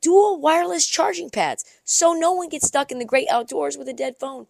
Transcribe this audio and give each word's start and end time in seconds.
dual 0.00 0.40
wireless 0.40 0.86
charging 0.86 1.30
pads 1.30 1.64
so 1.84 2.12
no 2.12 2.32
one 2.32 2.48
gets 2.48 2.66
stuck 2.66 2.90
in 2.90 2.98
the 2.98 3.04
great 3.04 3.28
outdoors 3.30 3.76
with 3.76 3.88
a 3.88 3.92
dead 3.92 4.16
phone. 4.18 4.46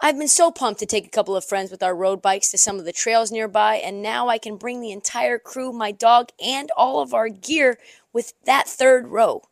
I've 0.00 0.16
been 0.16 0.28
so 0.28 0.52
pumped 0.52 0.78
to 0.80 0.86
take 0.86 1.06
a 1.06 1.10
couple 1.10 1.34
of 1.34 1.44
friends 1.44 1.72
with 1.72 1.82
our 1.82 1.94
road 1.94 2.22
bikes 2.22 2.52
to 2.52 2.58
some 2.58 2.78
of 2.78 2.84
the 2.84 2.92
trails 2.92 3.32
nearby, 3.32 3.76
and 3.76 4.00
now 4.00 4.28
I 4.28 4.38
can 4.38 4.56
bring 4.56 4.80
the 4.80 4.92
entire 4.92 5.40
crew, 5.40 5.72
my 5.72 5.90
dog, 5.90 6.28
and 6.40 6.70
all 6.76 7.00
of 7.00 7.12
our 7.12 7.28
gear 7.28 7.78
with 8.12 8.32
that 8.44 8.68
third 8.68 9.08
row. 9.08 9.42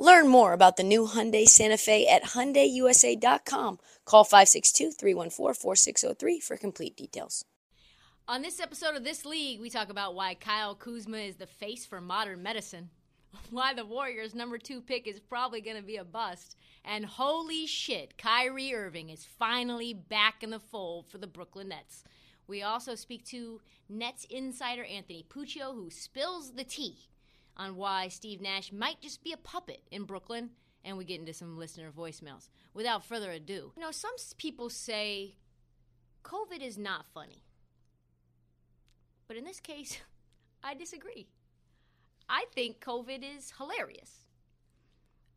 Learn 0.00 0.26
more 0.26 0.52
about 0.52 0.76
the 0.76 0.82
new 0.82 1.06
Hyundai 1.06 1.46
Santa 1.46 1.76
Fe 1.76 2.08
at 2.08 2.24
HyundaiUSA.com. 2.24 3.78
Call 4.04 4.24
562-314-4603 4.24 6.42
for 6.42 6.56
complete 6.56 6.96
details. 6.96 7.44
On 8.26 8.42
this 8.42 8.58
episode 8.58 8.96
of 8.96 9.04
This 9.04 9.24
League, 9.24 9.60
we 9.60 9.70
talk 9.70 9.90
about 9.90 10.16
why 10.16 10.34
Kyle 10.34 10.74
Kuzma 10.74 11.18
is 11.18 11.36
the 11.36 11.46
face 11.46 11.86
for 11.86 12.00
modern 12.00 12.42
medicine, 12.42 12.90
why 13.50 13.74
the 13.74 13.84
Warriors' 13.84 14.34
number 14.34 14.58
two 14.58 14.80
pick 14.80 15.06
is 15.06 15.20
probably 15.20 15.60
going 15.60 15.76
to 15.76 15.82
be 15.82 15.96
a 15.96 16.04
bust, 16.04 16.56
and 16.84 17.04
holy 17.04 17.66
shit, 17.66 18.18
Kyrie 18.18 18.74
Irving 18.74 19.10
is 19.10 19.24
finally 19.24 19.94
back 19.94 20.42
in 20.42 20.50
the 20.50 20.58
fold 20.58 21.06
for 21.08 21.18
the 21.18 21.26
Brooklyn 21.26 21.68
Nets. 21.68 22.04
We 22.46 22.62
also 22.62 22.94
speak 22.94 23.24
to 23.26 23.60
Nets 23.88 24.26
insider 24.28 24.84
Anthony 24.84 25.24
Puccio, 25.28 25.74
who 25.74 25.90
spills 25.90 26.52
the 26.52 26.64
tea 26.64 27.08
on 27.56 27.76
why 27.76 28.08
Steve 28.08 28.40
Nash 28.40 28.72
might 28.72 29.00
just 29.00 29.22
be 29.22 29.32
a 29.32 29.36
puppet 29.36 29.82
in 29.90 30.04
Brooklyn, 30.04 30.50
and 30.84 30.96
we 30.96 31.04
get 31.04 31.20
into 31.20 31.34
some 31.34 31.58
listener 31.58 31.90
voicemails. 31.90 32.48
Without 32.74 33.04
further 33.04 33.30
ado, 33.30 33.72
you 33.76 33.82
know, 33.82 33.90
some 33.90 34.14
people 34.38 34.68
say 34.68 35.36
COVID 36.24 36.60
is 36.60 36.78
not 36.78 37.06
funny. 37.12 37.42
But 39.28 39.36
in 39.36 39.44
this 39.44 39.60
case, 39.60 39.98
I 40.64 40.74
disagree. 40.74 41.28
I 42.32 42.46
think 42.54 42.80
COVID 42.80 43.22
is 43.36 43.52
hilarious. 43.58 44.10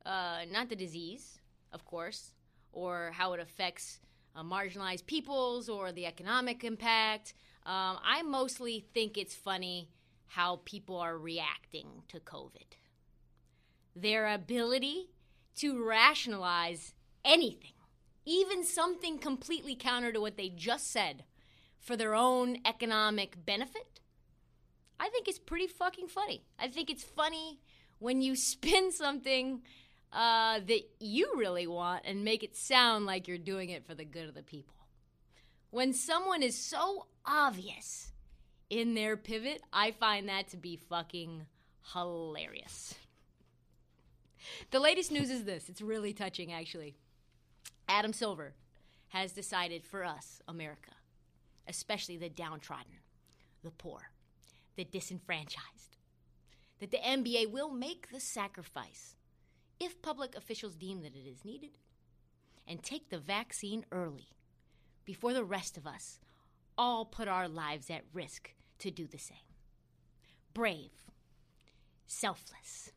Uh, 0.05 0.45
not 0.49 0.69
the 0.69 0.77
disease, 0.77 1.39
of 1.73 1.83
course, 1.83 2.31
or 2.71 3.11
how 3.13 3.33
it 3.33 3.41
affects 3.41 3.99
uh, 4.33 4.43
marginalized 4.43 5.05
peoples 5.05 5.67
or 5.67 5.91
the 5.91 6.05
economic 6.05 6.63
impact. 6.63 7.33
Um, 7.65 7.97
I 8.01 8.21
mostly 8.23 8.85
think 8.93 9.17
it's 9.17 9.35
funny 9.35 9.89
how 10.27 10.61
people 10.63 10.95
are 10.95 11.17
reacting 11.17 12.03
to 12.07 12.21
COVID. 12.21 12.77
Their 13.93 14.33
ability 14.33 15.09
to 15.57 15.83
rationalize 15.83 16.93
anything, 17.25 17.73
even 18.25 18.63
something 18.63 19.17
completely 19.17 19.75
counter 19.75 20.13
to 20.13 20.21
what 20.21 20.37
they 20.37 20.47
just 20.47 20.89
said, 20.91 21.25
for 21.77 21.97
their 21.97 22.15
own 22.15 22.59
economic 22.65 23.45
benefit, 23.45 23.99
I 24.99 25.09
think 25.09 25.27
it's 25.27 25.39
pretty 25.39 25.67
fucking 25.67 26.07
funny. 26.07 26.43
I 26.59 26.67
think 26.67 26.89
it's 26.89 27.03
funny 27.03 27.59
when 27.99 28.21
you 28.21 28.35
spin 28.51 28.91
something 28.91 29.61
uh, 30.11 30.59
that 30.65 30.81
you 30.99 31.33
really 31.35 31.67
want 31.67 32.03
and 32.05 32.23
make 32.23 32.43
it 32.43 32.55
sound 32.55 33.05
like 33.05 33.27
you're 33.27 33.37
doing 33.37 33.69
it 33.69 33.85
for 33.85 33.93
the 33.93 34.05
good 34.05 34.27
of 34.27 34.35
the 34.35 34.43
people. 34.43 34.73
When 35.71 35.93
someone 35.93 36.41
is 36.41 36.57
so 36.57 37.07
obvious 37.25 38.13
in 38.69 38.93
their 38.93 39.17
pivot, 39.17 39.61
I 39.73 39.91
find 39.91 40.29
that 40.29 40.47
to 40.49 40.57
be 40.57 40.77
fucking 40.77 41.45
hilarious. 41.93 42.95
The 44.71 44.79
latest 44.79 45.11
news 45.11 45.29
is 45.29 45.43
this 45.43 45.69
it's 45.69 45.81
really 45.81 46.13
touching, 46.13 46.53
actually. 46.53 46.95
Adam 47.87 48.13
Silver 48.13 48.53
has 49.09 49.31
decided 49.31 49.83
for 49.83 50.03
us, 50.03 50.41
America, 50.47 50.91
especially 51.67 52.17
the 52.17 52.29
downtrodden, 52.29 52.99
the 53.63 53.71
poor, 53.71 54.09
the 54.75 54.83
disenfranchised, 54.83 55.97
that 56.79 56.91
the 56.91 56.97
NBA 56.97 57.51
will 57.51 57.71
make 57.71 58.09
the 58.11 58.19
sacrifice 58.19 59.15
if 59.79 60.01
public 60.01 60.35
officials 60.35 60.75
deem 60.75 61.01
that 61.01 61.15
it 61.15 61.27
is 61.27 61.45
needed 61.45 61.77
and 62.67 62.81
take 62.81 63.09
the 63.09 63.19
vaccine 63.19 63.85
early 63.91 64.29
before 65.05 65.33
the 65.33 65.43
rest 65.43 65.77
of 65.77 65.85
us 65.85 66.19
all 66.77 67.05
put 67.05 67.27
our 67.27 67.47
lives 67.47 67.89
at 67.89 68.03
risk 68.13 68.53
to 68.79 68.91
do 68.91 69.07
the 69.07 69.17
same. 69.17 69.37
Brave, 70.53 70.91
selfless. 72.07 72.91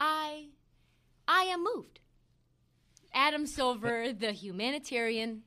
I 0.00 0.48
I 1.28 1.42
am 1.44 1.64
moved. 1.64 2.00
Adam 3.14 3.46
Silver, 3.46 4.12
the 4.12 4.32
humanitarian 4.32 5.42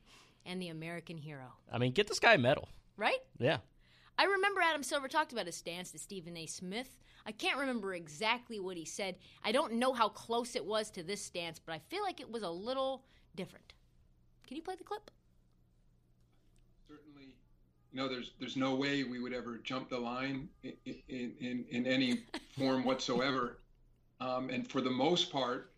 and 0.46 0.62
the 0.62 0.70
American 0.70 1.18
hero. 1.18 1.54
I 1.72 1.78
mean, 1.78 1.92
get 1.92 2.08
this 2.08 2.20
guy 2.20 2.34
a 2.34 2.38
medal. 2.38 2.70
Right? 2.98 3.20
Yeah. 3.40 3.58
I 4.18 4.26
remember 4.26 4.62
Adam 4.62 4.84
Silver 4.84 5.08
talked 5.08 5.34
about 5.34 5.46
his 5.46 5.56
stance 5.56 5.92
to 5.92 6.00
Stephen 6.00 6.38
A. 6.38 6.46
Smith. 6.46 6.98
I 7.26 7.32
can't 7.32 7.60
remember 7.60 7.94
exactly 7.94 8.60
what 8.60 8.78
he 8.78 8.86
said. 8.86 9.16
I 9.44 9.52
don't 9.52 9.74
know 9.74 9.94
how 9.94 10.10
close 10.10 10.56
it 10.56 10.66
was 10.66 10.90
to 10.92 11.04
this 11.04 11.22
stance, 11.22 11.60
but 11.60 11.74
I 11.74 11.80
feel 11.80 12.04
like 12.04 12.22
it 12.22 12.32
was 12.32 12.44
a 12.44 12.50
little 12.50 13.04
different. 13.36 13.74
Can 14.48 14.56
you 14.56 14.64
play 14.64 14.76
the 14.76 14.84
clip? 14.84 15.12
Certainly, 16.88 17.36
you 17.92 17.98
know, 18.00 18.08
there's 18.08 18.34
there's 18.40 18.56
no 18.56 18.76
way 18.76 19.04
we 19.04 19.20
would 19.20 19.34
ever 19.34 19.58
jump 19.58 19.90
the 19.90 19.98
line 19.98 20.48
in 20.64 20.74
in, 20.86 21.34
in, 21.40 21.66
in 21.70 21.88
any 21.88 22.24
form 22.58 22.84
whatsoever. 22.86 23.60
Um, 24.22 24.50
and 24.50 24.70
for 24.70 24.82
the 24.82 24.92
most 24.92 25.32
part, 25.32 25.74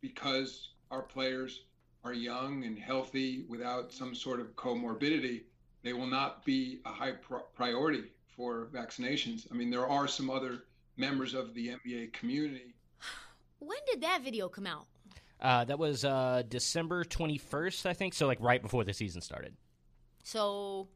because 0.00 0.70
our 0.90 1.02
players 1.02 1.64
are 2.04 2.14
young 2.14 2.64
and 2.64 2.78
healthy 2.78 3.44
without 3.48 3.92
some 3.92 4.14
sort 4.14 4.40
of 4.40 4.54
comorbidity, 4.56 5.42
they 5.82 5.92
will 5.92 6.06
not 6.06 6.44
be 6.44 6.80
a 6.86 6.90
high 6.90 7.12
priority 7.54 8.04
for 8.36 8.68
vaccinations. 8.72 9.46
I 9.50 9.54
mean, 9.54 9.70
there 9.70 9.86
are 9.86 10.08
some 10.08 10.30
other 10.30 10.64
members 10.96 11.34
of 11.34 11.54
the 11.54 11.68
NBA 11.68 12.12
community. 12.12 12.74
When 13.58 13.78
did 13.90 14.00
that 14.02 14.22
video 14.22 14.48
come 14.48 14.66
out? 14.66 14.86
Uh, 15.40 15.64
that 15.64 15.78
was 15.78 16.04
uh, 16.04 16.42
December 16.48 17.04
21st, 17.04 17.86
I 17.86 17.94
think. 17.94 18.14
So, 18.14 18.26
like, 18.26 18.38
right 18.40 18.62
before 18.62 18.84
the 18.84 18.92
season 18.92 19.20
started. 19.20 19.54
So, 20.22 20.88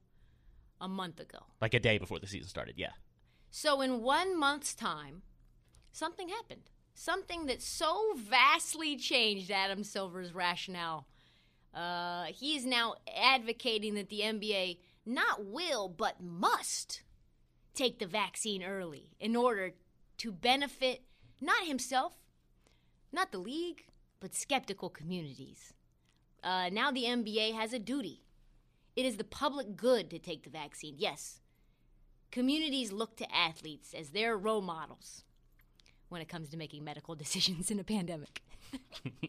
a 0.81 0.89
month 0.89 1.21
ago. 1.21 1.39
Like 1.61 1.75
a 1.75 1.81
day 1.81 1.99
before 1.99 2.21
the 2.21 2.27
season 2.27 2.49
started, 2.49 2.75
yeah. 2.77 2.91
So, 3.51 3.81
in 3.81 4.03
one 4.03 4.39
month's 4.39 4.75
time, 4.75 5.23
something 5.93 6.29
happened. 6.29 6.71
Something 6.95 7.47
that 7.47 7.61
so 7.61 8.15
vastly 8.17 8.97
changed 8.97 9.51
Adam 9.51 9.85
Silver's 9.85 10.33
rationale 10.35 11.07
uh, 11.77 12.25
he 12.25 12.57
is 12.57 12.65
now 12.65 12.95
advocating 13.15 13.95
that 13.95 14.09
the 14.09 14.21
NBA 14.21 14.79
not 15.05 15.45
will, 15.45 15.89
but 15.89 16.23
must 16.23 17.03
take 17.75 17.99
the 17.99 18.07
vaccine 18.07 18.63
early 18.63 19.11
in 19.21 19.37
order 19.37 19.73
to 20.19 20.33
benefit 20.33 21.03
not 21.41 21.65
himself, 21.65 22.15
not 23.13 23.31
the 23.31 23.39
league, 23.39 23.85
but 24.21 24.35
skeptical 24.35 24.89
communities. 24.89 25.75
Uh, 26.43 26.71
now 26.71 26.91
the 26.91 27.05
NBA 27.05 27.55
has 27.55 27.75
a 27.75 27.79
duty. 27.79 28.23
It 28.97 29.05
is 29.05 29.19
the 29.19 29.25
public 29.25 29.77
good 29.77 30.09
to 30.11 30.19
take 30.19 30.45
the 30.45 30.51
vaccine. 30.51 30.95
Yes, 30.97 31.41
communities 32.31 32.91
look 32.91 33.17
to 33.19 33.35
athletes 33.35 33.93
as 33.93 34.11
their 34.11 34.39
role 34.39 34.63
models 34.63 35.25
when 36.09 36.23
it 36.23 36.29
comes 36.29 36.49
to 36.49 36.57
making 36.57 36.85
medical 36.85 37.15
decisions 37.23 37.71
in 37.71 37.79
a 37.79 37.85
pandemic. 37.85 38.43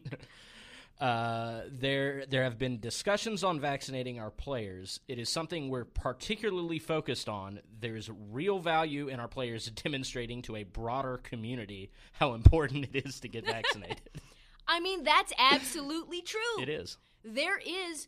Uh, 1.00 1.62
there, 1.70 2.26
there 2.26 2.44
have 2.44 2.58
been 2.58 2.80
discussions 2.80 3.44
on 3.44 3.60
vaccinating 3.60 4.20
our 4.20 4.32
players. 4.32 5.00
It 5.08 5.20
is 5.20 5.30
something 5.30 5.70
we're 5.70 5.86
particularly 5.86 6.80
focused 6.80 7.30
on. 7.30 7.60
There's 7.80 8.10
real 8.32 8.58
value 8.58 9.08
in 9.08 9.20
our 9.20 9.28
players 9.28 9.70
demonstrating 9.84 10.42
to 10.44 10.56
a 10.56 10.64
broader 10.64 11.18
community 11.18 11.92
how 12.14 12.34
important 12.34 12.88
it 12.92 13.06
is 13.06 13.20
to 13.20 13.28
get 13.28 13.46
vaccinated. 13.46 14.02
I 14.68 14.80
mean, 14.80 15.04
that's 15.04 15.32
absolutely 15.38 16.22
true. 16.22 16.62
It 16.62 16.70
is. 16.70 16.98
There 17.24 17.60
is 17.60 18.08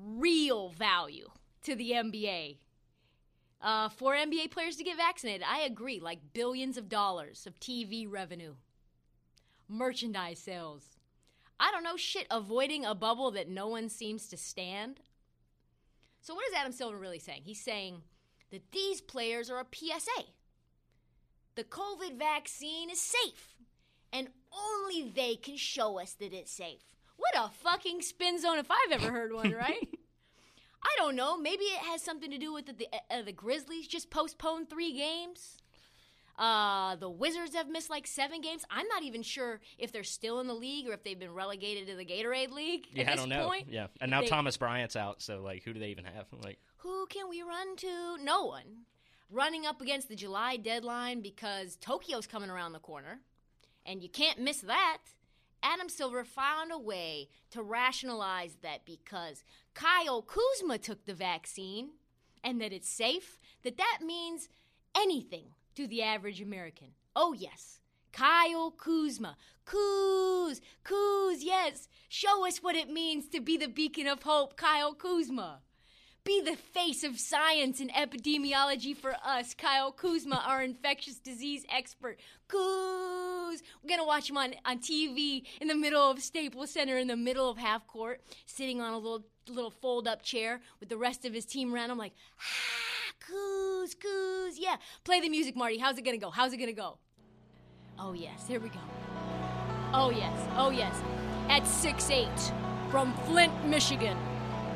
real 0.00 0.68
value 0.70 1.28
to 1.64 1.74
the 1.74 1.90
NBA 1.90 2.58
uh, 3.60 3.88
for 3.88 4.14
NBA 4.14 4.50
players 4.50 4.76
to 4.76 4.84
get 4.84 4.96
vaccinated. 4.96 5.44
I 5.46 5.62
agree, 5.62 6.00
like 6.00 6.32
billions 6.32 6.76
of 6.76 6.88
dollars 6.88 7.44
of 7.46 7.58
TV 7.58 8.10
revenue, 8.10 8.54
merchandise 9.68 10.38
sales 10.38 10.89
I 11.60 11.70
don't 11.70 11.84
know, 11.84 11.96
shit, 11.96 12.26
avoiding 12.30 12.86
a 12.86 12.94
bubble 12.94 13.30
that 13.32 13.48
no 13.48 13.68
one 13.68 13.90
seems 13.90 14.26
to 14.28 14.38
stand. 14.38 15.00
So, 16.22 16.34
what 16.34 16.46
is 16.48 16.54
Adam 16.56 16.72
Silver 16.72 16.96
really 16.96 17.18
saying? 17.18 17.42
He's 17.44 17.62
saying 17.62 18.02
that 18.50 18.72
these 18.72 19.02
players 19.02 19.50
are 19.50 19.60
a 19.60 19.66
PSA. 19.70 20.24
The 21.56 21.64
COVID 21.64 22.18
vaccine 22.18 22.88
is 22.88 23.00
safe, 23.00 23.56
and 24.10 24.28
only 24.52 25.10
they 25.10 25.36
can 25.36 25.56
show 25.56 26.00
us 26.00 26.14
that 26.14 26.32
it's 26.32 26.50
safe. 26.50 26.82
What 27.18 27.34
a 27.36 27.50
fucking 27.50 28.00
spin 28.00 28.40
zone 28.40 28.58
if 28.58 28.70
I've 28.70 28.92
ever 28.92 29.12
heard 29.12 29.34
one, 29.34 29.52
right? 29.52 29.86
I 30.82 30.94
don't 30.96 31.16
know. 31.16 31.36
Maybe 31.36 31.64
it 31.64 31.80
has 31.80 32.00
something 32.00 32.30
to 32.30 32.38
do 32.38 32.54
with 32.54 32.66
the, 32.66 32.72
the, 32.72 32.86
uh, 33.10 33.22
the 33.22 33.32
Grizzlies 33.32 33.86
just 33.86 34.10
postponed 34.10 34.70
three 34.70 34.94
games. 34.94 35.58
Uh, 36.40 36.96
the 36.96 37.10
Wizards 37.10 37.54
have 37.54 37.68
missed 37.68 37.90
like 37.90 38.06
seven 38.06 38.40
games. 38.40 38.64
I'm 38.70 38.88
not 38.88 39.02
even 39.02 39.22
sure 39.22 39.60
if 39.78 39.92
they're 39.92 40.02
still 40.04 40.40
in 40.40 40.46
the 40.46 40.54
league 40.54 40.88
or 40.88 40.94
if 40.94 41.04
they've 41.04 41.18
been 41.18 41.34
relegated 41.34 41.86
to 41.88 41.96
the 41.96 42.04
Gatorade 42.04 42.50
League. 42.50 42.86
Yeah, 42.92 43.02
at 43.02 43.08
I 43.08 43.10
this 43.12 43.20
don't 43.20 43.28
know. 43.28 43.46
Point. 43.46 43.68
Yeah, 43.70 43.88
and 44.00 44.10
now 44.10 44.22
They- 44.22 44.28
Thomas 44.28 44.56
Bryant's 44.56 44.96
out, 44.96 45.20
so 45.20 45.42
like, 45.42 45.62
who 45.64 45.74
do 45.74 45.80
they 45.80 45.88
even 45.90 46.06
have? 46.06 46.24
Like, 46.42 46.58
Who 46.78 47.06
can 47.08 47.28
we 47.28 47.42
run 47.42 47.76
to? 47.76 48.16
No 48.24 48.44
one. 48.44 48.86
Running 49.30 49.66
up 49.66 49.82
against 49.82 50.08
the 50.08 50.16
July 50.16 50.56
deadline 50.56 51.20
because 51.20 51.76
Tokyo's 51.76 52.26
coming 52.26 52.48
around 52.48 52.72
the 52.72 52.78
corner, 52.80 53.20
and 53.84 54.02
you 54.02 54.08
can't 54.08 54.38
miss 54.40 54.62
that. 54.62 54.98
Adam 55.62 55.90
Silver 55.90 56.24
found 56.24 56.72
a 56.72 56.78
way 56.78 57.28
to 57.50 57.62
rationalize 57.62 58.56
that 58.62 58.86
because 58.86 59.44
Kyle 59.74 60.22
Kuzma 60.22 60.78
took 60.78 61.04
the 61.04 61.12
vaccine 61.12 61.90
and 62.42 62.62
that 62.62 62.72
it's 62.72 62.88
safe, 62.88 63.38
that 63.62 63.76
that 63.76 63.98
means 64.02 64.48
anything 64.96 65.48
to 65.76 65.86
the 65.86 66.02
average 66.02 66.40
American. 66.40 66.88
Oh, 67.14 67.32
yes. 67.32 67.80
Kyle 68.12 68.70
Kuzma. 68.70 69.36
Kuz, 69.66 70.60
Kuz, 70.84 71.38
yes. 71.40 71.88
Show 72.08 72.46
us 72.46 72.58
what 72.58 72.74
it 72.74 72.90
means 72.90 73.28
to 73.28 73.40
be 73.40 73.56
the 73.56 73.68
beacon 73.68 74.06
of 74.06 74.22
hope, 74.22 74.56
Kyle 74.56 74.94
Kuzma. 74.94 75.60
Be 76.22 76.42
the 76.42 76.56
face 76.56 77.02
of 77.02 77.18
science 77.18 77.80
and 77.80 77.90
epidemiology 77.92 78.94
for 78.94 79.14
us, 79.24 79.54
Kyle 79.54 79.90
Kuzma, 79.90 80.42
our 80.46 80.62
infectious 80.62 81.18
disease 81.18 81.64
expert. 81.74 82.20
Kuz! 82.48 83.62
We're 83.82 83.88
gonna 83.88 84.04
watch 84.04 84.28
him 84.28 84.36
on, 84.36 84.54
on 84.66 84.80
TV 84.80 85.44
in 85.60 85.68
the 85.68 85.74
middle 85.74 86.10
of 86.10 86.20
Staples 86.20 86.70
Center, 86.70 86.98
in 86.98 87.08
the 87.08 87.16
middle 87.16 87.48
of 87.48 87.56
half 87.56 87.86
court, 87.86 88.20
sitting 88.44 88.82
on 88.82 88.92
a 88.92 88.98
little 88.98 89.24
little 89.48 89.70
fold 89.70 90.06
up 90.06 90.22
chair 90.22 90.60
with 90.78 90.88
the 90.88 90.96
rest 90.98 91.24
of 91.24 91.32
his 91.32 91.46
team 91.46 91.74
around 91.74 91.90
him, 91.90 91.98
like, 91.98 92.12
ah, 92.38 93.14
Kuz, 93.26 93.69
Kuz, 93.88 94.54
yeah. 94.56 94.76
Play 95.04 95.20
the 95.20 95.28
music, 95.28 95.56
Marty. 95.56 95.78
How's 95.78 95.98
it 95.98 96.02
gonna 96.02 96.18
go? 96.18 96.30
How's 96.30 96.52
it 96.52 96.58
gonna 96.58 96.72
go? 96.72 96.98
Oh, 97.98 98.12
yes, 98.12 98.46
here 98.46 98.60
we 98.60 98.68
go. 98.68 98.80
Oh, 99.92 100.10
yes, 100.10 100.48
oh, 100.56 100.70
yes. 100.70 101.00
At 101.48 101.62
6'8, 101.64 102.90
from 102.90 103.12
Flint, 103.26 103.52
Michigan, 103.66 104.16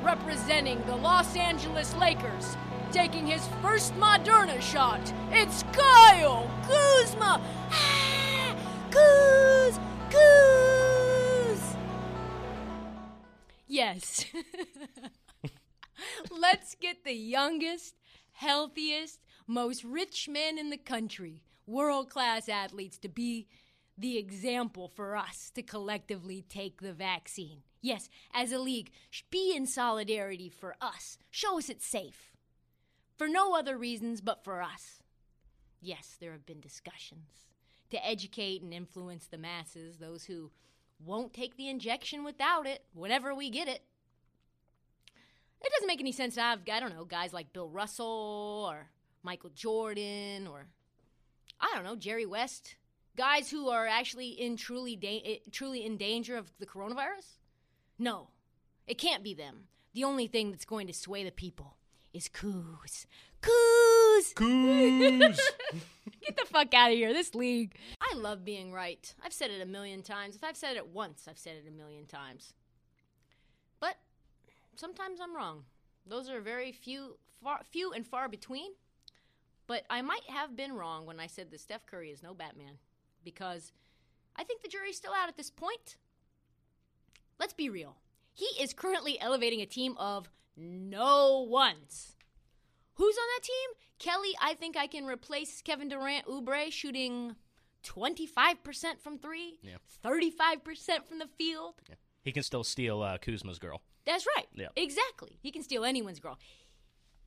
representing 0.03 0.85
the 0.87 0.97
Los 0.97 1.37
Angeles 1.37 1.95
Lakers, 1.97 2.57
taking 2.93 3.27
his 3.27 3.47
first 3.63 3.95
Moderna 3.95 4.61
shot, 4.61 5.01
it's 5.31 5.63
Kyle 5.73 6.51
Kuzma! 6.67 7.41
Ah, 7.71 8.57
Kuz! 8.91 9.79
Kuz! 10.11 11.77
Yes. 13.67 14.27
Let's 16.31 16.75
get 16.75 17.05
the 17.05 17.15
youngest, 17.15 17.95
healthiest, 18.35 19.21
most 19.47 19.85
rich 19.85 20.29
men 20.29 20.59
in 20.59 20.71
the 20.71 20.77
country, 20.77 21.43
world 21.67 22.11
class 22.11 22.49
athletes, 22.49 22.99
to 22.99 23.09
be 23.09 23.47
the 23.97 24.19
example 24.19 24.89
for 24.89 25.17
us 25.17 25.51
to 25.55 25.63
collectively 25.63 26.45
take 26.49 26.81
the 26.81 26.93
vaccine. 26.93 27.63
Yes, 27.81 28.09
as 28.33 28.53
a 28.53 28.59
league, 28.59 28.91
be 29.31 29.55
in 29.55 29.67
solidarity 29.67 30.49
for 30.49 30.75
us. 30.81 31.19
Show 31.31 31.59
us 31.59 31.69
it's 31.69 31.87
safe. 31.87 32.33
For 33.17 33.29
no 33.29 33.55
other 33.55 33.79
reasons 33.79 34.21
but 34.21 34.43
for 34.43 34.63
us. 34.63 35.03
Yes, 35.81 36.17
there 36.19 36.33
have 36.33 36.47
been 36.47 36.61
discussions 36.61 37.47
to 37.91 38.05
educate 38.05 38.63
and 38.63 38.73
influence 38.73 39.27
the 39.27 39.39
masses, 39.39 39.99
those 39.99 40.25
who 40.25 40.51
won't 40.99 41.35
take 41.35 41.57
the 41.57 41.69
injection 41.69 42.25
without 42.25 42.67
it, 42.67 42.85
whenever 42.95 43.35
we 43.35 43.51
get 43.51 43.69
it. 43.69 43.83
It 45.65 45.73
doesn't 45.73 45.87
make 45.87 46.01
any 46.01 46.13
sense 46.13 46.35
to 46.35 46.43
have, 46.43 46.61
I 46.71 46.79
don't 46.79 46.95
know, 46.95 47.05
guys 47.05 47.33
like 47.33 47.53
Bill 47.53 47.71
Russell 47.71 48.67
or 48.69 48.89
Michael 49.23 49.51
Jordan 49.55 50.47
or, 50.47 50.67
I 51.59 51.73
don't 51.75 51.85
know, 51.85 51.97
Jerry 51.97 52.27
West. 52.27 52.77
Guys 53.17 53.51
who 53.51 53.69
are 53.69 53.87
actually 53.87 54.29
in 54.29 54.57
truly, 54.57 54.97
da- 54.97 55.23
eh, 55.25 55.39
truly 55.51 55.87
in 55.87 55.97
danger 55.97 56.37
of 56.37 56.53
the 56.59 56.67
coronavirus? 56.67 57.39
No, 57.99 58.29
it 58.87 58.99
can't 58.99 59.23
be 59.23 59.33
them. 59.35 59.69
The 59.95 60.05
only 60.05 60.27
thing 60.27 60.51
that's 60.51 60.65
going 60.65 60.87
to 60.89 60.93
sway 60.93 61.25
the 61.25 61.31
people 61.31 61.77
is 62.13 62.29
Kuz. 62.29 63.07
Kuz! 63.41 64.35
Kuz! 64.35 65.39
Get 66.21 66.37
the 66.37 66.47
fuck 66.47 66.75
out 66.75 66.91
of 66.91 66.97
here, 66.97 67.13
this 67.13 67.35
league. 67.35 67.77
I 68.01 68.17
love 68.17 68.45
being 68.45 68.73
right. 68.73 69.15
I've 69.25 69.33
said 69.33 69.51
it 69.51 69.61
a 69.61 69.67
million 69.67 70.03
times. 70.03 70.37
If 70.37 70.45
I've 70.45 70.57
said 70.57 70.77
it 70.77 70.89
once, 70.89 71.27
I've 71.29 71.39
said 71.39 71.57
it 71.57 71.69
a 71.69 71.71
million 71.71 72.07
times. 72.07 72.53
Sometimes 74.77 75.21
I'm 75.21 75.35
wrong. 75.37 75.65
Those 76.07 76.29
are 76.29 76.41
very 76.41 76.73
few, 76.73 77.17
far, 77.43 77.61
few 77.71 77.93
and 77.93 78.07
far 78.07 78.29
between. 78.29 78.73
But 79.67 79.85
I 79.89 80.03
might 80.03 80.25
have 80.29 80.57
been 80.57 80.75
wrong 80.75 81.07
when 81.07 81.19
I 81.21 81.27
said 81.27 81.51
that 81.51 81.61
Steph 81.61 81.87
Curry 81.87 82.11
is 82.11 82.23
no 82.23 82.35
Batman, 82.35 82.79
because 83.25 83.73
I 84.37 84.45
think 84.45 84.61
the 84.63 84.69
jury's 84.69 84.97
still 84.97 85.15
out 85.15 85.29
at 85.29 85.37
this 85.39 85.51
point. 85.51 85.97
Let's 87.39 87.55
be 87.55 87.71
real. 87.71 87.97
He 88.35 88.45
is 88.61 88.75
currently 88.75 89.19
elevating 89.21 89.61
a 89.63 89.67
team 89.67 89.97
of 89.97 90.29
no 90.57 91.41
ones. 91.49 92.17
Who's 92.97 93.17
on 93.17 93.25
that 93.37 93.43
team? 93.45 93.71
Kelly, 93.99 94.33
I 94.41 94.55
think 94.55 94.77
I 94.77 94.87
can 94.87 95.07
replace 95.07 95.63
Kevin 95.63 95.89
Durant 95.89 96.27
Oubre 96.27 96.71
shooting 96.71 97.35
25% 97.85 99.01
from 99.01 99.19
three, 99.19 99.59
Yeah. 99.63 99.77
35% 100.05 101.07
from 101.09 101.19
the 101.21 101.27
field. 101.39 101.75
Yeah. 101.89 101.95
he 102.23 102.33
can 102.33 102.43
still 102.43 102.65
steal 102.65 103.03
uh, 103.03 103.19
Kuzma's 103.19 103.59
girl. 103.59 103.83
That's 104.07 104.27
right. 104.37 104.47
Yeah. 104.55 104.69
Exactly. 104.77 105.39
He 105.41 105.51
can 105.51 105.63
steal 105.63 105.85
anyone's 105.85 106.21
girl. 106.21 106.39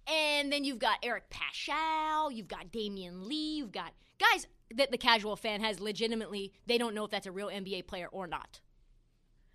And 0.07 0.51
then 0.51 0.63
you've 0.63 0.79
got 0.79 0.99
Eric 1.03 1.29
Paschall, 1.29 2.33
you've 2.33 2.47
got 2.47 2.71
Damion 2.71 3.27
Lee, 3.27 3.57
you've 3.57 3.73
got 3.73 3.93
guys 4.19 4.47
that 4.75 4.89
the 4.91 4.97
casual 4.97 5.35
fan 5.35 5.59
has 5.61 5.79
legitimately, 5.81 6.53
they 6.65 6.77
don't 6.77 6.95
know 6.95 7.03
if 7.03 7.11
that's 7.11 7.27
a 7.27 7.31
real 7.31 7.49
NBA 7.49 7.87
player 7.87 8.07
or 8.11 8.25
not. 8.25 8.61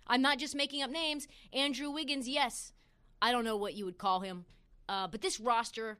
I'm 0.05 0.21
not 0.21 0.37
just 0.37 0.55
making 0.55 0.83
up 0.83 0.91
names. 0.91 1.27
Andrew 1.53 1.89
Wiggins, 1.89 2.27
yes. 2.27 2.73
I 3.21 3.31
don't 3.31 3.45
know 3.45 3.57
what 3.57 3.73
you 3.73 3.85
would 3.85 3.97
call 3.97 4.19
him. 4.19 4.45
Uh, 4.87 5.07
but 5.07 5.21
this 5.21 5.39
roster 5.39 5.97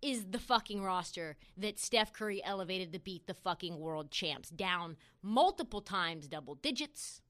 is 0.00 0.26
the 0.30 0.38
fucking 0.38 0.82
roster 0.82 1.36
that 1.56 1.78
Steph 1.78 2.12
Curry 2.12 2.42
elevated 2.44 2.92
to 2.92 2.98
beat 2.98 3.26
the 3.26 3.34
fucking 3.34 3.78
world 3.78 4.10
champs 4.10 4.48
down 4.48 4.96
multiple 5.22 5.80
times, 5.80 6.28
double 6.28 6.54
digits. 6.54 7.20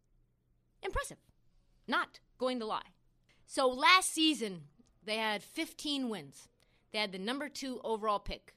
Impressive. 0.83 1.19
Not 1.89 2.21
going 2.39 2.61
to 2.61 2.67
lie. 2.67 2.93
So 3.53 3.67
last 3.67 4.15
season, 4.15 4.61
they 5.05 5.17
had 5.17 5.43
15 5.43 6.09
wins. 6.09 6.47
They 6.93 7.01
had 7.01 7.11
the 7.11 7.19
number 7.19 7.49
two 7.49 7.81
overall 7.83 8.21
pick, 8.21 8.55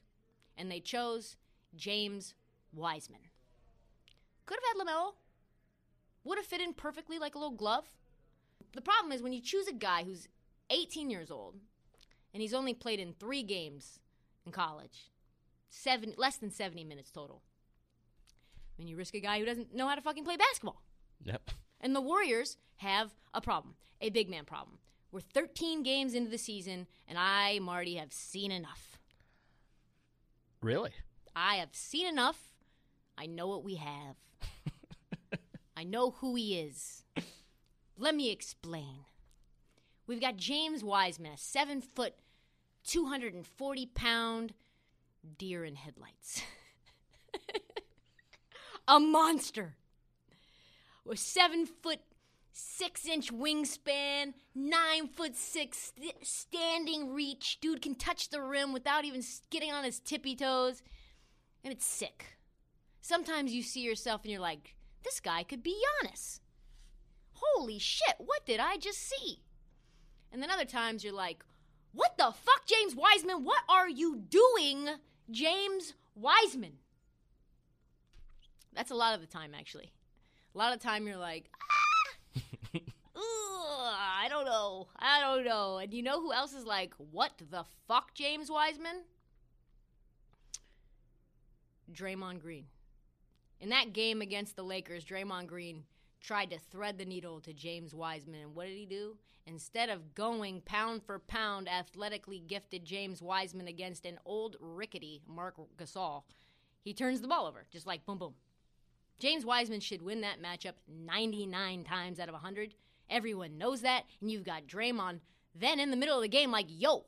and 0.56 0.70
they 0.70 0.78
chose 0.78 1.36
James 1.74 2.34
Wiseman. 2.72 3.18
Could 4.46 4.60
have 4.62 4.76
had 4.76 4.86
LaMelo. 4.86 5.14
Would 6.22 6.38
have 6.38 6.46
fit 6.46 6.60
in 6.60 6.74
perfectly 6.74 7.18
like 7.18 7.34
a 7.34 7.38
little 7.38 7.56
glove. 7.56 7.86
The 8.72 8.82
problem 8.82 9.10
is 9.10 9.20
when 9.20 9.32
you 9.32 9.40
choose 9.40 9.66
a 9.66 9.72
guy 9.72 10.04
who's 10.04 10.28
18 10.70 11.10
years 11.10 11.28
old 11.28 11.56
and 12.32 12.40
he's 12.40 12.54
only 12.54 12.72
played 12.72 13.00
in 13.00 13.14
three 13.14 13.42
games 13.42 13.98
in 14.46 14.52
college, 14.52 15.10
seven 15.70 16.14
less 16.16 16.36
than 16.36 16.52
70 16.52 16.84
minutes 16.84 17.10
total. 17.10 17.42
I 18.28 18.74
mean, 18.78 18.86
you 18.86 18.96
risk 18.96 19.16
a 19.16 19.20
guy 19.20 19.40
who 19.40 19.44
doesn't 19.44 19.74
know 19.74 19.88
how 19.88 19.96
to 19.96 20.02
fucking 20.02 20.24
play 20.24 20.36
basketball. 20.36 20.82
Yep. 21.24 21.50
And 21.80 21.96
the 21.96 22.00
Warriors 22.00 22.58
have 22.76 23.10
a 23.34 23.40
problem, 23.40 23.74
a 24.00 24.10
big 24.10 24.30
man 24.30 24.44
problem. 24.44 24.78
We're 25.14 25.20
13 25.20 25.84
games 25.84 26.12
into 26.12 26.28
the 26.28 26.38
season, 26.38 26.88
and 27.06 27.16
I, 27.16 27.60
Marty, 27.60 27.94
have 27.94 28.12
seen 28.12 28.50
enough. 28.50 28.98
Really? 30.60 30.90
I 31.36 31.54
have 31.54 31.68
seen 31.70 32.08
enough. 32.08 32.50
I 33.16 33.26
know 33.26 33.46
what 33.46 33.62
we 33.62 33.76
have. 33.76 34.16
I 35.76 35.84
know 35.84 36.10
who 36.10 36.34
he 36.34 36.58
is. 36.58 37.04
Let 37.96 38.16
me 38.16 38.32
explain. 38.32 39.04
We've 40.08 40.20
got 40.20 40.36
James 40.36 40.82
Wiseman, 40.82 41.30
a 41.30 41.38
seven 41.38 41.80
foot, 41.80 42.14
240 42.84 43.86
pound 43.94 44.52
deer 45.38 45.64
in 45.64 45.76
headlights. 45.76 46.42
a 48.88 48.98
monster. 48.98 49.76
With 51.04 51.20
seven 51.20 51.66
foot, 51.66 52.00
six 52.54 53.06
inch 53.06 53.32
wingspan, 53.32 54.32
nine 54.54 55.08
foot 55.08 55.36
six 55.36 55.92
st- 55.96 56.24
standing 56.26 57.12
reach. 57.12 57.58
Dude 57.60 57.82
can 57.82 57.96
touch 57.96 58.30
the 58.30 58.40
rim 58.40 58.72
without 58.72 59.04
even 59.04 59.22
getting 59.50 59.72
on 59.72 59.84
his 59.84 59.98
tippy 59.98 60.36
toes. 60.36 60.82
And 61.64 61.72
it's 61.72 61.84
sick. 61.84 62.38
Sometimes 63.00 63.52
you 63.52 63.62
see 63.62 63.80
yourself 63.80 64.22
and 64.22 64.30
you're 64.30 64.40
like, 64.40 64.76
this 65.02 65.20
guy 65.20 65.42
could 65.42 65.62
be 65.62 65.82
Giannis. 66.02 66.40
Holy 67.32 67.78
shit, 67.78 68.14
what 68.18 68.46
did 68.46 68.60
I 68.60 68.76
just 68.76 69.00
see? 69.00 69.40
And 70.32 70.42
then 70.42 70.50
other 70.50 70.64
times 70.64 71.04
you're 71.04 71.12
like, 71.12 71.44
what 71.92 72.16
the 72.16 72.32
fuck, 72.32 72.66
James 72.66 72.94
Wiseman? 72.94 73.44
What 73.44 73.62
are 73.68 73.88
you 73.88 74.16
doing, 74.16 74.88
James 75.30 75.94
Wiseman? 76.14 76.78
That's 78.72 78.90
a 78.90 78.96
lot 78.96 79.14
of 79.14 79.20
the 79.20 79.26
time, 79.26 79.52
actually. 79.56 79.92
A 80.54 80.58
lot 80.58 80.72
of 80.72 80.80
time 80.80 81.06
you're 81.06 81.16
like, 81.16 81.50
ah, 81.54 81.83
I 83.16 84.26
don't 84.28 84.44
know, 84.44 84.88
I 84.96 85.20
don't 85.20 85.44
know. 85.44 85.78
And 85.78 85.92
you 85.92 86.02
know 86.02 86.20
who 86.20 86.32
else 86.32 86.52
is 86.54 86.64
like, 86.64 86.94
what 86.96 87.32
the 87.38 87.64
fuck, 87.86 88.14
James 88.14 88.50
Wiseman? 88.50 89.04
Draymond 91.92 92.40
Green. 92.40 92.66
In 93.60 93.68
that 93.70 93.92
game 93.92 94.20
against 94.20 94.56
the 94.56 94.62
Lakers, 94.62 95.04
Draymond 95.04 95.46
Green 95.46 95.84
tried 96.20 96.50
to 96.50 96.58
thread 96.58 96.98
the 96.98 97.04
needle 97.04 97.40
to 97.40 97.52
James 97.52 97.94
Wiseman. 97.94 98.40
And 98.40 98.54
what 98.54 98.66
did 98.66 98.76
he 98.76 98.86
do? 98.86 99.16
Instead 99.46 99.90
of 99.90 100.14
going 100.14 100.62
pound 100.62 101.02
for 101.02 101.18
pound, 101.18 101.68
athletically 101.68 102.40
gifted 102.40 102.84
James 102.84 103.20
Wiseman 103.20 103.68
against 103.68 104.06
an 104.06 104.18
old 104.24 104.56
rickety 104.58 105.20
Marc 105.26 105.56
Gasol, 105.76 106.22
he 106.82 106.94
turns 106.94 107.20
the 107.20 107.28
ball 107.28 107.46
over, 107.46 107.66
just 107.70 107.86
like 107.86 108.06
boom, 108.06 108.18
boom. 108.18 108.34
James 109.18 109.44
Wiseman 109.44 109.80
should 109.80 110.02
win 110.02 110.22
that 110.22 110.42
matchup 110.42 110.74
99 110.88 111.84
times 111.84 112.18
out 112.18 112.28
of 112.28 112.34
100. 112.34 112.74
Everyone 113.10 113.58
knows 113.58 113.82
that. 113.82 114.04
And 114.20 114.30
you've 114.30 114.44
got 114.44 114.66
Draymond 114.66 115.20
then 115.54 115.78
in 115.78 115.90
the 115.90 115.96
middle 115.96 116.16
of 116.16 116.22
the 116.22 116.28
game, 116.28 116.50
like, 116.50 116.66
yo, 116.68 117.04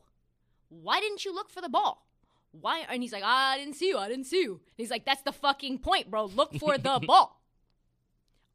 why 0.69 1.01
didn't 1.01 1.25
you 1.25 1.35
look 1.35 1.51
for 1.51 1.61
the 1.61 1.69
ball? 1.69 2.07
Why? 2.53 2.87
And 2.89 3.03
he's 3.03 3.13
like, 3.13 3.25
I 3.25 3.59
didn't 3.59 3.75
see 3.75 3.89
you. 3.89 3.99
I 3.99 4.09
didn't 4.09 4.27
see 4.27 4.43
you. 4.43 4.53
And 4.53 4.77
he's 4.77 4.91
like, 4.91 5.05
that's 5.05 5.23
the 5.23 5.33
fucking 5.33 5.79
point, 5.79 6.11
bro. 6.11 6.27
Look 6.27 6.55
for 6.55 6.79
the 6.79 7.01
ball. 7.07 7.41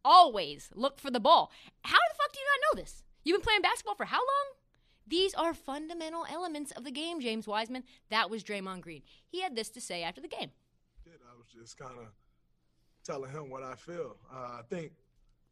Always 0.03 0.69
look 0.73 0.99
for 0.99 1.11
the 1.11 1.19
ball. 1.19 1.51
How 1.83 1.97
the 1.97 2.15
fuck 2.17 2.33
do 2.33 2.39
you 2.39 2.45
not 2.45 2.75
know 2.75 2.81
this? 2.81 3.03
You've 3.23 3.37
been 3.37 3.45
playing 3.45 3.61
basketball 3.61 3.95
for 3.95 4.05
how 4.05 4.17
long? 4.17 4.55
These 5.05 5.33
are 5.33 5.53
fundamental 5.53 6.25
elements 6.31 6.71
of 6.71 6.83
the 6.83 6.91
game, 6.91 7.19
James 7.19 7.47
Wiseman. 7.47 7.83
That 8.09 8.29
was 8.29 8.43
Draymond 8.43 8.81
Green. 8.81 9.01
He 9.27 9.41
had 9.41 9.55
this 9.55 9.69
to 9.71 9.81
say 9.81 10.03
after 10.03 10.21
the 10.21 10.27
game. 10.27 10.51
I 11.05 11.37
was 11.37 11.47
just 11.53 11.77
kind 11.77 11.99
of 11.99 12.07
telling 13.03 13.31
him 13.31 13.49
what 13.49 13.63
I 13.63 13.75
feel. 13.75 14.15
Uh, 14.33 14.59
I 14.59 14.61
think, 14.69 14.93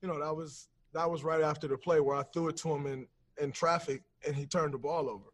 you 0.02 0.08
know, 0.08 0.20
that 0.20 0.36
was 0.36 0.70
that 0.94 1.10
was 1.10 1.24
right 1.24 1.42
after 1.42 1.68
the 1.68 1.78
play 1.78 2.00
where 2.00 2.18
I 2.18 2.24
threw 2.34 2.48
it 2.50 2.58
to 2.58 2.74
him 2.74 2.86
in 2.86 3.08
in 3.42 3.52
traffic 3.52 4.04
and 4.26 4.36
he 4.36 4.46
turned 4.46 4.74
the 4.74 4.78
ball 4.78 5.10
over. 5.10 5.26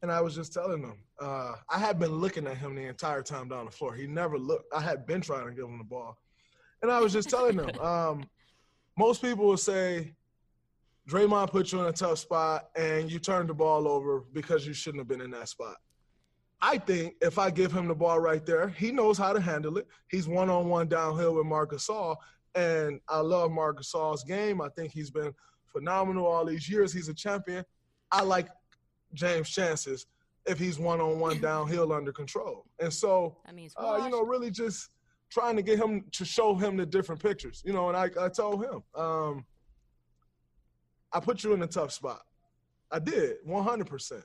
And 0.00 0.12
I 0.12 0.20
was 0.20 0.34
just 0.36 0.52
telling 0.52 0.82
him, 0.82 0.94
uh, 1.20 1.54
I 1.68 1.78
had 1.78 1.98
been 1.98 2.12
looking 2.12 2.46
at 2.46 2.56
him 2.56 2.76
the 2.76 2.84
entire 2.84 3.22
time 3.22 3.48
down 3.48 3.64
the 3.64 3.70
floor. 3.72 3.94
He 3.94 4.06
never 4.06 4.38
looked. 4.38 4.72
I 4.72 4.80
had 4.80 5.06
been 5.06 5.20
trying 5.20 5.46
to 5.46 5.52
give 5.52 5.64
him 5.64 5.78
the 5.78 5.84
ball, 5.84 6.16
and 6.82 6.90
I 6.90 7.00
was 7.00 7.12
just 7.12 7.30
telling 7.30 7.58
him. 7.58 7.70
Um, 7.80 8.28
most 8.98 9.22
people 9.22 9.46
will 9.46 9.56
say, 9.56 10.12
Draymond 11.08 11.50
put 11.50 11.72
you 11.72 11.80
in 11.80 11.86
a 11.86 11.92
tough 11.92 12.18
spot 12.18 12.68
and 12.76 13.10
you 13.10 13.18
turned 13.18 13.48
the 13.48 13.54
ball 13.54 13.88
over 13.88 14.24
because 14.32 14.66
you 14.66 14.74
shouldn't 14.74 15.00
have 15.00 15.08
been 15.08 15.20
in 15.20 15.30
that 15.30 15.48
spot. 15.48 15.76
I 16.60 16.78
think 16.78 17.14
if 17.22 17.38
I 17.38 17.50
give 17.50 17.72
him 17.72 17.86
the 17.86 17.94
ball 17.94 18.18
right 18.18 18.44
there, 18.44 18.68
he 18.68 18.90
knows 18.90 19.16
how 19.16 19.32
to 19.32 19.40
handle 19.40 19.78
it. 19.78 19.86
He's 20.10 20.26
one 20.26 20.50
on 20.50 20.68
one 20.68 20.88
downhill 20.88 21.36
with 21.36 21.46
Marcus 21.46 21.86
Gasol, 21.86 22.16
and 22.54 23.00
I 23.08 23.20
love 23.20 23.50
Marc 23.50 23.80
Gasol's 23.80 24.24
game. 24.24 24.60
I 24.60 24.68
think 24.70 24.92
he's 24.92 25.10
been 25.10 25.32
phenomenal 25.66 26.26
all 26.26 26.44
these 26.44 26.68
years. 26.68 26.92
He's 26.92 27.08
a 27.08 27.14
champion. 27.14 27.64
I 28.10 28.22
like 28.22 28.48
James' 29.14 29.50
chances 29.50 30.06
if 30.46 30.58
he's 30.58 30.78
one 30.78 31.00
on 31.00 31.18
one 31.18 31.40
downhill 31.42 31.92
under 31.92 32.12
control. 32.12 32.64
And 32.80 32.92
so, 32.92 33.36
uh, 33.76 34.00
you 34.04 34.10
know, 34.10 34.22
really 34.22 34.50
just 34.50 34.90
trying 35.30 35.56
to 35.56 35.62
get 35.62 35.78
him 35.78 36.04
to 36.12 36.24
show 36.24 36.54
him 36.54 36.76
the 36.76 36.86
different 36.86 37.22
pictures. 37.22 37.62
You 37.64 37.72
know, 37.72 37.88
and 37.88 37.96
I, 37.96 38.08
I 38.20 38.28
told 38.28 38.64
him, 38.64 38.82
um, 38.94 39.44
I 41.12 41.20
put 41.20 41.44
you 41.44 41.52
in 41.52 41.62
a 41.62 41.66
tough 41.66 41.92
spot. 41.92 42.22
I 42.90 42.98
did, 42.98 43.36
100%. 43.46 44.22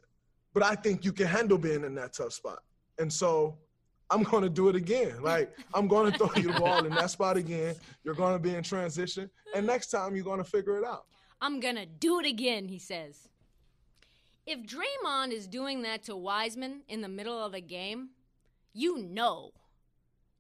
But 0.53 0.63
I 0.63 0.75
think 0.75 1.03
you 1.03 1.12
can 1.12 1.27
handle 1.27 1.58
being 1.58 1.84
in 1.84 1.96
that 1.96 2.13
tough 2.13 2.34
spot. 2.34 2.60
And 3.00 3.12
so 3.12 3.58
I'm 4.10 4.24
going 4.24 4.43
to 4.43 4.50
do 4.50 4.69
it 4.69 4.75
again. 4.75 5.15
Like, 5.24 5.55
I'm 5.74 5.88
going 5.88 6.12
to 6.12 6.17
throw 6.17 6.29
you 6.36 6.51
the 6.51 6.60
ball 6.60 6.86
in 6.86 6.93
that 6.95 7.10
spot 7.10 7.38
again. 7.38 7.75
You're 8.03 8.13
going 8.15 8.33
to 8.33 8.39
be 8.39 8.55
in 8.55 8.63
transition. 8.63 9.29
And 9.55 9.65
next 9.65 9.88
time, 9.88 10.15
you're 10.15 10.25
going 10.25 10.38
to 10.43 10.50
figure 10.50 10.77
it 10.77 10.86
out. 10.86 11.05
I'm 11.43 11.60
gonna 11.60 11.86
do 11.86 12.22
it 12.22 12.25
again, 12.25 12.69
he 12.69 12.79
says. 12.79 13.27
If 14.45 14.60
Draymond 14.60 15.33
is 15.33 15.45
doing 15.45 15.81
that 15.81 16.03
to 16.03 16.15
Wiseman 16.15 16.83
in 16.88 17.01
the 17.01 17.10
middle 17.10 17.38
of 17.38 17.53
a 17.53 17.60
game, 17.60 18.12
you 18.74 18.98
know 18.98 19.51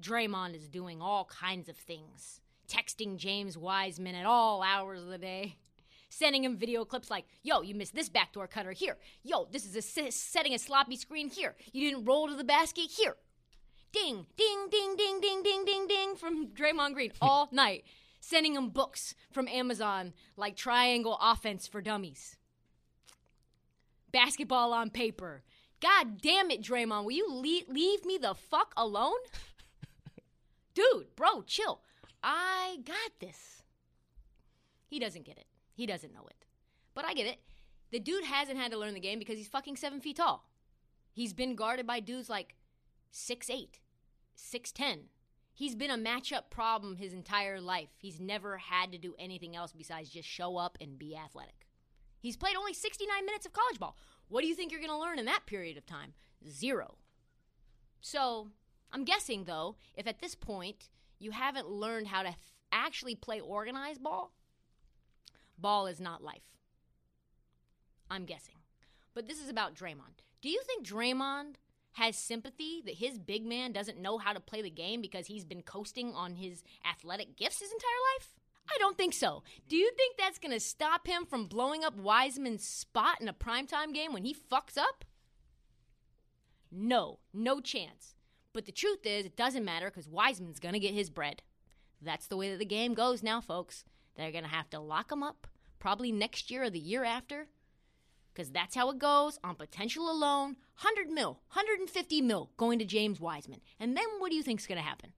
Draymond 0.01 0.55
is 0.55 0.69
doing 0.69 1.01
all 1.01 1.25
kinds 1.25 1.67
of 1.67 1.75
things. 1.75 2.39
Texting 2.69 3.17
James 3.17 3.57
Wiseman 3.57 4.15
at 4.15 4.25
all 4.25 4.61
hours 4.63 5.01
of 5.01 5.07
the 5.09 5.17
day. 5.17 5.57
Sending 6.07 6.45
him 6.45 6.55
video 6.55 6.85
clips 6.85 7.09
like, 7.11 7.25
yo, 7.41 7.61
you 7.61 7.75
missed 7.75 7.95
this 7.95 8.07
backdoor 8.07 8.47
cutter 8.47 8.71
here. 8.71 8.97
Yo, 9.23 9.47
this 9.51 9.65
is 9.65 9.75
a 9.75 10.05
s- 10.05 10.15
setting 10.15 10.53
a 10.53 10.59
sloppy 10.59 10.95
screen 10.95 11.29
here. 11.29 11.55
You 11.73 11.89
didn't 11.89 12.05
roll 12.05 12.29
to 12.29 12.35
the 12.35 12.43
basket 12.45 12.89
here. 12.89 13.17
Ding, 13.93 14.25
ding, 14.35 14.67
ding, 14.71 14.95
ding, 14.97 15.21
ding, 15.21 15.43
ding, 15.43 15.65
ding, 15.65 15.87
ding 15.87 16.15
from 16.15 16.47
Draymond 16.47 16.95
Green 16.95 17.11
all 17.21 17.47
night. 17.51 17.85
Sending 18.19 18.55
him 18.55 18.69
books 18.69 19.15
from 19.31 19.47
Amazon 19.47 20.13
like 20.35 20.55
Triangle 20.55 21.17
Offense 21.21 21.67
for 21.67 21.81
Dummies. 21.81 22.37
Basketball 24.11 24.73
on 24.73 24.89
paper. 24.89 25.43
God 25.81 26.21
damn 26.21 26.49
it, 26.49 26.63
Draymond. 26.63 27.03
Will 27.03 27.11
you 27.11 27.31
leave, 27.31 27.67
leave 27.67 28.05
me 28.05 28.17
the 28.17 28.33
fuck 28.33 28.73
alone? 28.77 29.17
Dude, 30.73 31.15
bro, 31.15 31.43
chill. 31.45 31.81
I 32.23 32.77
got 32.85 33.19
this. 33.19 33.61
He 34.87 34.97
doesn't 34.97 35.25
get 35.25 35.37
it. 35.37 35.45
He 35.73 35.85
doesn't 35.85 36.13
know 36.13 36.25
it. 36.29 36.45
But 36.95 37.05
I 37.05 37.13
get 37.13 37.27
it. 37.27 37.39
The 37.91 37.99
dude 37.99 38.23
hasn't 38.23 38.57
had 38.57 38.71
to 38.71 38.77
learn 38.77 38.93
the 38.93 38.99
game 38.99 39.19
because 39.19 39.37
he's 39.37 39.47
fucking 39.47 39.75
seven 39.75 39.99
feet 39.99 40.17
tall. 40.17 40.47
He's 41.11 41.33
been 41.33 41.55
guarded 41.55 41.85
by 41.85 41.99
dudes 41.99 42.29
like 42.29 42.55
six 43.11 43.49
eight, 43.49 43.79
six 44.35 44.71
ten. 44.71 45.09
He's 45.55 45.75
been 45.75 45.91
a 45.91 45.97
matchup 45.97 46.49
problem 46.49 46.95
his 46.95 47.13
entire 47.13 47.61
life. 47.61 47.89
He's 47.97 48.19
never 48.19 48.57
had 48.57 48.91
to 48.91 48.97
do 48.97 49.13
anything 49.19 49.55
else 49.55 49.71
besides 49.71 50.09
just 50.09 50.27
show 50.27 50.57
up 50.57 50.77
and 50.81 50.97
be 50.97 51.15
athletic. 51.15 51.67
He's 52.19 52.37
played 52.37 52.55
only 52.55 52.73
69 52.73 53.25
minutes 53.25 53.45
of 53.45 53.53
college 53.53 53.79
ball. 53.79 53.95
What 54.29 54.41
do 54.41 54.47
you 54.47 54.55
think 54.55 54.71
you're 54.71 54.81
going 54.81 54.89
to 54.89 54.97
learn 54.97 55.19
in 55.19 55.25
that 55.25 55.45
period 55.45 55.77
of 55.77 55.85
time? 55.85 56.13
Zero. 56.49 56.97
So, 58.01 58.49
I'm 58.91 59.03
guessing 59.05 59.43
though, 59.43 59.75
if 59.95 60.07
at 60.07 60.19
this 60.19 60.33
point 60.33 60.89
you 61.19 61.31
haven't 61.31 61.69
learned 61.69 62.07
how 62.07 62.23
to 62.23 62.29
f- 62.29 62.53
actually 62.71 63.15
play 63.15 63.39
organized 63.39 64.01
ball, 64.01 64.33
ball 65.57 65.85
is 65.85 66.01
not 66.01 66.23
life. 66.23 66.43
I'm 68.09 68.25
guessing. 68.25 68.55
But 69.13 69.27
this 69.27 69.41
is 69.41 69.49
about 69.49 69.75
Draymond. 69.75 70.23
Do 70.41 70.49
you 70.49 70.61
think 70.65 70.85
Draymond 70.85 71.55
has 71.93 72.17
sympathy 72.17 72.81
that 72.85 72.95
his 72.95 73.19
big 73.19 73.45
man 73.45 73.71
doesn't 73.71 74.01
know 74.01 74.17
how 74.17 74.33
to 74.33 74.39
play 74.39 74.61
the 74.61 74.69
game 74.69 75.01
because 75.01 75.27
he's 75.27 75.45
been 75.45 75.61
coasting 75.61 76.13
on 76.13 76.35
his 76.35 76.63
athletic 76.89 77.35
gifts 77.37 77.59
his 77.59 77.71
entire 77.71 77.91
life? 78.15 78.29
I 78.69 78.77
don't 78.79 78.97
think 78.97 79.13
so. 79.13 79.43
Do 79.67 79.75
you 79.75 79.91
think 79.95 80.17
that's 80.17 80.39
going 80.39 80.53
to 80.53 80.59
stop 80.59 81.05
him 81.05 81.25
from 81.25 81.47
blowing 81.47 81.83
up 81.83 81.97
Wiseman's 81.97 82.65
spot 82.65 83.19
in 83.19 83.27
a 83.27 83.33
primetime 83.33 83.93
game 83.93 84.13
when 84.13 84.23
he 84.23 84.33
fucks 84.33 84.77
up? 84.77 85.05
No, 86.71 87.19
no 87.33 87.59
chance. 87.59 88.15
But 88.53 88.65
the 88.65 88.71
truth 88.71 89.05
is, 89.05 89.25
it 89.25 89.35
doesn't 89.35 89.65
matter 89.65 89.89
because 89.89 90.07
Wiseman's 90.07 90.59
going 90.59 90.73
to 90.73 90.79
get 90.79 90.93
his 90.93 91.09
bread. 91.09 91.41
That's 92.01 92.27
the 92.27 92.37
way 92.37 92.51
that 92.51 92.59
the 92.59 92.65
game 92.65 92.93
goes 92.93 93.23
now, 93.23 93.41
folks. 93.41 93.83
They're 94.15 94.31
going 94.31 94.43
to 94.43 94.49
have 94.49 94.69
to 94.71 94.79
lock 94.79 95.11
him 95.11 95.23
up 95.23 95.47
probably 95.79 96.11
next 96.11 96.49
year 96.49 96.63
or 96.63 96.69
the 96.69 96.79
year 96.79 97.03
after 97.03 97.47
because 98.33 98.51
that's 98.51 98.75
how 98.75 98.89
it 98.89 98.99
goes 98.99 99.39
on 99.43 99.55
potential 99.55 100.09
alone 100.09 100.55
100 100.81 101.09
mil 101.09 101.39
150 101.53 102.21
mil 102.21 102.49
going 102.57 102.79
to 102.79 102.85
james 102.85 103.19
wiseman. 103.19 103.61
And 103.79 103.95
then 103.95 104.05
what 104.19 104.29
do 104.29 104.35
you 104.35 104.43
think's 104.43 104.67
going 104.67 104.79
to 104.79 104.87
happen? 104.87 105.13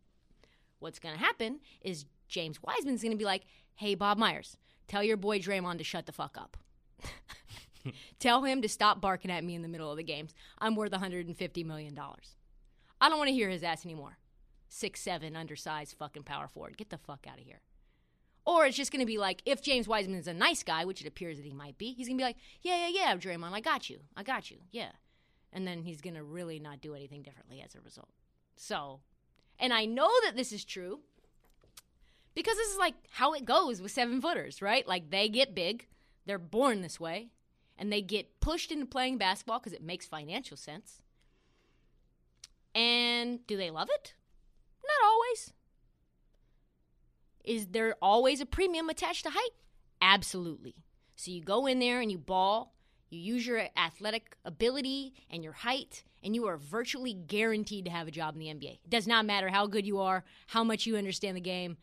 What's 0.80 1.00
going 1.00 1.16
to 1.16 1.24
happen 1.24 1.60
is 1.82 2.06
james 2.28 2.62
wiseman's 2.62 3.02
going 3.02 3.12
to 3.12 3.18
be 3.18 3.26
like 3.26 3.44
hey 3.76 3.96
bob 3.96 4.18
myers 4.18 4.58
tell 4.88 5.04
your 5.04 5.18
boy 5.18 5.40
draymond 5.40 5.78
to 5.78 5.84
shut 5.84 6.06
the 6.06 6.12
fuck 6.12 6.38
up. 6.38 6.58
Tell 8.20 8.42
him 8.44 8.64
to 8.64 8.70
stop 8.70 9.00
barking 9.00 9.30
at 9.30 9.44
me 9.44 9.54
in 9.54 9.62
the 9.62 9.68
middle 9.68 9.92
of 9.92 9.98
the 9.98 10.04
games. 10.04 10.34
I'm 10.58 10.76
worth 10.76 10.92
150 10.92 11.64
million 11.64 11.94
dollars. 11.94 12.36
I 13.00 13.10
don't 13.10 13.20
want 13.20 13.28
to 13.28 13.34
hear 13.34 13.50
his 13.50 13.62
ass 13.62 13.86
anymore. 13.86 14.18
Six 14.70 15.02
seven 15.02 15.36
undersized 15.36 15.96
fucking 15.96 16.24
power 16.24 16.48
forward. 16.48 16.78
Get 16.78 16.90
the 16.90 16.98
fuck 16.98 17.28
out 17.30 17.38
of 17.38 17.46
here 17.46 17.62
or 18.46 18.66
it's 18.66 18.78
just 18.78 18.92
going 18.92 19.00
to 19.00 19.06
be 19.06 19.18
like, 19.18 19.42
if 19.46 19.62
James 19.62 19.88
Wiseman 19.88 20.20
is 20.20 20.28
a 20.28 20.34
nice 20.34 20.64
guy, 20.64 20.86
which 20.86 21.02
it 21.02 21.08
appears 21.08 21.38
that 21.38 21.46
he 21.46 21.54
might 21.54 21.78
be, 21.78 21.94
he's 21.94 22.08
going 22.08 22.18
to 22.18 22.22
be 22.22 22.26
like, 22.26 22.38
yeah, 22.62 22.88
yeah, 22.88 22.90
yeah, 22.94 23.16
Draymond, 23.16 23.54
I 23.54 23.62
got 23.62 23.90
you. 23.90 24.00
I 24.16 24.24
got 24.24 24.52
you. 24.52 24.58
Yeah. 24.72 24.92
And 25.52 25.68
then 25.68 25.82
he's 25.82 26.02
going 26.02 26.16
to 26.16 26.24
really 26.24 26.60
not 26.60 26.82
do 26.82 26.94
anything 26.94 27.24
differently 27.24 27.62
as 27.66 27.76
a 27.76 27.82
result. 27.82 28.10
So, 28.56 29.00
and 29.60 29.74
I 29.74 29.86
know 29.86 30.10
that 30.26 30.36
this 30.36 30.52
is 30.52 30.64
true 30.64 31.00
because 32.36 32.58
this 32.58 32.72
is 32.72 32.78
like 32.78 32.96
how 33.12 33.34
it 33.34 33.46
goes 33.46 33.82
with 33.82 33.92
seven 33.92 34.22
footers, 34.22 34.62
right? 34.62 34.88
Like 34.88 35.10
they 35.10 35.30
get 35.30 35.56
big, 35.56 35.88
they're 36.26 36.38
born 36.38 36.82
this 36.82 37.00
way, 37.00 37.30
and 37.78 37.92
they 37.92 38.02
get 38.02 38.40
pushed 38.40 38.72
into 38.72 38.86
playing 38.86 39.18
basketball 39.18 39.60
because 39.60 39.74
it 39.74 39.84
makes 39.84 40.06
financial 40.06 40.58
sense. 40.58 41.02
And 42.76 43.46
do 43.48 43.56
they 43.58 43.72
love 43.72 43.90
it? 43.90 44.14
Not 44.86 45.08
always. 45.08 45.54
Is 47.46 47.68
there 47.68 47.96
always 48.02 48.42
a 48.42 48.46
premium 48.46 48.90
attached 48.90 49.24
to 49.24 49.30
height? 49.30 49.52
Absolutely. 50.02 50.76
So 51.16 51.32
you 51.32 51.42
go 51.42 51.66
in 51.68 51.80
there 51.80 52.02
and 52.02 52.12
you 52.12 52.18
ball, 52.18 52.76
you 53.10 53.20
use 53.20 53.46
your 53.46 53.68
athletic 53.78 54.36
ability 54.44 55.14
and 55.30 55.44
your 55.44 55.54
height, 55.54 56.04
and 56.24 56.36
you 56.36 56.48
are 56.48 56.58
virtually 56.58 57.14
guaranteed 57.14 57.86
to 57.86 57.92
have 57.92 58.08
a 58.08 58.12
job 58.12 58.34
in 58.34 58.40
the 58.40 58.48
NBA. 58.48 58.80
It 58.84 58.90
does 58.90 59.08
not 59.08 59.26
matter 59.26 59.50
how 59.50 59.68
good 59.68 59.86
you 59.86 60.00
are, 60.00 60.26
how 60.48 60.64
much 60.64 60.86
you 60.86 60.98
understand 60.98 61.38
the 61.38 61.42
game. 61.42 61.78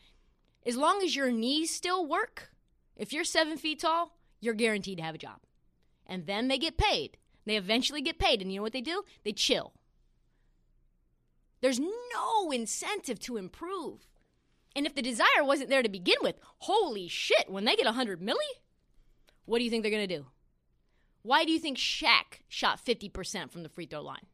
as 0.66 0.76
long 0.76 1.02
as 1.02 1.16
your 1.16 1.30
knees 1.30 1.74
still 1.74 2.06
work, 2.06 2.52
if 2.96 3.12
you're 3.12 3.24
seven 3.24 3.56
feet 3.56 3.80
tall, 3.80 4.16
you're 4.40 4.54
guaranteed 4.54 4.98
to 4.98 5.04
have 5.04 5.14
a 5.14 5.18
job. 5.18 5.38
And 6.06 6.26
then 6.26 6.48
they 6.48 6.58
get 6.58 6.76
paid. 6.76 7.16
They 7.46 7.56
eventually 7.56 8.02
get 8.02 8.18
paid. 8.18 8.42
And 8.42 8.52
you 8.52 8.58
know 8.58 8.62
what 8.62 8.72
they 8.72 8.80
do? 8.80 9.04
They 9.24 9.32
chill. 9.32 9.72
There's 11.60 11.80
no 11.80 12.50
incentive 12.50 13.18
to 13.20 13.36
improve. 13.36 14.06
And 14.74 14.86
if 14.86 14.94
the 14.94 15.02
desire 15.02 15.42
wasn't 15.42 15.68
there 15.68 15.82
to 15.82 15.88
begin 15.88 16.16
with, 16.22 16.36
holy 16.58 17.08
shit, 17.08 17.48
when 17.48 17.64
they 17.64 17.76
get 17.76 17.84
100 17.84 18.20
milli, 18.20 18.36
what 19.44 19.58
do 19.58 19.64
you 19.64 19.70
think 19.70 19.82
they're 19.82 19.90
going 19.90 20.08
to 20.08 20.16
do? 20.16 20.26
Why 21.22 21.44
do 21.44 21.52
you 21.52 21.58
think 21.58 21.78
Shaq 21.78 22.40
shot 22.48 22.84
50% 22.84 23.50
from 23.50 23.62
the 23.62 23.68
free 23.68 23.86
throw 23.86 24.02
line? 24.02 24.26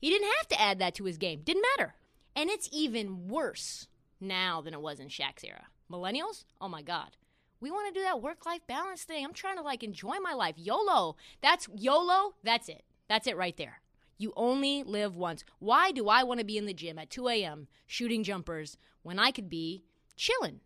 He 0.00 0.10
didn't 0.10 0.32
have 0.38 0.48
to 0.48 0.60
add 0.60 0.78
that 0.78 0.94
to 0.96 1.04
his 1.04 1.18
game. 1.18 1.40
Didn't 1.42 1.64
matter. 1.76 1.94
And 2.34 2.50
it's 2.50 2.68
even 2.70 3.28
worse 3.28 3.88
now 4.20 4.60
than 4.60 4.74
it 4.74 4.80
was 4.80 5.00
in 5.00 5.08
Shaq's 5.08 5.42
era. 5.42 5.66
Millennials? 5.90 6.44
Oh 6.60 6.68
my 6.68 6.82
God. 6.82 7.16
We 7.60 7.70
want 7.70 7.92
to 7.92 7.98
do 7.98 8.04
that 8.04 8.20
work 8.20 8.44
life 8.44 8.60
balance 8.66 9.04
thing. 9.04 9.24
I'm 9.24 9.32
trying 9.32 9.56
to 9.56 9.62
like 9.62 9.82
enjoy 9.82 10.16
my 10.22 10.34
life. 10.34 10.56
YOLO. 10.58 11.16
That's 11.40 11.68
YOLO. 11.74 12.34
That's 12.44 12.68
it. 12.68 12.84
That's 13.08 13.26
it 13.26 13.36
right 13.36 13.56
there. 13.56 13.80
You 14.18 14.32
only 14.36 14.82
live 14.82 15.14
once. 15.16 15.44
Why 15.58 15.92
do 15.92 16.08
I 16.08 16.22
want 16.22 16.40
to 16.40 16.46
be 16.46 16.56
in 16.56 16.66
the 16.66 16.74
gym 16.74 16.98
at 16.98 17.10
2 17.10 17.28
a.m. 17.28 17.68
shooting 17.86 18.22
jumpers 18.24 18.78
when 19.02 19.18
I 19.18 19.30
could 19.30 19.50
be 19.50 19.84
chilling, 20.16 20.60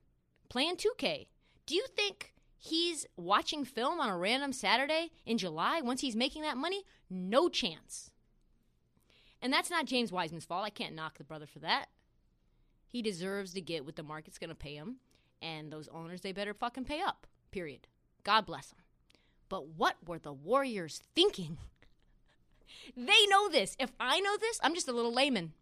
playing 0.49 0.77
2K? 0.77 1.27
Do 1.67 1.75
you 1.75 1.87
think 1.97 2.33
he's 2.59 3.07
watching 3.17 3.65
film 3.65 4.01
on 4.01 4.09
a 4.09 4.17
random 4.17 4.53
Saturday 4.53 5.11
in 5.27 5.39
July 5.39 5.81
once 5.81 6.01
he's 6.01 6.15
making 6.15 6.43
that 6.43 6.57
money? 6.57 6.85
No 7.09 7.49
chance. 7.49 8.11
And 9.43 9.53
that's 9.53 9.71
not 9.71 9.87
James 9.87 10.13
Wiseman's 10.13 10.45
fault. 10.45 10.65
I 10.65 10.71
can't 10.71 10.95
knock 10.95 11.19
the 11.19 11.25
brother 11.25 11.47
for 11.47 11.59
that. 11.61 11.87
He 12.87 13.03
deserves 13.03 13.55
to 13.55 13.61
get 13.61 13.85
what 13.85 13.97
the 13.97 14.03
market's 14.03 14.39
going 14.39 14.51
to 14.51 14.57
pay 14.57 14.75
him, 14.75 14.97
and 15.41 15.73
those 15.73 15.89
owners, 15.89 16.21
they 16.21 16.33
better 16.33 16.53
fucking 16.53 16.85
pay 16.85 17.01
up, 17.01 17.27
period. 17.51 17.87
God 18.25 18.47
bless 18.47 18.69
them. 18.69 18.81
But 19.49 19.69
what 19.69 19.97
were 20.07 20.19
the 20.19 20.33
Warriors 20.33 21.01
thinking? 21.15 21.59
They 22.97 23.27
know 23.29 23.49
this. 23.49 23.77
If 23.79 23.91
I 23.99 24.21
know 24.21 24.37
this, 24.39 24.59
I'm 24.63 24.75
just 24.75 24.89
a 24.89 24.93
little 24.93 25.13
layman. 25.13 25.53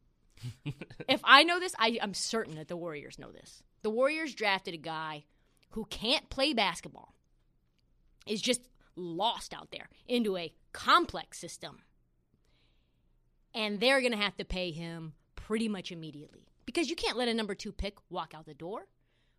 if 1.09 1.21
I 1.25 1.43
know 1.43 1.59
this, 1.59 1.75
I, 1.79 1.99
I'm 2.01 2.15
certain 2.15 2.57
that 2.57 2.69
the 2.69 2.77
Warriors 2.77 3.19
know 3.19 3.33
this. 3.33 3.63
The 3.83 3.91
Warriors 3.91 4.35
drafted 4.35 4.75
a 4.75 4.79
guy 4.79 5.25
who 5.71 5.85
can't 5.87 6.31
play 6.31 6.53
basketball, 6.53 7.15
is 8.27 8.41
just 8.41 8.63
lost 8.97 9.55
out 9.55 9.71
there 9.71 9.89
into 10.07 10.37
a 10.37 10.53
complex 10.73 11.39
system. 11.39 11.79
And 13.55 13.81
they're 13.81 14.01
going 14.01 14.13
to 14.13 14.19
have 14.19 14.37
to 14.37 14.45
pay 14.45 14.71
him 14.71 15.15
pretty 15.37 15.69
much 15.69 15.91
immediately 15.91 16.47
because 16.67 16.91
you 16.91 16.97
can't 16.97 17.17
let 17.17 17.29
a 17.29 17.35
number 17.35 17.55
two 17.55 17.73
pick 17.73 17.97
walk 18.11 18.35
out 18.35 18.47
the 18.47 18.55
door. 18.55 18.87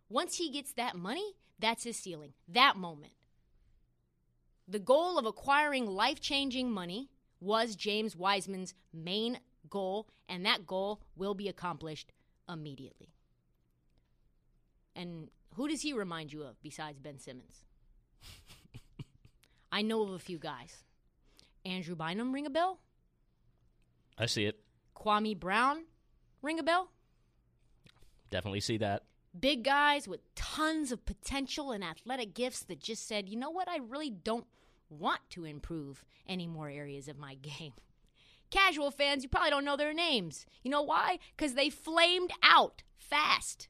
Once 0.08 0.36
he 0.36 0.50
gets 0.50 0.72
that 0.72 0.96
money, 0.96 1.34
that's 1.58 1.84
his 1.84 1.96
ceiling, 1.96 2.32
that 2.48 2.76
moment. 2.76 3.12
The 4.66 4.80
goal 4.80 5.18
of 5.18 5.26
acquiring 5.26 5.86
life 5.86 6.20
changing 6.20 6.70
money 6.70 7.10
was 7.40 7.74
James 7.76 8.16
Wiseman's 8.16 8.74
main 8.92 9.38
goal, 9.68 10.08
and 10.28 10.44
that 10.44 10.66
goal 10.66 11.00
will 11.16 11.34
be 11.34 11.48
accomplished 11.48 12.12
immediately. 12.48 13.14
And 14.94 15.28
who 15.54 15.68
does 15.68 15.82
he 15.82 15.92
remind 15.92 16.32
you 16.32 16.42
of 16.42 16.60
besides 16.62 16.98
Ben 16.98 17.18
Simmons? 17.18 17.64
I 19.72 19.82
know 19.82 20.02
of 20.02 20.10
a 20.10 20.18
few 20.18 20.38
guys. 20.38 20.84
Andrew 21.64 21.94
Bynum, 21.94 22.32
ring 22.32 22.46
a 22.46 22.50
bell? 22.50 22.80
I 24.18 24.26
see 24.26 24.44
it. 24.44 24.60
Kwame 24.96 25.38
Brown, 25.38 25.84
ring 26.42 26.58
a 26.58 26.62
bell? 26.62 26.90
Definitely 28.30 28.60
see 28.60 28.76
that. 28.78 29.04
Big 29.38 29.62
guys 29.62 30.08
with 30.08 30.20
tons 30.34 30.92
of 30.92 31.06
potential 31.06 31.70
and 31.70 31.84
athletic 31.84 32.34
gifts 32.34 32.64
that 32.64 32.80
just 32.80 33.06
said, 33.06 33.28
you 33.28 33.36
know 33.36 33.50
what, 33.50 33.68
I 33.68 33.78
really 33.78 34.10
don't 34.10 34.46
want 34.90 35.20
to 35.30 35.44
improve 35.44 36.04
any 36.28 36.46
more 36.46 36.68
areas 36.68 37.08
of 37.08 37.18
my 37.18 37.34
game. 37.42 37.72
Casual 38.50 38.90
fans, 38.90 39.22
you 39.22 39.28
probably 39.28 39.50
don't 39.50 39.64
know 39.64 39.76
their 39.76 39.94
names. 39.94 40.44
You 40.62 40.70
know 40.70 40.82
why? 40.82 41.18
Because 41.36 41.54
they 41.54 41.70
flamed 41.70 42.32
out 42.42 42.82
fast. 42.98 43.68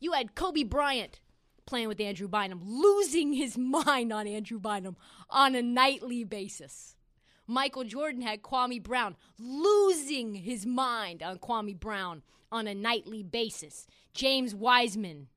You 0.00 0.12
had 0.12 0.34
Kobe 0.34 0.62
Bryant 0.64 1.20
playing 1.66 1.88
with 1.88 2.00
Andrew 2.00 2.28
Bynum, 2.28 2.60
losing 2.64 3.32
his 3.34 3.56
mind 3.58 4.12
on 4.12 4.26
Andrew 4.26 4.58
Bynum 4.58 4.96
on 5.30 5.54
a 5.54 5.62
nightly 5.62 6.24
basis. 6.24 6.96
Michael 7.46 7.84
Jordan 7.84 8.22
had 8.22 8.42
Kwame 8.42 8.82
Brown 8.82 9.16
losing 9.38 10.34
his 10.34 10.64
mind 10.64 11.22
on 11.22 11.38
Kwame 11.38 11.78
Brown 11.78 12.22
on 12.50 12.66
a 12.66 12.74
nightly 12.74 13.22
basis. 13.22 13.86
James 14.14 14.54
Wiseman 14.54 15.28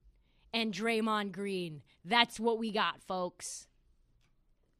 and 0.53 0.73
Draymond 0.73 1.31
Green. 1.31 1.81
That's 2.03 2.39
what 2.39 2.59
we 2.59 2.71
got, 2.71 3.01
folks. 3.01 3.67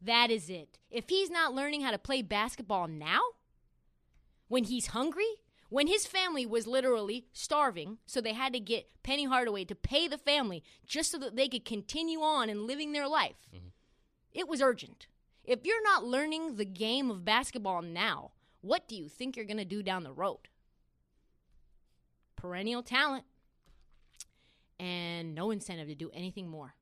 That 0.02 0.30
is 0.30 0.50
it. 0.50 0.78
If 0.90 1.10
he's 1.10 1.30
not 1.30 1.54
learning 1.54 1.82
how 1.82 1.92
to 1.92 1.98
play 1.98 2.22
basketball 2.22 2.88
now, 2.88 3.22
when 4.48 4.66
he's 4.66 4.88
hungry, 4.88 5.28
when 5.70 5.88
his 5.88 6.06
family 6.06 6.46
was 6.46 6.68
literally 6.68 7.26
starving, 7.34 7.98
so 8.06 8.22
they 8.22 8.34
had 8.34 8.54
to 8.54 8.60
get 8.60 8.90
Penny 9.04 9.26
Hardaway 9.26 9.66
to 9.66 9.76
pay 9.76 10.08
the 10.08 10.18
family 10.18 10.64
just 10.86 11.12
so 11.12 11.18
that 11.18 11.36
they 11.36 11.48
could 11.48 11.66
continue 11.66 12.22
on 12.22 12.50
and 12.50 12.62
living 12.62 12.92
their 12.92 13.08
life, 13.08 13.36
mm-hmm. 13.54 13.68
it 14.32 14.48
was 14.48 14.62
urgent. 14.62 15.08
If 15.44 15.66
you're 15.66 15.84
not 15.84 16.06
learning 16.06 16.56
the 16.56 16.66
game 16.66 17.10
of 17.10 17.26
basketball 17.26 17.82
now, 17.82 18.32
what 18.62 18.88
do 18.88 18.96
you 18.96 19.08
think 19.08 19.36
you're 19.36 19.46
going 19.46 19.58
to 19.58 19.66
do 19.66 19.84
down 19.84 20.04
the 20.04 20.12
road? 20.12 20.48
Perennial 22.36 22.84
talent 22.84 23.26
and 24.80 25.36
no 25.36 25.52
incentive 25.52 25.88
to 25.88 25.96
do 25.96 26.12
anything 26.14 26.48
more. 26.48 26.76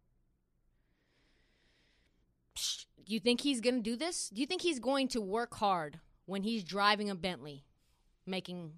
Do 3.06 3.14
you 3.14 3.20
think 3.20 3.42
he's 3.42 3.62
going 3.62 3.76
to 3.76 3.82
do 3.82 3.96
this? 3.96 4.30
Do 4.30 4.42
you 4.42 4.48
think 4.48 4.62
he's 4.62 4.80
going 4.80 5.08
to 5.10 5.22
work 5.22 5.54
hard 5.56 6.00
when 6.26 6.44
he's 6.44 6.64
driving 6.64 7.10
a 7.10 7.16
Bentley, 7.16 7.66
making, 8.26 8.74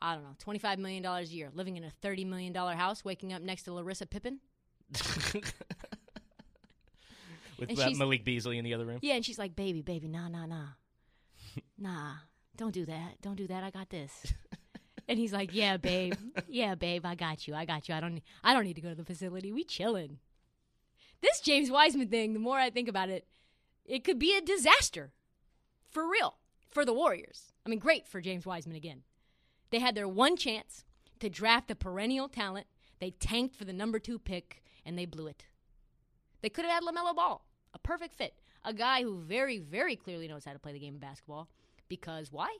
I 0.00 0.14
don't 0.14 0.24
know, 0.24 0.36
$25 0.44 0.78
million 0.78 1.04
a 1.04 1.20
year, 1.22 1.50
living 1.52 1.76
in 1.76 1.84
a 1.84 1.92
$30 2.02 2.26
million 2.26 2.54
house, 2.54 3.04
waking 3.04 3.32
up 3.32 3.42
next 3.42 3.64
to 3.64 3.72
Larissa 3.72 4.06
Pippen? 4.06 4.40
With 7.58 7.68
and 7.68 7.78
that 7.78 7.96
Malik 7.96 8.24
Beasley 8.24 8.58
in 8.58 8.64
the 8.64 8.74
other 8.74 8.84
room? 8.84 8.98
Yeah, 9.02 9.14
and 9.14 9.24
she's 9.24 9.38
like, 9.38 9.54
baby, 9.54 9.80
baby, 9.80 10.08
nah, 10.08 10.28
nah, 10.28 10.46
nah. 10.46 10.66
nah, 11.78 12.14
don't 12.56 12.72
do 12.72 12.84
that. 12.86 13.20
Don't 13.22 13.36
do 13.36 13.46
that. 13.46 13.62
I 13.62 13.70
got 13.70 13.90
this. 13.90 14.34
and 15.08 15.18
he's 15.18 15.32
like, 15.32 15.54
yeah, 15.54 15.76
babe. 15.76 16.14
Yeah, 16.48 16.74
babe, 16.74 17.06
I 17.06 17.14
got 17.14 17.46
you. 17.46 17.54
I 17.54 17.64
got 17.64 17.88
you. 17.88 17.94
I 17.94 18.00
don't, 18.00 18.20
I 18.42 18.54
don't 18.54 18.64
need 18.64 18.74
to 18.74 18.80
go 18.80 18.88
to 18.88 18.94
the 18.94 19.04
facility. 19.04 19.52
We 19.52 19.62
chilling 19.64 20.18
this 21.24 21.40
James 21.40 21.70
Wiseman 21.70 22.08
thing, 22.08 22.32
the 22.32 22.38
more 22.38 22.58
I 22.58 22.70
think 22.70 22.88
about 22.88 23.08
it, 23.08 23.26
it 23.84 24.04
could 24.04 24.18
be 24.18 24.36
a 24.36 24.40
disaster. 24.40 25.12
For 25.90 26.08
real. 26.08 26.36
For 26.70 26.84
the 26.84 26.92
Warriors. 26.92 27.52
I 27.64 27.68
mean, 27.68 27.78
great 27.78 28.06
for 28.06 28.20
James 28.20 28.46
Wiseman 28.46 28.76
again. 28.76 29.02
They 29.70 29.78
had 29.78 29.94
their 29.94 30.08
one 30.08 30.36
chance 30.36 30.84
to 31.20 31.28
draft 31.28 31.70
a 31.70 31.74
perennial 31.74 32.28
talent. 32.28 32.66
They 33.00 33.10
tanked 33.10 33.56
for 33.56 33.64
the 33.64 33.72
number 33.72 33.98
two 33.98 34.18
pick, 34.18 34.62
and 34.84 34.98
they 34.98 35.06
blew 35.06 35.26
it. 35.26 35.46
They 36.42 36.48
could 36.48 36.64
have 36.64 36.74
had 36.74 36.82
LaMelo 36.82 37.14
Ball, 37.14 37.44
a 37.72 37.78
perfect 37.78 38.14
fit. 38.14 38.34
A 38.64 38.74
guy 38.74 39.02
who 39.02 39.18
very, 39.18 39.58
very 39.58 39.96
clearly 39.96 40.28
knows 40.28 40.44
how 40.44 40.52
to 40.52 40.58
play 40.58 40.72
the 40.72 40.78
game 40.78 40.94
of 40.94 41.00
basketball. 41.00 41.48
Because 41.88 42.32
why? 42.32 42.56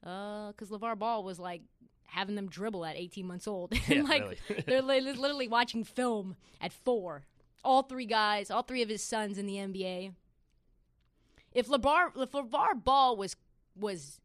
Because 0.00 0.70
uh, 0.70 0.78
LeVar 0.78 0.98
Ball 0.98 1.24
was 1.24 1.38
like 1.38 1.62
having 2.04 2.34
them 2.34 2.48
dribble 2.48 2.84
at 2.84 2.96
18 2.96 3.26
months 3.26 3.46
old. 3.46 3.72
Yeah, 3.88 4.02
like 4.02 4.38
they're 4.66 4.82
literally 4.82 5.48
watching 5.48 5.84
film 5.84 6.36
at 6.60 6.72
four 6.72 7.24
all 7.64 7.82
three 7.82 8.06
guys, 8.06 8.50
all 8.50 8.62
three 8.62 8.82
of 8.82 8.88
his 8.88 9.02
sons 9.02 9.38
in 9.38 9.46
the 9.46 9.56
NBA. 9.56 10.12
If 11.52 11.68
LeVar, 11.68 12.10
if 12.16 12.32
LeVar 12.32 12.82
Ball 12.82 13.16
was 13.16 13.36
was 13.76 14.20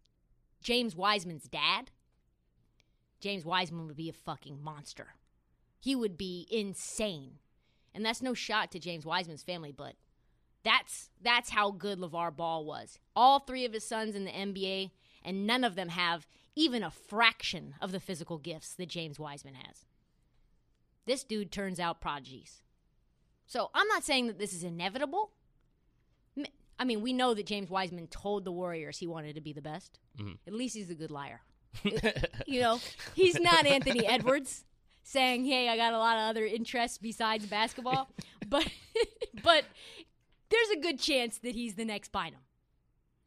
James 0.61 0.95
Wiseman's 0.95 1.47
dad, 1.47 1.91
James 3.19 3.45
Wiseman 3.45 3.87
would 3.87 3.95
be 3.95 4.09
a 4.09 4.13
fucking 4.13 4.61
monster. 4.61 5.15
He 5.79 5.95
would 5.95 6.17
be 6.17 6.47
insane. 6.51 7.39
And 7.93 8.05
that's 8.05 8.21
no 8.21 8.33
shot 8.33 8.71
to 8.71 8.79
James 8.79 9.05
Wiseman's 9.05 9.43
family, 9.43 9.71
but 9.71 9.95
that's 10.63 11.09
that's 11.21 11.49
how 11.49 11.71
good 11.71 11.99
LeVar 11.99 12.35
Ball 12.35 12.65
was. 12.65 12.99
All 13.15 13.39
three 13.39 13.65
of 13.65 13.73
his 13.73 13.83
sons 13.83 14.15
in 14.15 14.25
the 14.25 14.31
NBA, 14.31 14.91
and 15.23 15.47
none 15.47 15.63
of 15.63 15.75
them 15.75 15.89
have 15.89 16.27
even 16.55 16.83
a 16.83 16.91
fraction 16.91 17.75
of 17.81 17.91
the 17.91 17.99
physical 17.99 18.37
gifts 18.37 18.73
that 18.75 18.89
James 18.89 19.19
Wiseman 19.19 19.55
has. 19.55 19.85
This 21.05 21.23
dude 21.23 21.51
turns 21.51 21.79
out 21.79 22.01
prodigies. 22.01 22.61
So 23.47 23.71
I'm 23.73 23.87
not 23.87 24.03
saying 24.03 24.27
that 24.27 24.37
this 24.37 24.53
is 24.53 24.63
inevitable. 24.63 25.31
I 26.79 26.83
mean, 26.83 27.01
we 27.01 27.11
know 27.11 27.33
that 27.33 27.47
James 27.47 27.69
Wiseman 27.69 28.07
told 28.07 28.45
the 28.45 28.51
Warriors 28.51 28.99
he 28.99 29.07
wanted 29.07 29.33
to 29.35 29.41
be 29.41 29.51
the 29.51 29.61
best. 29.61 29.99
Mm-hmm. 30.19 30.33
At 30.45 30.53
least 30.53 30.75
he's 30.75 30.91
a 30.91 30.95
good 30.95 31.09
liar. 31.09 31.41
you 32.45 32.61
know, 32.61 32.79
he's 33.15 33.39
not 33.39 33.65
Anthony 33.65 34.05
Edwards 34.05 34.63
saying, 35.03 35.45
"Hey, 35.45 35.69
I 35.69 35.77
got 35.77 35.93
a 35.93 35.97
lot 35.97 36.17
of 36.17 36.29
other 36.29 36.45
interests 36.45 36.97
besides 36.97 37.45
basketball." 37.45 38.09
but 38.47 38.67
but 39.43 39.63
there's 40.49 40.69
a 40.69 40.79
good 40.79 40.99
chance 40.99 41.39
that 41.39 41.55
he's 41.55 41.75
the 41.75 41.85
next 41.85 42.11
Bynum. 42.11 42.41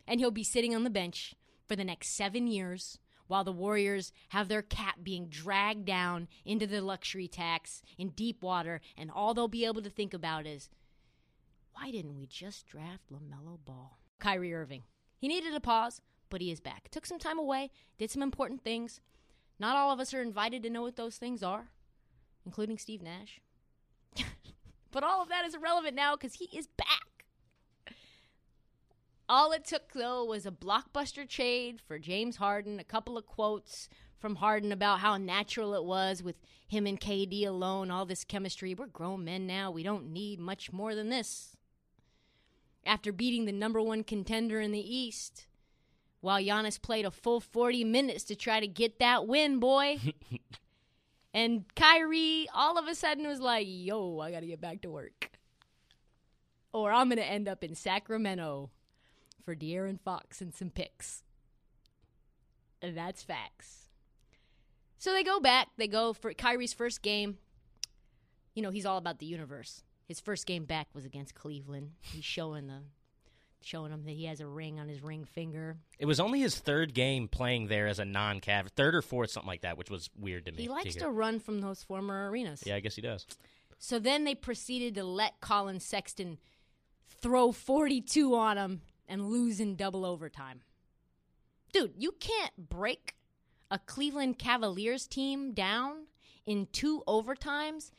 And 0.06 0.20
he'll 0.20 0.30
be 0.30 0.44
sitting 0.44 0.74
on 0.74 0.84
the 0.84 0.90
bench 0.90 1.34
for 1.66 1.76
the 1.76 1.84
next 1.84 2.16
7 2.16 2.46
years 2.46 2.98
while 3.30 3.44
the 3.44 3.52
Warriors 3.52 4.12
have 4.30 4.48
their 4.48 4.60
cap 4.60 4.96
being 5.04 5.28
dragged 5.28 5.84
down 5.84 6.26
into 6.44 6.66
the 6.66 6.80
luxury 6.80 7.28
tax 7.28 7.80
in 7.96 8.08
deep 8.08 8.42
water, 8.42 8.80
and 8.96 9.08
all 9.08 9.34
they'll 9.34 9.46
be 9.46 9.64
able 9.64 9.82
to 9.82 9.88
think 9.88 10.12
about 10.12 10.46
is, 10.46 10.68
why 11.72 11.92
didn't 11.92 12.16
we 12.16 12.26
just 12.26 12.66
draft 12.66 13.08
LaMelo 13.08 13.58
Ball? 13.64 13.98
Kyrie 14.18 14.52
Irving. 14.52 14.82
He 15.16 15.28
needed 15.28 15.54
a 15.54 15.60
pause, 15.60 16.00
but 16.28 16.40
he 16.40 16.50
is 16.50 16.58
back. 16.58 16.88
Took 16.90 17.06
some 17.06 17.20
time 17.20 17.38
away, 17.38 17.70
did 17.98 18.10
some 18.10 18.20
important 18.20 18.64
things. 18.64 19.00
Not 19.60 19.76
all 19.76 19.92
of 19.92 20.00
us 20.00 20.12
are 20.12 20.22
invited 20.22 20.64
to 20.64 20.70
know 20.70 20.82
what 20.82 20.96
those 20.96 21.16
things 21.16 21.40
are, 21.40 21.68
including 22.44 22.78
Steve 22.78 23.00
Nash. 23.00 23.40
but 24.90 25.04
all 25.04 25.22
of 25.22 25.28
that 25.28 25.44
is 25.44 25.54
irrelevant 25.54 25.94
now 25.94 26.16
because 26.16 26.34
he 26.34 26.46
is 26.46 26.66
back. 26.66 26.99
All 29.30 29.52
it 29.52 29.64
took, 29.64 29.92
though, 29.92 30.24
was 30.24 30.44
a 30.44 30.50
blockbuster 30.50 31.26
trade 31.26 31.80
for 31.86 32.00
James 32.00 32.38
Harden, 32.38 32.80
a 32.80 32.84
couple 32.84 33.16
of 33.16 33.26
quotes 33.26 33.88
from 34.18 34.34
Harden 34.34 34.72
about 34.72 34.98
how 34.98 35.18
natural 35.18 35.72
it 35.72 35.84
was 35.84 36.20
with 36.20 36.34
him 36.66 36.84
and 36.84 37.00
KD 37.00 37.46
alone, 37.46 37.92
all 37.92 38.04
this 38.04 38.24
chemistry. 38.24 38.74
We're 38.74 38.86
grown 38.86 39.24
men 39.24 39.46
now. 39.46 39.70
We 39.70 39.84
don't 39.84 40.12
need 40.12 40.40
much 40.40 40.72
more 40.72 40.96
than 40.96 41.10
this. 41.10 41.56
After 42.84 43.12
beating 43.12 43.44
the 43.44 43.52
number 43.52 43.80
one 43.80 44.02
contender 44.02 44.60
in 44.60 44.72
the 44.72 44.96
East, 44.96 45.46
while 46.20 46.42
Giannis 46.42 46.82
played 46.82 47.04
a 47.04 47.12
full 47.12 47.38
40 47.38 47.84
minutes 47.84 48.24
to 48.24 48.34
try 48.34 48.58
to 48.58 48.66
get 48.66 48.98
that 48.98 49.28
win, 49.28 49.60
boy. 49.60 49.98
and 51.32 51.72
Kyrie 51.76 52.48
all 52.52 52.76
of 52.76 52.88
a 52.88 52.96
sudden 52.96 53.28
was 53.28 53.38
like, 53.38 53.68
yo, 53.68 54.18
I 54.18 54.32
got 54.32 54.40
to 54.40 54.46
get 54.46 54.60
back 54.60 54.80
to 54.80 54.90
work. 54.90 55.30
Or 56.72 56.90
I'm 56.90 57.08
going 57.08 57.18
to 57.18 57.24
end 57.24 57.46
up 57.46 57.62
in 57.62 57.76
Sacramento 57.76 58.70
for 59.44 59.54
De'Aaron 59.54 60.00
Fox 60.00 60.40
and 60.40 60.54
some 60.54 60.70
picks. 60.70 61.22
That's 62.82 63.22
facts. 63.22 63.88
So 64.98 65.12
they 65.12 65.22
go 65.22 65.40
back. 65.40 65.68
They 65.76 65.88
go 65.88 66.12
for 66.12 66.32
Kyrie's 66.34 66.72
first 66.72 67.02
game. 67.02 67.38
You 68.54 68.62
know, 68.62 68.70
he's 68.70 68.86
all 68.86 68.98
about 68.98 69.18
the 69.18 69.26
universe. 69.26 69.82
His 70.06 70.20
first 70.20 70.46
game 70.46 70.64
back 70.64 70.88
was 70.94 71.04
against 71.04 71.34
Cleveland. 71.34 71.92
He's 72.00 72.24
showing 72.24 72.66
the 72.66 72.80
showing 73.62 73.92
him 73.92 74.04
that 74.04 74.12
he 74.12 74.24
has 74.24 74.40
a 74.40 74.46
ring 74.46 74.80
on 74.80 74.88
his 74.88 75.02
ring 75.02 75.24
finger. 75.24 75.76
It 75.98 76.06
was 76.06 76.18
only 76.18 76.40
his 76.40 76.58
third 76.58 76.94
game 76.94 77.28
playing 77.28 77.68
there 77.68 77.86
as 77.86 77.98
a 77.98 78.06
non-cav, 78.06 78.70
third 78.70 78.94
or 78.94 79.02
fourth, 79.02 79.30
something 79.30 79.48
like 79.48 79.62
that, 79.62 79.76
which 79.76 79.90
was 79.90 80.08
weird 80.18 80.46
to 80.46 80.52
me. 80.52 80.62
He 80.62 80.68
likes 80.68 80.94
to, 80.94 81.00
to 81.00 81.10
run 81.10 81.38
from 81.40 81.60
those 81.60 81.82
former 81.82 82.30
arenas. 82.30 82.62
Yeah, 82.64 82.76
I 82.76 82.80
guess 82.80 82.96
he 82.96 83.02
does. 83.02 83.26
So 83.78 83.98
then 83.98 84.24
they 84.24 84.34
proceeded 84.34 84.94
to 84.94 85.04
let 85.04 85.40
Collin 85.40 85.80
Sexton 85.80 86.38
throw 87.20 87.52
42 87.52 88.34
on 88.34 88.56
him 88.56 88.80
and 89.10 89.28
lose 89.28 89.60
in 89.60 89.76
double 89.76 90.06
overtime. 90.06 90.62
Dude, 91.72 91.94
you 91.98 92.12
can't 92.12 92.68
break 92.70 93.16
a 93.70 93.78
Cleveland 93.78 94.38
Cavaliers 94.38 95.06
team 95.06 95.52
down 95.52 96.06
in 96.46 96.68
two 96.72 97.02
overtimes 97.06 97.90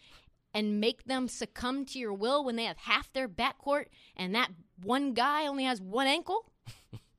and 0.54 0.82
make 0.82 1.04
them 1.04 1.28
succumb 1.28 1.86
to 1.86 2.00
your 2.00 2.14
will 2.14 2.44
when 2.44 2.56
they 2.56 2.66
have 2.66 2.78
half 2.78 3.12
their 3.14 3.30
backcourt 3.30 3.86
and 4.18 4.34
that 4.34 4.52
one 4.82 5.14
guy 5.14 5.46
only 5.46 5.66
has 5.66 5.82
one 5.82 6.08
ankle? 6.08 6.52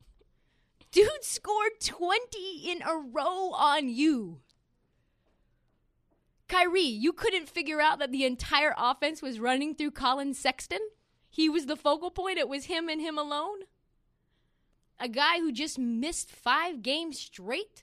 Dude 0.90 1.08
scored 1.22 1.80
20 1.80 2.70
in 2.70 2.82
a 2.82 2.96
row 2.96 3.52
on 3.52 3.88
you. 3.88 4.40
Kyrie, 6.48 6.82
you 6.82 7.14
couldn't 7.14 7.48
figure 7.48 7.80
out 7.80 7.98
that 7.98 8.12
the 8.12 8.26
entire 8.26 8.74
offense 8.76 9.22
was 9.22 9.40
running 9.40 9.74
through 9.74 9.92
Collin 9.92 10.34
Sexton? 10.34 10.80
He 11.30 11.48
was 11.48 11.64
the 11.64 11.76
focal 11.76 12.10
point. 12.10 12.36
It 12.36 12.48
was 12.48 12.66
him 12.66 12.90
and 12.90 13.00
him 13.00 13.16
alone? 13.16 13.60
A 15.02 15.08
guy 15.08 15.40
who 15.40 15.50
just 15.50 15.80
missed 15.80 16.30
five 16.30 16.80
games 16.80 17.18
straight 17.18 17.82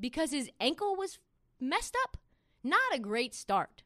because 0.00 0.32
his 0.32 0.50
ankle 0.60 0.96
was 0.96 1.20
messed 1.60 1.96
up? 2.02 2.16
Not 2.64 2.80
a 2.92 2.98
great 2.98 3.32
start. 3.32 3.84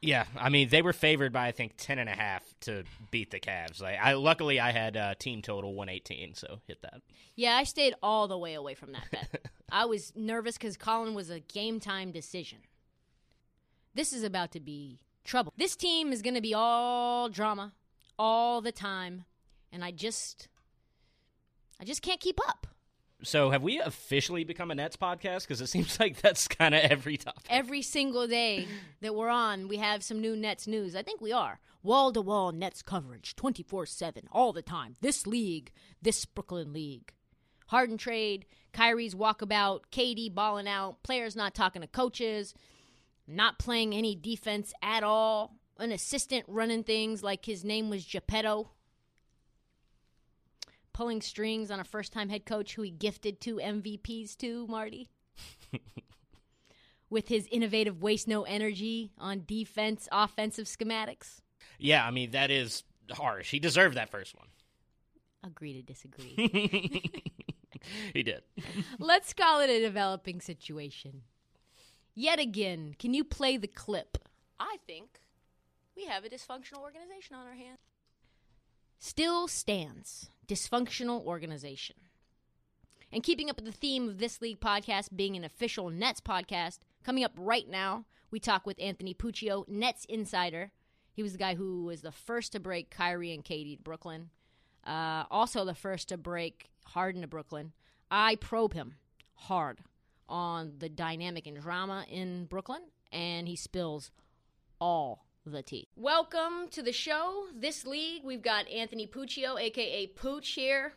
Yeah, 0.00 0.24
I 0.34 0.48
mean 0.48 0.70
they 0.70 0.80
were 0.80 0.94
favored 0.94 1.30
by 1.30 1.48
I 1.48 1.52
think 1.52 1.74
ten 1.76 1.98
and 1.98 2.08
a 2.08 2.14
half 2.14 2.42
to 2.60 2.84
beat 3.10 3.30
the 3.30 3.38
Cavs. 3.38 3.82
Like, 3.82 3.98
I 4.00 4.14
luckily 4.14 4.58
I 4.58 4.72
had 4.72 4.96
uh, 4.96 5.14
team 5.18 5.42
total 5.42 5.74
one 5.74 5.90
eighteen, 5.90 6.34
so 6.34 6.60
hit 6.66 6.80
that. 6.80 7.02
Yeah, 7.36 7.54
I 7.56 7.64
stayed 7.64 7.94
all 8.02 8.26
the 8.26 8.38
way 8.38 8.54
away 8.54 8.74
from 8.74 8.92
that 8.92 9.10
bet. 9.10 9.50
I 9.70 9.84
was 9.84 10.14
nervous 10.16 10.56
because 10.56 10.78
Collin 10.78 11.12
was 11.12 11.28
a 11.28 11.40
game 11.40 11.80
time 11.80 12.12
decision. 12.12 12.60
This 13.94 14.14
is 14.14 14.22
about 14.22 14.52
to 14.52 14.60
be 14.60 15.00
trouble. 15.22 15.52
This 15.58 15.76
team 15.76 16.12
is 16.12 16.22
going 16.22 16.34
to 16.34 16.40
be 16.40 16.54
all 16.54 17.28
drama 17.28 17.74
all 18.18 18.62
the 18.62 18.72
time, 18.72 19.24
and 19.70 19.84
I 19.84 19.90
just, 19.90 20.48
I 21.80 21.84
just 21.84 22.02
can't 22.02 22.20
keep 22.20 22.38
up. 22.46 22.66
So, 23.22 23.50
have 23.50 23.62
we 23.62 23.80
officially 23.80 24.44
become 24.44 24.70
a 24.70 24.74
Nets 24.74 24.96
podcast? 24.96 25.42
Because 25.42 25.60
it 25.60 25.68
seems 25.68 25.98
like 26.00 26.20
that's 26.20 26.46
kind 26.48 26.74
of 26.74 26.82
every 26.82 27.16
topic. 27.16 27.44
Every 27.48 27.82
single 27.82 28.26
day 28.26 28.66
that 29.00 29.14
we're 29.14 29.28
on, 29.28 29.68
we 29.68 29.78
have 29.78 30.02
some 30.02 30.20
new 30.20 30.36
Nets 30.36 30.66
news. 30.66 30.94
I 30.94 31.02
think 31.02 31.20
we 31.20 31.32
are. 31.32 31.58
Wall 31.82 32.12
to 32.12 32.20
wall 32.20 32.52
Nets 32.52 32.82
coverage, 32.82 33.34
24 33.36 33.86
7, 33.86 34.24
all 34.30 34.52
the 34.52 34.62
time. 34.62 34.94
This 35.00 35.26
league, 35.26 35.72
this 36.02 36.24
Brooklyn 36.24 36.72
league. 36.72 37.12
Harden 37.68 37.96
trade, 37.96 38.46
Kyrie's 38.72 39.14
walkabout, 39.14 39.80
KD 39.92 40.34
balling 40.34 40.68
out, 40.68 41.02
players 41.02 41.36
not 41.36 41.54
talking 41.54 41.82
to 41.82 41.88
coaches, 41.88 42.52
not 43.26 43.58
playing 43.58 43.94
any 43.94 44.14
defense 44.16 44.72
at 44.82 45.04
all, 45.04 45.56
an 45.78 45.92
assistant 45.92 46.44
running 46.48 46.84
things 46.84 47.22
like 47.22 47.46
his 47.46 47.64
name 47.64 47.88
was 47.88 48.04
Geppetto 48.04 48.70
pulling 51.00 51.22
strings 51.22 51.70
on 51.70 51.80
a 51.80 51.84
first 51.84 52.12
time 52.12 52.28
head 52.28 52.44
coach 52.44 52.74
who 52.74 52.82
he 52.82 52.90
gifted 52.90 53.40
two 53.40 53.56
MVPs 53.56 54.36
to, 54.36 54.66
Marty. 54.66 55.08
With 57.08 57.28
his 57.28 57.48
innovative 57.50 58.02
waste 58.02 58.28
no 58.28 58.42
energy 58.42 59.10
on 59.16 59.44
defense, 59.46 60.10
offensive 60.12 60.66
schematics. 60.66 61.40
Yeah, 61.78 62.06
I 62.06 62.10
mean, 62.10 62.32
that 62.32 62.50
is 62.50 62.84
harsh. 63.10 63.50
He 63.50 63.58
deserved 63.58 63.96
that 63.96 64.10
first 64.10 64.36
one. 64.36 64.48
Agree 65.42 65.72
to 65.72 65.80
disagree. 65.80 66.34
he 68.12 68.22
did. 68.22 68.42
Let's 68.98 69.32
call 69.32 69.60
it 69.60 69.70
a 69.70 69.80
developing 69.80 70.42
situation. 70.42 71.22
Yet 72.14 72.38
again, 72.38 72.94
can 72.98 73.14
you 73.14 73.24
play 73.24 73.56
the 73.56 73.68
clip? 73.68 74.18
I 74.58 74.76
think 74.86 75.18
we 75.96 76.04
have 76.04 76.26
a 76.26 76.28
dysfunctional 76.28 76.82
organization 76.82 77.36
on 77.36 77.46
our 77.46 77.54
hands. 77.54 77.78
Still 78.98 79.48
stands 79.48 80.28
dysfunctional 80.50 81.24
organization. 81.24 81.96
And 83.12 83.22
keeping 83.22 83.48
up 83.48 83.56
with 83.56 83.66
the 83.66 83.72
theme 83.72 84.08
of 84.08 84.18
this 84.18 84.40
league 84.40 84.60
podcast 84.60 85.14
being 85.14 85.36
an 85.36 85.44
official 85.44 85.90
Nets 85.90 86.20
podcast, 86.20 86.78
coming 87.04 87.24
up 87.24 87.32
right 87.36 87.68
now, 87.68 88.04
we 88.30 88.40
talk 88.40 88.66
with 88.66 88.80
Anthony 88.80 89.14
Puccio, 89.14 89.66
Nets 89.68 90.04
insider. 90.06 90.72
He 91.12 91.22
was 91.22 91.32
the 91.32 91.38
guy 91.38 91.54
who 91.54 91.84
was 91.84 92.02
the 92.02 92.12
first 92.12 92.52
to 92.52 92.60
break 92.60 92.90
Kyrie 92.90 93.32
and 93.32 93.44
KD 93.44 93.76
to 93.76 93.82
Brooklyn. 93.82 94.30
Uh, 94.84 95.24
also, 95.30 95.64
the 95.64 95.74
first 95.74 96.08
to 96.08 96.16
break 96.16 96.70
Harden 96.86 97.22
to 97.22 97.28
Brooklyn. 97.28 97.72
I 98.10 98.36
probe 98.36 98.74
him 98.74 98.96
hard 99.34 99.80
on 100.28 100.74
the 100.78 100.88
dynamic 100.88 101.46
and 101.46 101.60
drama 101.60 102.06
in 102.08 102.46
Brooklyn, 102.46 102.82
and 103.12 103.46
he 103.46 103.56
spills 103.56 104.10
all 104.80 105.26
the 105.46 105.62
tea. 105.62 105.88
Welcome 105.96 106.68
to 106.70 106.82
the 106.82 106.92
show. 106.92 107.46
This 107.54 107.86
league, 107.86 108.22
we've 108.24 108.42
got 108.42 108.68
Anthony 108.68 109.06
Puccio, 109.06 109.58
aka 109.58 110.06
Pooch, 110.08 110.48
here. 110.48 110.92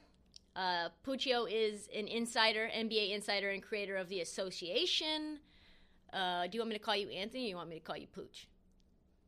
Uh, 0.55 0.89
Puccio 1.05 1.47
is 1.49 1.87
an 1.95 2.07
insider, 2.07 2.69
NBA 2.75 3.11
insider, 3.11 3.49
and 3.49 3.63
creator 3.63 3.95
of 3.95 4.09
the 4.09 4.19
association. 4.19 5.39
Uh, 6.11 6.43
do 6.43 6.49
you 6.53 6.59
want 6.59 6.69
me 6.69 6.77
to 6.77 6.83
call 6.83 6.95
you 6.95 7.09
Anthony, 7.09 7.45
or 7.45 7.49
you 7.49 7.55
want 7.55 7.69
me 7.69 7.79
to 7.79 7.81
call 7.81 7.97
you 7.97 8.07
Pooch? 8.07 8.47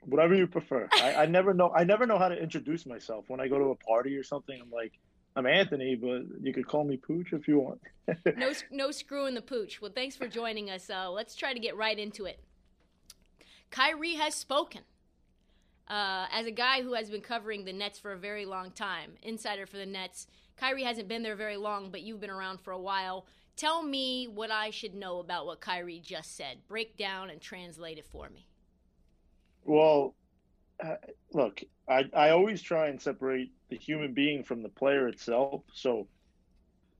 Whatever 0.01 0.35
you 0.35 0.47
prefer. 0.47 0.87
I, 0.93 1.15
I 1.15 1.25
never 1.25 1.53
know. 1.53 1.71
I 1.73 1.85
never 1.85 2.05
know 2.05 2.19
how 2.19 2.27
to 2.27 2.35
introduce 2.35 2.85
myself 2.85 3.25
when 3.27 3.39
I 3.39 3.47
go 3.47 3.57
to 3.57 3.65
a 3.65 3.75
party 3.75 4.15
or 4.17 4.23
something. 4.23 4.59
I'm 4.61 4.69
like, 4.69 4.91
I'm 5.35 5.47
Anthony, 5.47 5.95
but 5.95 6.23
you 6.41 6.53
could 6.53 6.67
call 6.67 6.83
me 6.83 6.97
Pooch 6.97 7.31
if 7.31 7.47
you 7.47 7.59
want. 7.59 7.81
no, 8.37 8.51
no 8.69 8.91
screwing 8.91 9.33
the 9.33 9.41
Pooch. 9.41 9.81
Well, 9.81 9.91
thanks 9.95 10.15
for 10.15 10.27
joining 10.27 10.69
us. 10.69 10.89
Uh, 10.89 11.09
let's 11.09 11.35
try 11.35 11.53
to 11.53 11.59
get 11.59 11.77
right 11.77 11.97
into 11.97 12.25
it. 12.25 12.39
Kyrie 13.71 14.15
has 14.15 14.35
spoken. 14.35 14.81
Uh, 15.87 16.25
as 16.31 16.47
a 16.47 16.51
guy 16.51 16.81
who 16.81 16.93
has 16.93 17.09
been 17.09 17.21
covering 17.21 17.63
the 17.63 17.73
Nets 17.73 17.99
for 17.99 18.11
a 18.11 18.17
very 18.17 18.45
long 18.45 18.71
time, 18.71 19.11
insider 19.21 19.65
for 19.65 19.77
the 19.77 19.85
Nets, 19.85 20.27
Kyrie 20.57 20.83
hasn't 20.83 21.07
been 21.07 21.21
there 21.21 21.35
very 21.35 21.57
long, 21.57 21.91
but 21.91 22.01
you've 22.01 22.19
been 22.19 22.29
around 22.29 22.59
for 22.59 22.71
a 22.71 22.79
while. 22.79 23.25
Tell 23.55 23.83
me 23.83 24.27
what 24.27 24.51
I 24.51 24.71
should 24.71 24.95
know 24.95 25.19
about 25.19 25.45
what 25.45 25.61
Kyrie 25.61 25.99
just 25.99 26.35
said. 26.35 26.57
Break 26.67 26.97
down 26.97 27.29
and 27.29 27.39
translate 27.39 27.97
it 27.97 28.07
for 28.07 28.29
me. 28.29 28.47
Well, 29.63 30.15
uh, 30.83 30.95
look, 31.31 31.61
I, 31.87 32.05
I 32.13 32.29
always 32.29 32.61
try 32.61 32.87
and 32.87 33.01
separate 33.01 33.51
the 33.69 33.77
human 33.77 34.13
being 34.13 34.43
from 34.43 34.63
the 34.63 34.69
player 34.69 35.07
itself. 35.07 35.61
So, 35.73 36.07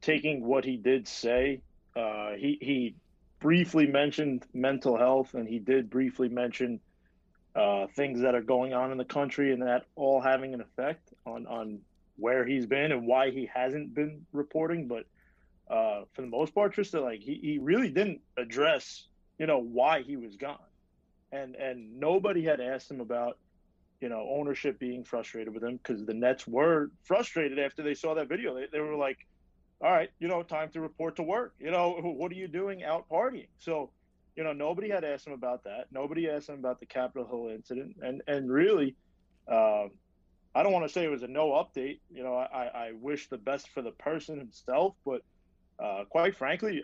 taking 0.02 0.45
what 0.45 0.63
he 0.63 0.78
did 0.78 1.08
say, 1.08 1.62
uh, 1.95 2.34
he 2.34 2.58
he 2.62 2.95
briefly 3.39 3.86
mentioned 3.88 4.45
mental 4.54 4.98
health, 4.98 5.34
and 5.34 5.48
he 5.48 5.60
did 5.60 5.89
briefly 5.89 6.30
mention 6.30 6.80
uh, 7.56 7.88
things 7.96 8.22
that 8.22 8.36
are 8.36 8.41
going 8.41 8.74
on 8.74 8.91
in 8.91 8.98
the 8.98 9.06
country, 9.06 9.54
and 9.54 9.62
that 9.62 9.86
all 9.96 10.22
having 10.22 10.54
an 10.54 10.62
effect 10.62 11.13
on 11.26 11.48
on 11.48 11.80
where 12.18 12.46
he's 12.46 12.65
been 12.65 12.91
and 12.91 13.06
why 13.08 13.32
he 13.32 13.50
hasn't 13.54 13.94
been 13.94 14.26
reporting. 14.32 14.88
But 14.88 15.06
uh, 15.70 16.04
for 16.13 16.22
the 16.22 16.28
most 16.28 16.54
part, 16.54 16.76
Trysta, 16.76 17.02
like 17.02 17.20
he, 17.22 17.39
he 17.41 17.60
really 17.60 17.89
didn't 17.89 18.22
address, 18.38 19.08
you 19.38 19.48
know, 19.48 19.60
why 19.60 20.02
he 20.02 20.15
was 20.18 20.36
gone. 20.36 20.58
And 21.32 21.56
and 21.56 22.00
nobody 22.00 22.44
had 22.44 22.62
asked 22.62 22.89
him 22.89 23.02
about, 23.02 23.38
you 24.00 24.10
know, 24.10 24.28
ownership 24.30 24.80
being 24.80 25.04
frustrated 25.04 25.54
with 25.54 25.63
him 25.63 25.78
because 25.78 26.06
the 26.06 26.13
Nets 26.13 26.48
were 26.48 26.91
frustrated 27.04 27.60
after 27.60 27.84
they 27.84 27.94
saw 27.94 28.13
that 28.15 28.30
video. 28.30 28.56
They, 28.56 28.68
they 28.72 28.80
were 28.80 28.96
like, 28.96 29.18
all 29.82 29.91
right, 29.91 30.10
you 30.20 30.28
know, 30.28 30.44
time 30.44 30.70
to 30.72 30.82
report 30.82 31.18
to 31.18 31.24
work. 31.24 31.54
You 31.60 31.72
know, 31.72 32.00
what 32.02 32.32
are 32.32 32.36
you 32.36 32.48
doing 32.48 32.84
out 32.84 33.10
partying? 33.10 33.48
So, 33.58 33.89
you 34.36 34.43
know, 34.43 34.54
nobody 34.54 34.89
had 34.89 35.04
asked 35.04 35.28
him 35.28 35.34
about 35.34 35.63
that. 35.63 35.86
Nobody 35.91 36.30
asked 36.30 36.50
him 36.50 36.56
about 36.56 36.80
the 36.80 36.86
Capitol 36.86 37.26
Hill 37.28 37.56
incident. 37.56 37.95
And 38.02 38.21
and 38.28 38.52
really, 38.52 38.95
uh, 39.48 39.86
I 40.54 40.63
don't 40.63 40.71
want 40.71 40.86
to 40.86 40.89
say 40.89 41.04
it 41.04 41.12
was 41.12 41.24
a 41.24 41.28
no 41.28 41.52
update. 41.52 42.00
You 42.13 42.24
know, 42.24 42.36
I, 42.36 42.65
I 42.65 42.91
wish 42.93 43.28
the 43.30 43.38
best 43.38 43.69
for 43.69 43.82
the 43.82 43.91
person 43.91 44.38
himself, 44.38 44.95
but 45.06 45.21
uh, 45.80 46.04
quite 46.10 46.36
frankly, 46.36 46.84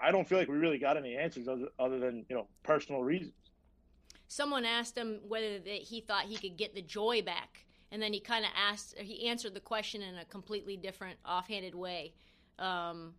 I 0.00 0.10
don't 0.10 0.28
feel 0.28 0.38
like 0.38 0.48
we 0.48 0.56
really 0.56 0.78
got 0.78 0.96
any 0.96 1.16
answers 1.16 1.48
other, 1.48 1.68
other 1.78 1.98
than 1.98 2.26
you 2.28 2.36
know 2.36 2.46
personal 2.62 3.02
reasons. 3.02 3.34
Someone 4.28 4.64
asked 4.64 4.96
him 4.96 5.20
whether 5.28 5.60
he 5.64 6.00
thought 6.00 6.24
he 6.24 6.36
could 6.36 6.56
get 6.56 6.74
the 6.74 6.82
joy 6.82 7.22
back, 7.22 7.66
and 7.90 8.00
then 8.00 8.12
he 8.14 8.20
kind 8.20 8.44
of 8.46 8.50
asked, 8.56 8.96
he 8.96 9.28
answered 9.28 9.52
the 9.52 9.60
question 9.60 10.00
in 10.00 10.16
a 10.16 10.24
completely 10.24 10.78
different, 10.78 11.18
offhanded 11.24 11.74
way. 11.74 12.14
Um, 12.58 13.12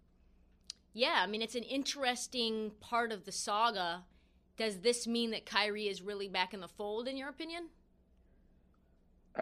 yeah, 0.94 1.22
I 1.24 1.28
mean, 1.28 1.42
it's 1.42 1.56
an 1.56 1.64
interesting 1.64 2.72
part 2.80 3.12
of 3.12 3.26
the 3.26 3.32
saga. 3.32 4.04
Does 4.58 4.80
this 4.80 5.08
mean 5.08 5.32
that 5.32 5.46
Kyrie 5.46 5.88
is 5.88 6.02
really 6.02 6.28
back 6.28 6.54
in 6.54 6.60
the 6.60 6.68
fold, 6.68 7.08
in 7.08 7.18
your 7.18 7.30
opinion? 7.30 7.70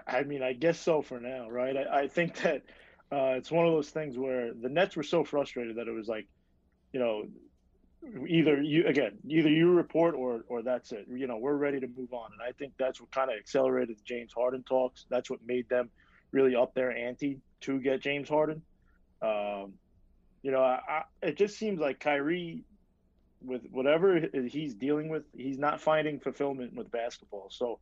I 0.07 0.23
mean, 0.23 0.41
I 0.41 0.53
guess 0.53 0.79
so 0.79 1.01
for 1.01 1.19
now, 1.19 1.49
right? 1.49 1.75
I, 1.75 2.03
I 2.03 2.07
think 2.07 2.37
that 2.41 2.63
uh, 3.11 3.35
it's 3.35 3.51
one 3.51 3.67
of 3.67 3.73
those 3.73 3.89
things 3.89 4.17
where 4.17 4.53
the 4.53 4.69
Nets 4.69 4.95
were 4.95 5.03
so 5.03 5.25
frustrated 5.25 5.75
that 5.75 5.87
it 5.89 5.91
was 5.91 6.07
like, 6.07 6.27
you 6.93 6.99
know, 6.99 7.25
either 8.27 8.61
you 8.61 8.87
again, 8.87 9.17
either 9.27 9.49
you 9.49 9.71
report 9.71 10.15
or 10.15 10.45
or 10.47 10.63
that's 10.63 10.91
it. 10.93 11.05
You 11.09 11.27
know, 11.27 11.37
we're 11.37 11.55
ready 11.55 11.79
to 11.81 11.87
move 11.87 12.13
on, 12.13 12.31
and 12.31 12.41
I 12.41 12.53
think 12.53 12.73
that's 12.79 13.01
what 13.01 13.11
kind 13.11 13.29
of 13.29 13.37
accelerated 13.37 13.97
the 13.97 14.03
James 14.05 14.31
Harden 14.33 14.63
talks. 14.63 15.05
That's 15.09 15.29
what 15.29 15.39
made 15.45 15.67
them 15.69 15.89
really 16.31 16.55
up 16.55 16.73
their 16.73 16.95
ante 16.95 17.41
to 17.61 17.79
get 17.79 18.01
James 18.01 18.29
Harden. 18.29 18.61
Um, 19.21 19.73
you 20.43 20.51
know, 20.51 20.61
I, 20.61 21.03
it 21.21 21.37
just 21.37 21.57
seems 21.57 21.79
like 21.79 21.99
Kyrie, 21.99 22.63
with 23.43 23.63
whatever 23.71 24.19
he's 24.47 24.75
dealing 24.75 25.09
with, 25.09 25.23
he's 25.35 25.57
not 25.57 25.81
finding 25.81 26.19
fulfillment 26.19 26.75
with 26.75 26.91
basketball. 26.91 27.47
So 27.51 27.79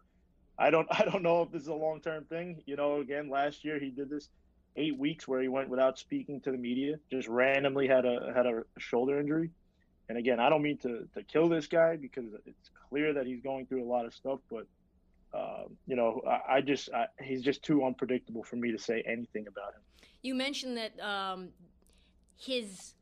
I 0.57 0.69
don't 0.69 0.87
I 0.91 1.05
don't 1.05 1.23
know 1.23 1.41
if 1.41 1.51
this 1.51 1.63
is 1.63 1.67
a 1.67 1.73
long 1.73 2.01
term 2.01 2.25
thing. 2.25 2.61
You 2.65 2.75
know, 2.75 2.99
again, 2.99 3.29
last 3.29 3.63
year 3.63 3.79
he 3.79 3.89
did 3.89 4.09
this 4.09 4.29
eight 4.75 4.97
weeks 4.97 5.27
where 5.27 5.41
he 5.41 5.47
went 5.47 5.69
without 5.69 5.97
speaking 5.97 6.41
to 6.41 6.51
the 6.51 6.57
media, 6.57 6.99
just 7.11 7.27
randomly 7.27 7.87
had 7.87 8.05
a 8.05 8.31
had 8.35 8.45
a 8.45 8.63
shoulder 8.77 9.19
injury. 9.19 9.51
And 10.09 10.17
again, 10.17 10.39
I 10.39 10.49
don't 10.49 10.61
mean 10.61 10.77
to 10.79 11.07
to 11.13 11.23
kill 11.23 11.49
this 11.49 11.67
guy 11.67 11.95
because 11.95 12.25
it's 12.45 12.69
clear 12.89 13.13
that 13.13 13.25
he's 13.25 13.41
going 13.41 13.65
through 13.67 13.83
a 13.83 13.89
lot 13.89 14.05
of 14.05 14.13
stuff, 14.13 14.39
but 14.49 14.65
uh, 15.33 15.65
you 15.85 15.95
know, 15.95 16.21
I, 16.27 16.55
I 16.55 16.61
just 16.61 16.89
I, 16.91 17.05
he's 17.21 17.41
just 17.41 17.63
too 17.63 17.85
unpredictable 17.85 18.43
for 18.43 18.55
me 18.55 18.71
to 18.71 18.79
say 18.79 19.03
anything 19.05 19.47
about 19.47 19.75
him. 19.75 19.81
You 20.21 20.35
mentioned 20.35 20.77
that 20.77 20.99
um, 20.99 21.49
his 22.39 22.93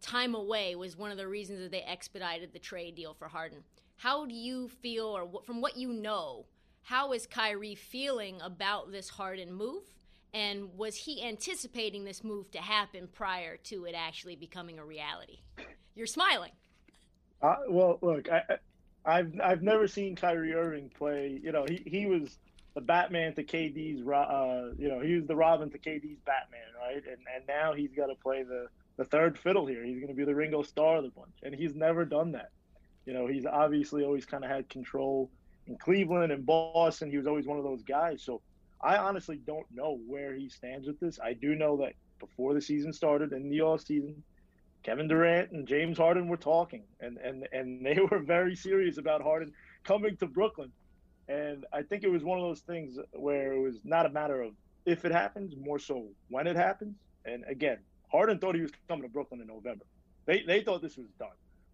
time 0.00 0.34
away 0.34 0.74
was 0.74 0.96
one 0.96 1.10
of 1.10 1.18
the 1.18 1.28
reasons 1.28 1.60
that 1.60 1.70
they 1.70 1.82
expedited 1.82 2.52
the 2.52 2.58
trade 2.58 2.94
deal 2.94 3.14
for 3.14 3.28
Harden. 3.28 3.58
How 3.96 4.24
do 4.24 4.34
you 4.34 4.68
feel, 4.68 5.06
or 5.06 5.42
from 5.44 5.60
what 5.60 5.76
you 5.76 5.92
know, 5.92 6.46
how 6.82 7.12
is 7.12 7.26
Kyrie 7.26 7.74
feeling 7.74 8.40
about 8.40 8.90
this 8.90 9.10
Harden 9.10 9.52
move? 9.52 9.82
And 10.32 10.76
was 10.76 10.96
he 10.96 11.22
anticipating 11.22 12.04
this 12.04 12.24
move 12.24 12.50
to 12.52 12.58
happen 12.58 13.08
prior 13.12 13.56
to 13.64 13.84
it 13.84 13.94
actually 13.94 14.36
becoming 14.36 14.78
a 14.78 14.84
reality? 14.84 15.40
You're 15.94 16.06
smiling. 16.06 16.52
Uh, 17.42 17.56
well, 17.68 17.98
look, 18.00 18.28
I, 18.30 18.42
have 19.04 19.32
I've 19.42 19.62
never 19.62 19.86
seen 19.86 20.16
Kyrie 20.16 20.54
Irving 20.54 20.90
play. 20.96 21.38
You 21.42 21.52
know, 21.52 21.66
he, 21.68 21.82
he 21.86 22.06
was 22.06 22.38
the 22.74 22.80
Batman 22.80 23.34
to 23.34 23.44
KD's. 23.44 24.06
Uh, 24.06 24.72
you 24.78 24.88
know, 24.88 25.00
he 25.00 25.16
was 25.16 25.26
the 25.26 25.36
Robin 25.36 25.70
to 25.70 25.78
KD's 25.78 26.20
Batman, 26.24 26.60
right? 26.78 27.02
And 27.06 27.18
and 27.34 27.46
now 27.46 27.72
he's 27.72 27.90
got 27.96 28.06
to 28.06 28.14
play 28.14 28.42
the 28.42 28.68
the 28.96 29.04
third 29.04 29.38
fiddle 29.38 29.66
here. 29.66 29.84
He's 29.84 29.98
going 29.98 30.08
to 30.08 30.14
be 30.14 30.24
the 30.24 30.34
Ringo 30.34 30.62
Starr 30.62 30.98
of 30.98 31.04
the 31.04 31.10
bunch, 31.10 31.34
and 31.42 31.54
he's 31.54 31.74
never 31.74 32.04
done 32.04 32.32
that. 32.32 32.50
You 33.04 33.12
know, 33.12 33.26
he's 33.26 33.46
obviously 33.46 34.04
always 34.04 34.26
kind 34.26 34.44
of 34.44 34.50
had 34.50 34.68
control 34.68 35.30
in 35.66 35.76
Cleveland 35.78 36.32
and 36.32 36.44
Boston. 36.44 37.10
He 37.10 37.16
was 37.16 37.26
always 37.26 37.46
one 37.46 37.58
of 37.58 37.64
those 37.64 37.82
guys. 37.82 38.22
So 38.22 38.42
I 38.80 38.96
honestly 38.96 39.40
don't 39.46 39.66
know 39.72 39.98
where 40.06 40.34
he 40.34 40.48
stands 40.48 40.86
with 40.86 40.98
this. 41.00 41.18
I 41.22 41.34
do 41.34 41.54
know 41.54 41.76
that 41.78 41.92
before 42.18 42.54
the 42.54 42.60
season 42.60 42.92
started 42.92 43.32
in 43.32 43.48
the 43.48 43.60
off 43.60 43.82
season, 43.82 44.22
Kevin 44.82 45.08
Durant 45.08 45.50
and 45.50 45.66
James 45.66 45.98
Harden 45.98 46.28
were 46.28 46.36
talking, 46.36 46.84
and 47.00 47.18
and 47.18 47.48
and 47.52 47.84
they 47.86 47.98
were 48.00 48.20
very 48.20 48.56
serious 48.56 48.98
about 48.98 49.22
Harden 49.22 49.52
coming 49.84 50.16
to 50.18 50.26
Brooklyn. 50.26 50.72
And 51.28 51.66
I 51.72 51.82
think 51.82 52.04
it 52.04 52.10
was 52.10 52.22
one 52.22 52.38
of 52.38 52.44
those 52.44 52.60
things 52.60 52.96
where 53.12 53.52
it 53.52 53.60
was 53.60 53.80
not 53.84 54.06
a 54.06 54.10
matter 54.10 54.42
of 54.42 54.52
if 54.84 55.04
it 55.04 55.10
happens, 55.10 55.54
more 55.56 55.80
so 55.80 56.06
when 56.28 56.46
it 56.46 56.54
happens. 56.54 56.94
And 57.24 57.42
again, 57.48 57.78
Harden 58.10 58.38
thought 58.38 58.54
he 58.54 58.62
was 58.62 58.70
coming 58.88 59.02
to 59.02 59.08
Brooklyn 59.08 59.40
in 59.40 59.46
November. 59.46 59.84
They 60.26 60.42
they 60.46 60.62
thought 60.62 60.82
this 60.82 60.96
was 60.96 61.08
done. 61.18 61.28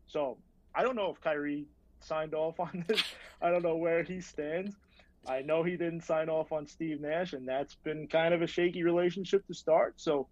So 0.06 0.38
I 0.74 0.82
don't 0.82 0.96
know 0.96 1.10
if 1.10 1.20
Kyrie 1.20 1.66
signed 2.00 2.34
off 2.34 2.60
on 2.60 2.84
this. 2.88 3.02
I 3.40 3.50
don't 3.50 3.62
know 3.62 3.76
where 3.76 4.02
he 4.02 4.20
stands. 4.20 4.74
I 5.26 5.42
know 5.42 5.62
he 5.62 5.72
didn't 5.72 6.02
sign 6.02 6.28
off 6.28 6.50
on 6.52 6.66
Steve 6.66 7.00
Nash, 7.00 7.32
and 7.32 7.46
that's 7.46 7.76
been 7.76 8.08
kind 8.08 8.34
of 8.34 8.42
a 8.42 8.46
shaky 8.46 8.82
relationship 8.82 9.46
to 9.46 9.54
start. 9.54 9.94
So, 9.96 10.26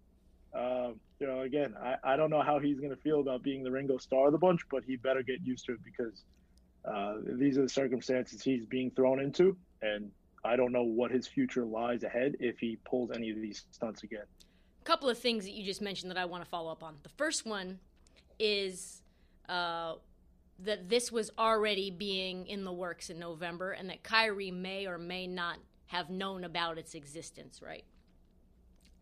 uh, 0.53 0.89
you 1.19 1.27
know, 1.27 1.41
again, 1.41 1.75
I, 1.81 1.95
I 2.03 2.15
don't 2.17 2.29
know 2.29 2.41
how 2.41 2.59
he's 2.59 2.79
going 2.79 2.93
to 2.93 3.01
feel 3.01 3.21
about 3.21 3.41
being 3.41 3.63
the 3.63 3.71
Ringo 3.71 3.97
Starr 3.97 4.27
of 4.27 4.33
the 4.33 4.37
bunch, 4.37 4.61
but 4.69 4.83
he 4.83 4.97
better 4.97 5.23
get 5.23 5.39
used 5.45 5.65
to 5.67 5.73
it 5.73 5.79
because 5.85 6.23
uh, 6.83 7.15
these 7.25 7.57
are 7.57 7.61
the 7.61 7.69
circumstances 7.69 8.41
he's 8.41 8.65
being 8.65 8.91
thrown 8.91 9.21
into, 9.21 9.55
and 9.81 10.11
I 10.43 10.57
don't 10.57 10.73
know 10.73 10.83
what 10.83 11.11
his 11.11 11.25
future 11.25 11.63
lies 11.63 12.03
ahead 12.03 12.35
if 12.39 12.59
he 12.59 12.77
pulls 12.83 13.11
any 13.11 13.29
of 13.29 13.37
these 13.37 13.63
stunts 13.71 14.03
again. 14.03 14.25
A 14.81 14.83
couple 14.83 15.09
of 15.09 15.17
things 15.17 15.45
that 15.45 15.51
you 15.51 15.63
just 15.63 15.81
mentioned 15.81 16.09
that 16.09 16.17
I 16.17 16.25
want 16.25 16.43
to 16.43 16.49
follow 16.49 16.71
up 16.71 16.83
on. 16.83 16.95
The 17.03 17.09
first 17.09 17.45
one 17.45 17.79
is 18.39 19.01
uh, 19.47 19.95
that 20.59 20.89
this 20.89 21.11
was 21.11 21.29
already 21.37 21.91
being 21.91 22.47
in 22.47 22.63
the 22.63 22.71
works 22.71 23.09
in 23.09 23.19
November 23.19 23.71
and 23.71 23.89
that 23.89 24.03
Kyrie 24.03 24.51
may 24.51 24.87
or 24.87 24.97
may 24.97 25.27
not 25.27 25.57
have 25.87 26.09
known 26.09 26.43
about 26.43 26.77
its 26.77 26.95
existence, 26.95 27.61
right? 27.61 27.83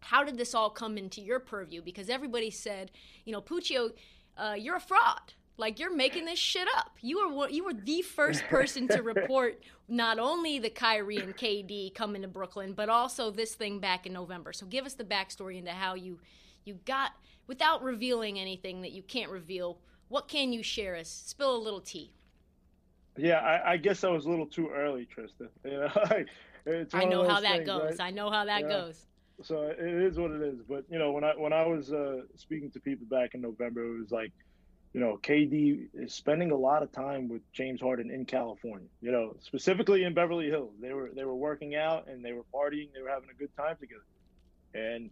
How 0.01 0.23
did 0.23 0.37
this 0.37 0.55
all 0.55 0.69
come 0.69 0.97
into 0.97 1.21
your 1.21 1.39
purview? 1.39 1.81
Because 1.81 2.09
everybody 2.09 2.49
said, 2.49 2.91
you 3.25 3.31
know, 3.31 3.41
Puccio, 3.41 3.91
uh, 4.37 4.55
you're 4.57 4.77
a 4.77 4.81
fraud. 4.81 5.33
Like 5.59 5.77
you're 5.77 5.93
making 5.93 6.23
this 6.23 6.39
shit 6.39 6.67
up. 6.77 6.91
You 7.01 7.35
were 7.35 7.49
you 7.49 7.65
were 7.65 7.73
the 7.73 8.01
first 8.01 8.43
person 8.45 8.87
to 8.87 9.03
report 9.03 9.61
not 9.89 10.17
only 10.17 10.57
the 10.57 10.69
Kyrie 10.69 11.17
and 11.17 11.35
KD 11.35 11.93
coming 11.93 12.21
to 12.21 12.29
Brooklyn, 12.29 12.73
but 12.73 12.87
also 12.87 13.29
this 13.29 13.55
thing 13.55 13.79
back 13.79 14.05
in 14.05 14.13
November. 14.13 14.53
So 14.53 14.65
give 14.65 14.85
us 14.85 14.93
the 14.93 15.03
backstory 15.03 15.57
into 15.57 15.71
how 15.71 15.95
you 15.95 16.19
you 16.63 16.79
got 16.85 17.11
without 17.45 17.83
revealing 17.83 18.39
anything 18.39 18.81
that 18.81 18.93
you 18.93 19.03
can't 19.03 19.29
reveal 19.29 19.79
what 20.07 20.27
can 20.27 20.53
you 20.53 20.63
share 20.63 20.95
us? 20.95 21.09
Spill 21.09 21.55
a 21.55 21.57
little 21.57 21.81
tea. 21.81 22.11
Yeah, 23.17 23.39
I, 23.39 23.73
I 23.73 23.77
guess 23.77 24.03
I 24.03 24.09
was 24.09 24.25
a 24.25 24.29
little 24.29 24.47
too 24.47 24.69
early, 24.73 25.05
Tristan. 25.05 25.49
You 26.65 26.75
know, 26.75 26.87
I 26.93 27.05
know 27.05 27.27
how 27.27 27.39
that 27.39 27.57
things, 27.57 27.65
goes. 27.65 27.99
Right? 27.99 28.07
I 28.07 28.11
know 28.11 28.29
how 28.29 28.45
that 28.45 28.61
yeah. 28.61 28.67
goes. 28.67 29.05
So 29.41 29.63
it 29.63 29.79
is 29.79 30.17
what 30.17 30.31
it 30.31 30.41
is. 30.41 30.59
But 30.67 30.83
you 30.89 30.99
know, 30.99 31.11
when 31.11 31.23
I 31.23 31.31
when 31.35 31.53
I 31.53 31.65
was 31.65 31.91
uh, 31.91 32.21
speaking 32.35 32.69
to 32.71 32.79
people 32.79 33.07
back 33.09 33.33
in 33.33 33.41
November, 33.41 33.83
it 33.95 33.99
was 33.99 34.11
like, 34.11 34.31
you 34.93 34.99
know, 34.99 35.19
KD 35.21 35.87
is 35.93 36.13
spending 36.13 36.51
a 36.51 36.55
lot 36.55 36.81
of 36.81 36.91
time 36.91 37.29
with 37.29 37.41
James 37.53 37.79
Harden 37.79 38.09
in 38.09 38.25
California. 38.25 38.87
You 39.01 39.11
know, 39.11 39.35
specifically 39.41 40.03
in 40.03 40.13
Beverly 40.13 40.49
Hills. 40.49 40.73
They 40.81 40.93
were 40.93 41.11
they 41.15 41.25
were 41.25 41.35
working 41.35 41.75
out 41.75 42.07
and 42.07 42.23
they 42.25 42.33
were 42.33 42.45
partying. 42.53 42.89
They 42.93 43.01
were 43.01 43.09
having 43.09 43.29
a 43.29 43.37
good 43.37 43.55
time 43.55 43.75
together. 43.79 44.01
And 44.73 45.11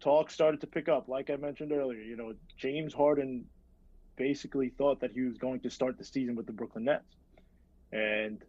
talk 0.00 0.30
started 0.30 0.60
to 0.60 0.66
pick 0.66 0.88
up. 0.88 1.08
Like 1.08 1.30
I 1.30 1.36
mentioned 1.36 1.72
earlier, 1.72 2.00
you 2.00 2.16
know, 2.16 2.34
James 2.56 2.92
Harden 2.92 3.44
basically 4.16 4.68
thought 4.70 5.00
that 5.00 5.12
he 5.12 5.22
was 5.22 5.38
going 5.38 5.60
to 5.60 5.70
start 5.70 5.96
the 5.96 6.04
season 6.04 6.36
with 6.36 6.46
the 6.46 6.52
Brooklyn 6.52 6.84
Nets. 6.84 7.04
And 7.92 8.42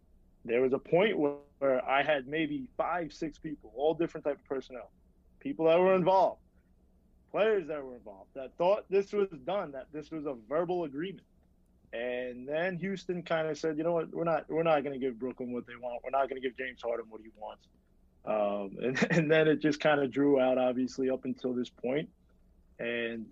there 0.44 0.62
was 0.62 0.74
a 0.74 0.80
point 0.80 1.18
where, 1.18 1.38
I 1.62 2.04
had 2.04 2.28
maybe 2.28 2.68
five, 2.78 3.12
six 3.12 3.38
people, 3.38 3.72
all 3.76 3.94
different 3.94 4.26
type 4.26 4.38
of 4.38 4.46
personnel, 4.46 4.92
people 5.40 5.66
that 5.66 5.80
were 5.80 5.94
involved, 5.94 6.42
players 7.32 7.68
that 7.68 7.84
were 7.84 7.96
involved, 7.96 8.30
that 8.36 8.52
thought 8.58 8.86
this 8.90 9.12
was 9.14 9.30
done, 9.46 9.72
that 9.74 9.88
this 9.92 10.12
was 10.12 10.26
a 10.26 10.36
verbal 10.48 10.84
agreement. 10.84 11.26
And 11.92 12.48
then 12.48 12.78
Houston 12.78 13.24
kind 13.24 13.48
of 13.48 13.58
said, 13.58 13.78
you 13.78 13.84
know 13.84 13.94
what, 13.94 14.14
we're 14.14 14.24
not 14.24 14.46
we're 14.50 14.64
not 14.64 14.84
going 14.84 14.94
to 14.94 15.00
give 15.00 15.20
Brooklyn 15.20 15.52
what 15.52 15.66
they 15.66 15.76
want. 15.82 16.04
We're 16.04 16.12
not 16.12 16.30
going 16.30 16.42
to 16.42 16.48
give 16.48 16.58
James 16.58 16.82
Harden 16.82 17.06
what 17.10 17.22
he 17.22 17.30
wants. 17.36 17.68
Um, 18.26 18.78
and, 18.84 19.12
and 19.12 19.32
then 19.32 19.48
it 19.48 19.60
just 19.60 19.80
kind 19.80 20.02
of 20.02 20.12
drew 20.12 20.40
out, 20.40 20.58
obviously, 20.58 21.10
up 21.10 21.26
until 21.26 21.54
this 21.54 21.70
point. 21.70 22.10
And 22.78 23.26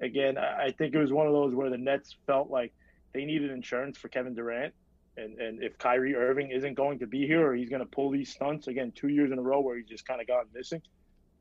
again, 0.00 0.36
I 0.38 0.72
think 0.76 0.94
it 0.94 0.98
was 0.98 1.12
one 1.12 1.26
of 1.26 1.32
those 1.32 1.54
where 1.54 1.70
the 1.70 1.78
Nets 1.78 2.16
felt 2.26 2.50
like 2.50 2.72
they 3.12 3.24
needed 3.24 3.50
insurance 3.50 3.96
for 3.96 4.08
Kevin 4.08 4.34
Durant. 4.34 4.74
And, 5.16 5.40
and 5.40 5.62
if 5.62 5.78
Kyrie 5.78 6.14
Irving 6.14 6.50
isn't 6.50 6.74
going 6.74 6.98
to 6.98 7.06
be 7.06 7.26
here 7.26 7.46
or 7.46 7.54
he's 7.54 7.70
going 7.70 7.80
to 7.80 7.86
pull 7.86 8.10
these 8.10 8.30
stunts 8.30 8.66
again 8.66 8.92
two 8.94 9.08
years 9.08 9.32
in 9.32 9.38
a 9.38 9.42
row 9.42 9.60
where 9.60 9.76
he's 9.76 9.88
just 9.88 10.06
kind 10.06 10.20
of 10.20 10.26
gone 10.26 10.44
missing, 10.54 10.82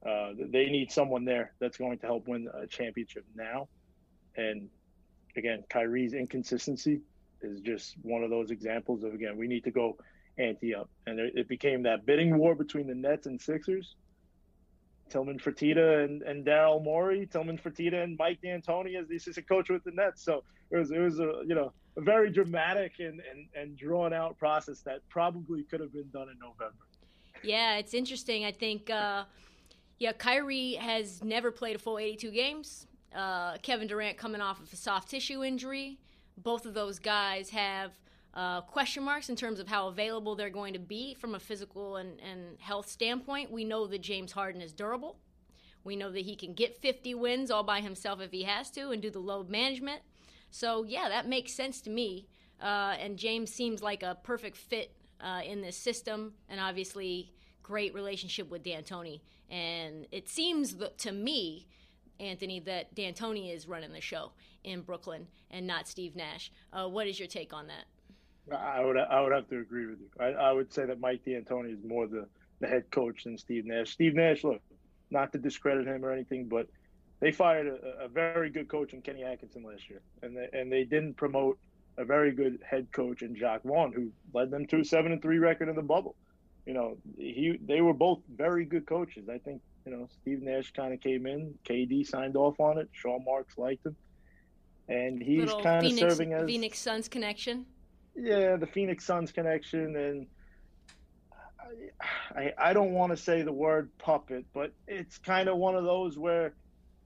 Uh, 0.08 0.34
they 0.38 0.66
need 0.66 0.92
someone 0.92 1.26
there 1.26 1.54
that's 1.60 1.78
going 1.78 1.98
to 1.98 2.06
help 2.06 2.28
win 2.28 2.48
a 2.54 2.68
championship 2.68 3.26
now. 3.36 3.68
And 4.38 4.70
again, 5.36 5.64
Kyrie's 5.70 6.14
inconsistency 6.14 7.02
is 7.42 7.60
just 7.62 7.96
one 8.02 8.24
of 8.24 8.30
those 8.30 8.52
examples 8.52 9.04
of 9.04 9.14
again 9.14 9.38
we 9.38 9.48
need 9.48 9.64
to 9.64 9.72
go 9.72 9.98
ante 10.38 10.76
up, 10.76 10.90
and 11.08 11.20
it 11.20 11.48
became 11.48 11.84
that 11.84 12.06
bidding 12.06 12.38
war 12.38 12.56
between 12.56 12.88
the 12.88 12.96
Nets 12.96 13.26
and 13.26 13.42
Sixers. 13.42 13.96
Tillman 15.10 15.38
Fertitta 15.38 16.04
and, 16.04 16.24
and 16.24 16.46
Daryl 16.46 16.84
Morey, 16.84 17.28
Tillman 17.28 17.60
Fertitta 17.60 18.04
and 18.04 18.18
Mike 18.18 18.42
D'Antoni 18.42 19.00
as 19.00 19.08
the 19.08 19.18
assistant 19.18 19.48
coach 19.48 19.70
with 19.70 19.84
the 19.84 19.92
Nets. 19.92 20.24
So 20.24 20.44
it 20.72 20.78
was 20.78 20.92
it 20.92 21.00
was 21.00 21.20
a 21.20 21.42
you 21.46 21.56
know 21.56 21.72
a 21.98 22.02
very 22.02 22.30
dramatic 22.30 22.94
and, 23.00 23.22
and, 23.32 23.48
and 23.56 23.78
drawn 23.78 24.14
out 24.14 24.38
process 24.38 24.82
that 24.82 25.00
probably 25.10 25.64
could 25.64 25.80
have 25.80 25.94
been 25.94 26.10
done 26.12 26.28
in 26.30 26.38
November. 26.40 26.76
Yeah, 27.44 27.78
it's 27.78 27.94
interesting. 27.94 28.46
I 28.46 28.52
think 28.52 28.90
uh, 28.90 29.24
yeah, 30.00 30.12
Kyrie 30.12 30.74
has 30.74 31.24
never 31.24 31.52
played 31.52 31.76
a 31.76 31.80
full 31.80 31.98
82 31.98 32.32
games. 32.32 32.88
Uh, 33.16 33.58
Kevin 33.62 33.88
Durant 33.88 34.18
coming 34.18 34.42
off 34.42 34.62
of 34.62 34.72
a 34.74 34.76
soft 34.76 35.10
tissue 35.10 35.44
injury. 35.44 36.00
Both 36.38 36.66
of 36.66 36.74
those 36.74 37.00
guys 37.00 37.50
have 37.52 37.94
uh, 38.34 38.62
question 38.62 39.04
marks 39.04 39.30
in 39.30 39.38
terms 39.38 39.60
of 39.60 39.68
how 39.70 39.88
available 39.88 40.36
they're 40.36 40.50
going 40.50 40.74
to 40.74 40.80
be 40.80 41.14
from 41.14 41.36
a 41.36 41.40
physical 41.40 41.96
and, 41.96 42.20
and 42.20 42.60
health 42.60 42.90
standpoint. 42.90 43.52
We 43.52 43.64
know 43.64 43.88
that 43.88 44.02
James 44.02 44.34
Harden 44.34 44.62
is 44.62 44.74
durable. 44.74 45.18
We 45.86 45.96
know 45.96 46.12
that 46.12 46.22
he 46.26 46.36
can 46.36 46.54
get 46.54 46.82
50 46.82 47.16
wins 47.16 47.50
all 47.50 47.64
by 47.64 47.80
himself 47.80 48.20
if 48.20 48.32
he 48.32 48.44
has 48.44 48.70
to 48.72 48.90
and 48.90 49.02
do 49.02 49.10
the 49.10 49.20
load 49.20 49.50
management. 49.50 50.02
So, 50.50 50.84
yeah, 50.84 51.08
that 51.08 51.28
makes 51.28 51.54
sense 51.54 51.80
to 51.82 51.90
me. 51.90 52.28
Uh, 52.62 52.96
and 53.00 53.18
James 53.18 53.54
seems 53.54 53.82
like 53.82 54.04
a 54.04 54.18
perfect 54.24 54.58
fit 54.58 54.92
uh, 55.22 55.42
in 55.46 55.62
this 55.62 55.78
system, 55.78 56.34
and 56.50 56.60
obviously, 56.60 57.32
great 57.66 57.96
relationship 57.96 58.50
with 58.52 58.64
D'Antoni. 58.64 59.22
And 59.50 60.06
it 60.12 60.30
seems 60.30 60.76
to 61.00 61.12
me, 61.12 61.66
Anthony, 62.20 62.60
that 62.62 62.94
D'Antoni 62.94 63.54
is 63.54 63.68
running 63.68 63.92
the 63.92 64.02
show 64.02 64.34
in 64.64 64.82
Brooklyn 64.82 65.26
and 65.50 65.66
not 65.66 65.88
Steve 65.88 66.16
Nash. 66.16 66.52
Uh, 66.72 66.88
what 66.88 67.08
is 67.08 67.20
your 67.20 67.28
take 67.28 67.54
on 67.54 67.68
that? 67.68 67.86
I 68.56 68.86
would 68.86 68.98
I 68.98 69.20
would 69.22 69.32
have 69.32 69.50
to 69.50 69.60
agree 69.60 69.88
with 69.88 70.00
you. 70.00 70.10
I, 70.20 70.26
I 70.26 70.52
would 70.52 70.72
say 70.72 70.86
that 70.86 71.00
Mike 71.00 71.26
D'Antoni 71.26 71.74
is 71.74 71.84
more 71.84 72.06
the, 72.06 72.28
the 72.60 72.68
head 72.68 72.92
coach 72.92 73.24
than 73.24 73.36
Steve 73.40 73.66
Nash. 73.66 73.90
Steve 73.90 74.14
Nash, 74.14 74.44
look, 74.44 74.62
not 75.10 75.32
to 75.32 75.40
discredit 75.40 75.88
him 75.88 76.06
or 76.06 76.12
anything, 76.12 76.48
but 76.48 76.68
they 77.20 77.32
fired 77.32 77.66
a, 77.66 78.04
a 78.06 78.08
very 78.08 78.52
good 78.52 78.68
coach 78.68 78.94
in 78.94 79.02
Kenny 79.02 79.24
Atkinson 79.24 79.64
last 79.64 79.90
year, 79.90 80.02
and 80.22 80.38
they, 80.38 80.48
and 80.54 80.72
they 80.72 80.84
didn't 80.84 81.16
promote 81.16 81.58
a 81.98 82.06
very 82.06 82.32
good 82.32 82.60
head 82.64 82.92
coach 82.92 83.24
in 83.24 83.36
Jacque 83.36 83.64
Vaughn, 83.64 83.92
who 83.92 84.12
led 84.32 84.52
them 84.52 84.68
to 84.68 84.82
a 84.82 84.86
seven 84.86 85.12
and 85.12 85.22
three 85.24 85.40
record 85.40 85.68
in 85.68 85.76
the 85.76 85.82
bubble. 85.82 86.16
You 86.66 86.74
know, 86.74 86.98
he 87.18 87.60
they 87.64 87.82
were 87.82 87.94
both 87.94 88.20
very 88.34 88.66
good 88.66 88.86
coaches. 88.86 89.30
I 89.30 89.38
think 89.38 89.62
you 89.86 89.92
know 89.92 90.08
Steve 90.22 90.42
Nash 90.42 90.72
kind 90.72 90.94
of 90.94 91.02
came 91.02 91.28
in, 91.28 91.54
KD 91.64 92.08
signed 92.08 92.36
off 92.36 92.60
on 92.60 92.80
it, 92.80 92.90
Sean 92.92 93.24
Marks 93.24 93.58
liked 93.58 93.86
him, 93.86 93.96
and 94.88 95.22
he's 95.22 95.52
kind 95.62 95.86
of 95.86 95.92
serving 95.94 96.34
as 96.34 96.48
Phoenix 96.48 96.80
Suns 96.80 97.08
connection 97.08 97.66
yeah, 98.16 98.56
the 98.56 98.68
Phoenix 98.68 99.06
Suns 99.06 99.32
connection, 99.32 99.96
and 99.96 100.28
I, 101.60 102.40
I, 102.40 102.54
I 102.58 102.74
don't 102.74 102.92
want 102.92 103.12
to 103.12 103.18
say 103.18 103.42
the 103.42 103.52
word 103.52 103.90
puppet, 103.98 104.46
but 104.54 104.72
it's 104.88 105.18
kind 105.18 105.50
of 105.50 105.58
one 105.58 105.76
of 105.76 105.84
those 105.84 106.18
where 106.18 106.54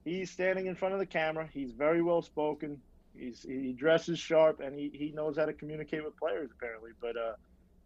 he's 0.04 0.30
standing 0.30 0.66
in 0.66 0.76
front 0.76 0.94
of 0.94 1.00
the 1.00 1.06
camera. 1.06 1.48
He's 1.52 1.72
very 1.72 2.02
well 2.02 2.22
spoken. 2.22 2.80
He's 3.16 3.42
he 3.42 3.72
dresses 3.72 4.18
sharp, 4.18 4.60
and 4.60 4.78
he, 4.78 4.90
he 4.94 5.12
knows 5.12 5.36
how 5.36 5.46
to 5.46 5.52
communicate 5.52 6.04
with 6.04 6.16
players 6.16 6.50
apparently. 6.52 6.92
But 7.00 7.16
uh, 7.16 7.32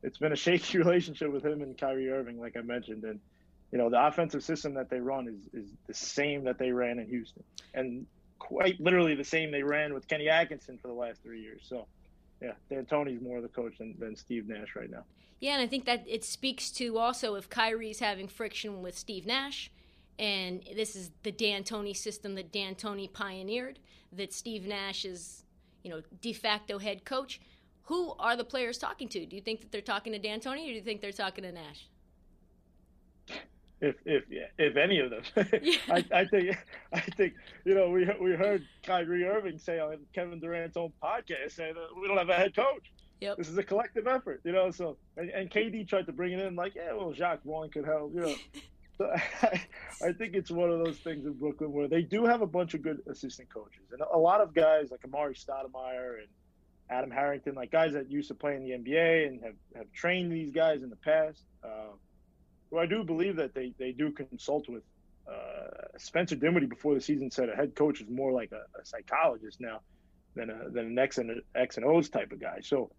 it's 0.04 0.18
been 0.18 0.32
a 0.32 0.36
shaky 0.36 0.78
relationship 0.84 1.32
with 1.32 1.44
him 1.44 1.62
and 1.62 1.76
Kyrie 1.76 2.10
Irving, 2.10 2.38
like 2.38 2.56
I 2.56 2.60
mentioned, 2.60 3.04
and 3.04 3.18
you 3.72 3.78
know 3.78 3.90
the 3.90 4.06
offensive 4.06 4.44
system 4.44 4.74
that 4.74 4.90
they 4.90 5.00
run 5.00 5.26
is 5.26 5.64
is 5.64 5.70
the 5.86 5.94
same 5.94 6.44
that 6.44 6.58
they 6.58 6.70
ran 6.70 6.98
in 6.98 7.08
Houston, 7.08 7.42
and 7.72 8.06
quite 8.38 8.80
literally 8.80 9.14
the 9.14 9.24
same 9.24 9.50
they 9.50 9.62
ran 9.62 9.94
with 9.94 10.06
Kenny 10.06 10.28
Atkinson 10.28 10.78
for 10.78 10.88
the 10.88 10.94
last 10.94 11.22
three 11.22 11.40
years. 11.40 11.62
So 11.66 11.86
yeah, 12.42 12.52
D'Antoni's 12.70 13.22
more 13.22 13.40
the 13.40 13.48
coach 13.48 13.78
than, 13.78 13.94
than 13.98 14.16
Steve 14.16 14.46
Nash 14.46 14.76
right 14.76 14.90
now. 14.90 15.04
Yeah, 15.40 15.54
and 15.54 15.62
I 15.62 15.66
think 15.66 15.86
that 15.86 16.04
it 16.06 16.24
speaks 16.24 16.70
to 16.72 16.98
also 16.98 17.34
if 17.34 17.48
Kyrie's 17.48 18.00
having 18.00 18.28
friction 18.28 18.82
with 18.82 18.96
Steve 18.96 19.26
Nash, 19.26 19.70
and 20.18 20.62
this 20.74 20.94
is 20.94 21.10
the 21.22 21.32
D'Antoni 21.32 21.96
system 21.96 22.34
that 22.34 22.52
D'Antoni 22.52 23.12
pioneered, 23.12 23.78
that 24.12 24.32
Steve 24.32 24.66
Nash 24.66 25.04
is, 25.04 25.44
you 25.82 25.90
know, 25.90 26.02
de 26.20 26.32
facto 26.32 26.78
head 26.78 27.04
coach. 27.04 27.40
Who 27.84 28.14
are 28.18 28.36
the 28.36 28.44
players 28.44 28.78
talking 28.78 29.08
to? 29.08 29.26
Do 29.26 29.36
you 29.36 29.42
think 29.42 29.60
that 29.60 29.72
they're 29.72 29.80
talking 29.80 30.12
to 30.12 30.18
D'Antoni, 30.18 30.64
or 30.64 30.68
do 30.68 30.72
you 30.72 30.82
think 30.82 31.00
they're 31.00 31.12
talking 31.12 31.44
to 31.44 31.52
Nash? 31.52 31.88
if 33.84 33.96
if 34.04 34.24
if 34.58 34.76
any 34.76 34.98
of 35.00 35.10
them. 35.10 35.22
Yeah. 35.62 35.78
I, 35.88 36.04
I 36.12 36.24
think 36.24 36.56
I 36.92 37.00
think 37.00 37.34
you 37.64 37.74
know 37.74 37.90
we 37.90 38.08
we 38.20 38.32
heard 38.32 38.66
Kyrie 38.82 39.24
Irving 39.24 39.58
say 39.58 39.78
on 39.78 39.98
Kevin 40.14 40.40
Durant's 40.40 40.76
own 40.76 40.92
podcast 41.02 41.52
say 41.52 41.72
that 41.72 41.88
we 42.00 42.08
don't 42.08 42.18
have 42.18 42.28
a 42.28 42.34
head 42.34 42.54
coach. 42.54 42.92
Yep. 43.20 43.38
This 43.38 43.48
is 43.48 43.56
a 43.56 43.62
collective 43.62 44.06
effort, 44.06 44.40
you 44.44 44.52
know. 44.52 44.70
So 44.70 44.96
and, 45.16 45.30
and 45.30 45.50
KD 45.50 45.88
tried 45.88 46.06
to 46.06 46.12
bring 46.12 46.32
it 46.32 46.40
in 46.40 46.56
like, 46.56 46.74
yeah, 46.74 46.92
well, 46.92 47.12
Jacque 47.12 47.42
Vaughn 47.44 47.70
could 47.70 47.84
help, 47.84 48.12
you 48.14 48.20
know. 48.20 48.34
so 48.98 49.10
I, 49.42 49.62
I 50.04 50.12
think 50.12 50.34
it's 50.34 50.50
one 50.50 50.70
of 50.70 50.84
those 50.84 50.98
things 50.98 51.24
in 51.24 51.32
Brooklyn 51.34 51.72
where 51.72 51.88
they 51.88 52.02
do 52.02 52.24
have 52.24 52.42
a 52.42 52.46
bunch 52.46 52.74
of 52.74 52.82
good 52.82 53.00
assistant 53.08 53.48
coaches 53.52 53.82
and 53.92 54.00
a 54.12 54.18
lot 54.18 54.40
of 54.40 54.54
guys 54.54 54.90
like 54.90 55.00
Amar'e 55.02 55.34
Stoudemire 55.34 56.18
and 56.18 56.28
Adam 56.94 57.10
Harrington, 57.10 57.54
like 57.54 57.70
guys 57.70 57.92
that 57.92 58.10
used 58.10 58.28
to 58.28 58.34
play 58.34 58.54
in 58.56 58.62
the 58.62 58.70
NBA 58.70 59.26
and 59.26 59.42
have, 59.42 59.54
have 59.76 59.92
trained 59.92 60.32
these 60.32 60.52
guys 60.52 60.82
in 60.82 60.90
the 60.90 60.96
past. 60.96 61.42
Uh, 61.62 61.92
who 62.70 62.78
I 62.78 62.86
do 62.86 63.04
believe 63.04 63.36
that 63.36 63.54
they, 63.54 63.72
they 63.78 63.92
do 63.92 64.10
consult 64.10 64.68
with. 64.68 64.82
Uh, 65.26 65.88
Spencer 65.96 66.36
Dinwiddie 66.36 66.66
before 66.66 66.94
the 66.94 67.00
season 67.00 67.30
said 67.30 67.48
a 67.48 67.56
head 67.56 67.74
coach 67.74 68.02
is 68.02 68.10
more 68.10 68.30
like 68.30 68.52
a, 68.52 68.66
a 68.78 68.84
psychologist 68.84 69.58
now 69.58 69.80
than 70.34 70.50
a, 70.50 70.68
than 70.68 70.86
an 70.86 70.98
X 70.98 71.16
and 71.16 71.40
X 71.54 71.78
and 71.78 71.86
O's 71.86 72.10
type 72.10 72.30
of 72.32 72.40
guy. 72.40 72.58
So 72.62 72.90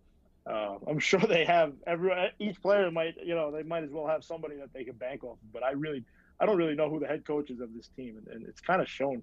uh, 0.49 0.77
I'm 0.88 0.97
sure 1.10 1.19
they 1.19 1.45
have 1.45 1.73
every 1.86 2.12
each 2.39 2.60
player 2.62 2.89
might 2.89 3.13
you 3.23 3.36
know 3.36 3.51
they 3.51 3.62
might 3.62 3.84
as 3.84 3.91
well 3.91 4.08
have 4.08 4.23
somebody 4.23 4.55
that 4.58 4.73
they 4.73 4.84
can 4.84 4.95
bank 4.95 5.23
off. 5.23 5.34
Of. 5.34 5.53
But 5.53 5.63
I 5.63 5.71
really 5.71 6.03
I 6.39 6.47
don't 6.47 6.58
really 6.58 6.73
know 6.73 6.89
who 6.89 6.99
the 6.99 7.08
head 7.08 7.25
coach 7.25 7.51
is 7.51 7.60
of 7.60 7.73
this 7.75 7.89
team, 7.95 8.17
and, 8.17 8.27
and 8.36 8.47
it's 8.47 8.62
kind 8.62 8.81
of 8.81 8.89
shown 8.89 9.21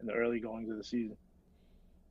in 0.00 0.06
the 0.06 0.12
early 0.12 0.40
goings 0.40 0.70
of 0.70 0.76
the 0.76 0.84
season. 0.84 1.16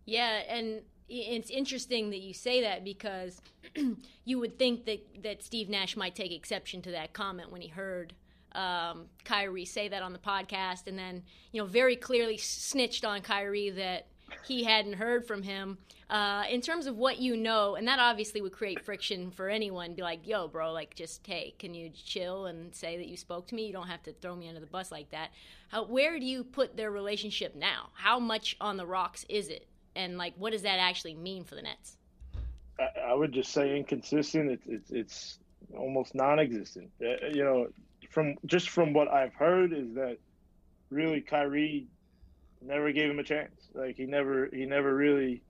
Yeah, 0.06 0.42
and 0.50 0.82
it's 1.12 1.50
interesting 1.50 2.10
that 2.12 2.20
you 2.20 2.34
say 2.34 2.62
that 2.62 2.84
because 2.84 3.42
you 4.26 4.40
would 4.40 4.58
think 4.58 4.86
that, 4.86 5.24
that 5.24 5.44
Steve 5.44 5.70
Nash 5.70 5.98
might 5.98 6.16
take 6.16 6.32
exception 6.32 6.82
to 6.84 6.92
that 6.92 7.14
comment 7.14 7.52
when 7.52 7.62
he 7.62 7.68
heard 7.68 8.14
um, 8.54 9.06
Kyrie 9.24 9.66
say 9.66 9.88
that 9.90 10.02
on 10.02 10.14
the 10.14 10.20
podcast, 10.20 10.88
and 10.88 10.98
then 10.98 11.24
you 11.52 11.62
know 11.62 11.68
very 11.68 11.96
clearly 11.96 12.38
snitched 12.38 13.06
on 13.06 13.22
Kyrie 13.22 13.70
that 13.72 14.08
he 14.46 14.64
hadn't 14.64 14.94
heard 14.94 15.26
from 15.26 15.44
him. 15.44 15.78
Uh, 16.10 16.44
in 16.50 16.60
terms 16.60 16.88
of 16.88 16.98
what 16.98 17.20
you 17.20 17.38
know, 17.38 17.76
and 17.76 17.88
that 17.88 18.00
obviously 18.00 18.42
would 18.42 18.52
create 18.52 18.84
friction 18.84 19.32
for 19.32 19.48
anyone. 19.48 19.94
Be 19.94 20.02
like, 20.02 20.28
"Yo, 20.28 20.50
bro, 20.50 20.74
like, 20.74 20.96
just 20.96 21.26
hey, 21.26 21.54
can 21.60 21.74
you 21.74 21.90
chill 21.90 22.46
and 22.48 22.76
say 22.76 22.98
that 22.98 23.08
you 23.08 23.16
spoke 23.16 23.48
to 23.48 23.56
me? 23.56 23.68
You 23.68 23.74
don't 23.74 23.88
have 23.88 24.04
to 24.04 24.14
throw 24.14 24.36
me 24.36 24.50
under 24.50 24.60
the 24.60 24.66
bus 24.66 24.92
like 24.92 25.12
that." 25.12 25.32
How, 25.70 25.86
where 25.86 26.20
do 26.20 26.26
you 26.26 26.44
put 26.44 26.76
their 26.76 26.92
relationship 26.92 27.56
now? 27.56 27.90
How 27.94 28.20
much 28.20 28.58
on 28.60 28.76
the 28.76 28.86
rocks 28.86 29.26
is 29.30 29.48
it? 29.48 29.68
And 29.96 30.18
like 30.18 30.34
what 30.38 30.52
does 30.52 30.64
that 30.64 30.80
actually 30.80 31.16
mean 31.16 31.44
for 31.44 31.56
the 31.56 31.62
Nets? 31.62 31.98
I, 32.80 33.12
I 33.12 33.14
would 33.14 33.32
just 33.32 33.52
say 33.52 33.78
inconsistent. 33.78 34.52
It's 34.52 34.68
it's, 34.68 34.92
it's 34.92 35.40
almost 35.78 36.16
non-existent. 36.16 36.92
Uh, 37.02 37.28
you 37.32 37.44
know, 37.44 37.68
from 38.10 38.36
just 38.46 38.70
from 38.70 38.94
what 38.94 39.08
I've 39.08 39.34
heard 39.34 39.74
is 39.74 39.94
that 39.96 40.18
really 40.90 41.22
Kyrie 41.22 41.88
never 42.62 42.92
gave 42.92 43.10
him 43.10 43.20
a 43.20 43.24
chance. 43.24 43.70
Like 43.74 43.98
he 43.98 44.06
never 44.06 44.50
he 44.54 44.66
never 44.66 44.94
really 44.94 45.42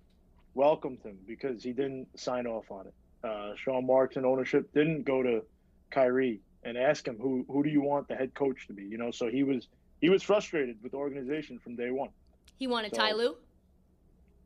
welcomed 0.54 0.99
him 1.04 1.17
because 1.27 1.63
he 1.63 1.71
didn't 1.71 2.08
sign 2.19 2.47
off 2.47 2.71
on 2.71 2.88
it. 2.88 2.93
Uh, 3.23 3.56
Sean 3.56 3.86
Marks 3.86 4.15
and 4.15 4.25
ownership 4.25 4.73
didn't 4.73 5.04
go 5.04 5.21
to 5.21 5.43
Kyrie 5.91 6.41
and 6.63 6.77
ask 6.77 7.08
him 7.08 7.17
who 7.19 7.45
who 7.47 7.63
do 7.63 7.69
you 7.69 7.82
want 7.82 8.08
the 8.08 8.15
head 8.15 8.34
coach 8.34 8.67
to 8.67 8.73
be. 8.73 8.84
You 8.84 8.97
know, 8.97 9.12
so 9.12 9.27
he 9.27 9.43
was 9.43 9.67
he 9.99 10.10
was 10.10 10.23
frustrated 10.23 10.77
with 10.82 10.93
the 10.93 10.97
organization 10.97 11.60
from 11.60 11.75
day 11.75 11.91
one. 11.91 12.10
He 12.58 12.67
wanted 12.67 12.95
so, 12.95 13.01
Ty 13.01 13.13
Lue. 13.13 13.36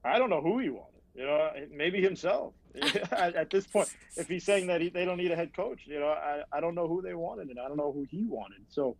I 0.05 0.19
don't 0.19 0.29
know 0.29 0.41
who 0.41 0.59
he 0.59 0.69
wanted. 0.69 1.01
You 1.15 1.25
know, 1.25 1.49
maybe 1.73 2.01
himself. 2.01 2.53
at, 3.11 3.49
this 3.49 3.65
point, 3.65 3.89
if 4.17 4.27
he's 4.27 4.43
saying 4.43 4.67
that 4.67 4.81
he, 4.81 4.89
they 4.89 5.05
don't 5.05 5.17
need 5.17 5.31
a 5.31 5.35
head 5.35 5.55
coach, 5.55 5.83
you 5.85 5.97
know, 5.97 6.07
I, 6.07 6.41
I 6.51 6.59
don't 6.59 6.75
know 6.75 6.89
who 6.89 7.01
they 7.01 7.13
wanted, 7.13 7.49
and 7.49 7.57
I 7.57 7.69
don't 7.69 7.77
know 7.77 7.93
who 7.93 8.05
he 8.09 8.25
wanted. 8.25 8.59
So 8.67 8.97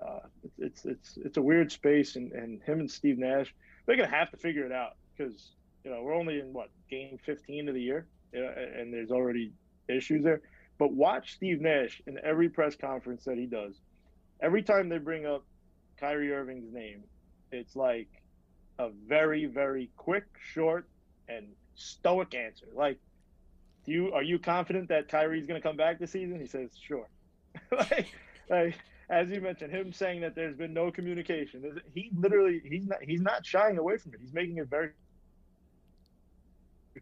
uh, 0.00 0.20
it's 0.58 0.84
it's 0.84 1.18
it's 1.24 1.36
a 1.36 1.42
weird 1.42 1.72
space, 1.72 2.14
and, 2.14 2.32
and 2.32 2.62
him 2.62 2.78
and 2.78 2.90
Steve 2.90 3.18
Nash, 3.18 3.52
they're 3.86 3.96
gonna 3.96 4.08
have 4.08 4.30
to 4.30 4.36
figure 4.36 4.64
it 4.64 4.72
out 4.72 4.96
because 5.16 5.50
you 5.84 5.90
know 5.90 6.02
we're 6.02 6.14
only 6.14 6.38
in 6.38 6.52
what 6.52 6.68
game 6.88 7.18
15 7.26 7.68
of 7.68 7.74
the 7.74 7.82
year, 7.82 8.06
you 8.32 8.40
know, 8.40 8.48
and 8.48 8.92
there's 8.92 9.10
already 9.10 9.52
issues 9.88 10.22
there. 10.22 10.40
But 10.78 10.92
watch 10.92 11.34
Steve 11.34 11.60
Nash 11.60 12.00
in 12.06 12.18
every 12.22 12.48
press 12.48 12.76
conference 12.76 13.24
that 13.24 13.36
he 13.36 13.46
does. 13.46 13.74
Every 14.40 14.62
time 14.62 14.88
they 14.88 14.98
bring 14.98 15.26
up 15.26 15.44
Kyrie 15.98 16.32
Irving's 16.32 16.72
name, 16.72 17.02
it's 17.50 17.74
like 17.74 18.08
a 18.78 18.90
very, 19.06 19.46
very 19.46 19.90
quick, 19.96 20.24
short, 20.52 20.88
and 21.28 21.48
stoic 21.74 22.34
answer. 22.34 22.66
Like, 22.74 22.98
do 23.84 23.92
you 23.92 24.12
are 24.12 24.22
you 24.22 24.38
confident 24.38 24.88
that 24.88 25.08
Kyrie's 25.08 25.46
going 25.46 25.60
to 25.60 25.66
come 25.66 25.76
back 25.76 25.98
this 25.98 26.12
season? 26.12 26.38
He 26.40 26.46
says, 26.46 26.70
sure. 26.80 27.08
like, 27.72 28.14
like, 28.48 28.78
as 29.10 29.30
you 29.30 29.40
mentioned, 29.40 29.72
him 29.72 29.92
saying 29.92 30.20
that 30.20 30.34
there's 30.34 30.56
been 30.56 30.74
no 30.74 30.90
communication. 30.90 31.80
He 31.94 32.10
literally 32.16 32.60
he's 32.64 32.86
not 32.86 32.98
he's 33.02 33.22
not 33.22 33.44
shying 33.44 33.78
away 33.78 33.96
from 33.96 34.14
it. 34.14 34.20
He's 34.20 34.34
making 34.34 34.58
it 34.58 34.68
very 34.68 34.90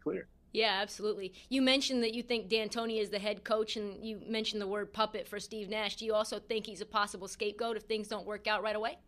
clear. 0.03 0.29
Yeah, 0.53 0.79
absolutely. 0.81 1.35
You 1.51 1.61
mentioned 1.61 2.03
that 2.03 2.15
you 2.15 2.23
think 2.23 2.49
D'Antoni 2.49 3.01
is 3.01 3.11
the 3.11 3.19
head 3.19 3.45
coach, 3.45 3.77
and 3.77 4.03
you 4.03 4.23
mentioned 4.27 4.63
the 4.63 4.67
word 4.67 4.93
puppet 4.93 5.29
for 5.29 5.39
Steve 5.39 5.69
Nash. 5.69 5.97
Do 5.97 6.07
you 6.07 6.15
also 6.15 6.39
think 6.39 6.65
he's 6.65 6.81
a 6.81 6.87
possible 6.87 7.29
scapegoat 7.29 7.77
if 7.77 7.83
things 7.83 8.09
don't 8.09 8.27
work 8.27 8.47
out 8.47 8.63
right 8.63 8.77
away? 8.77 8.99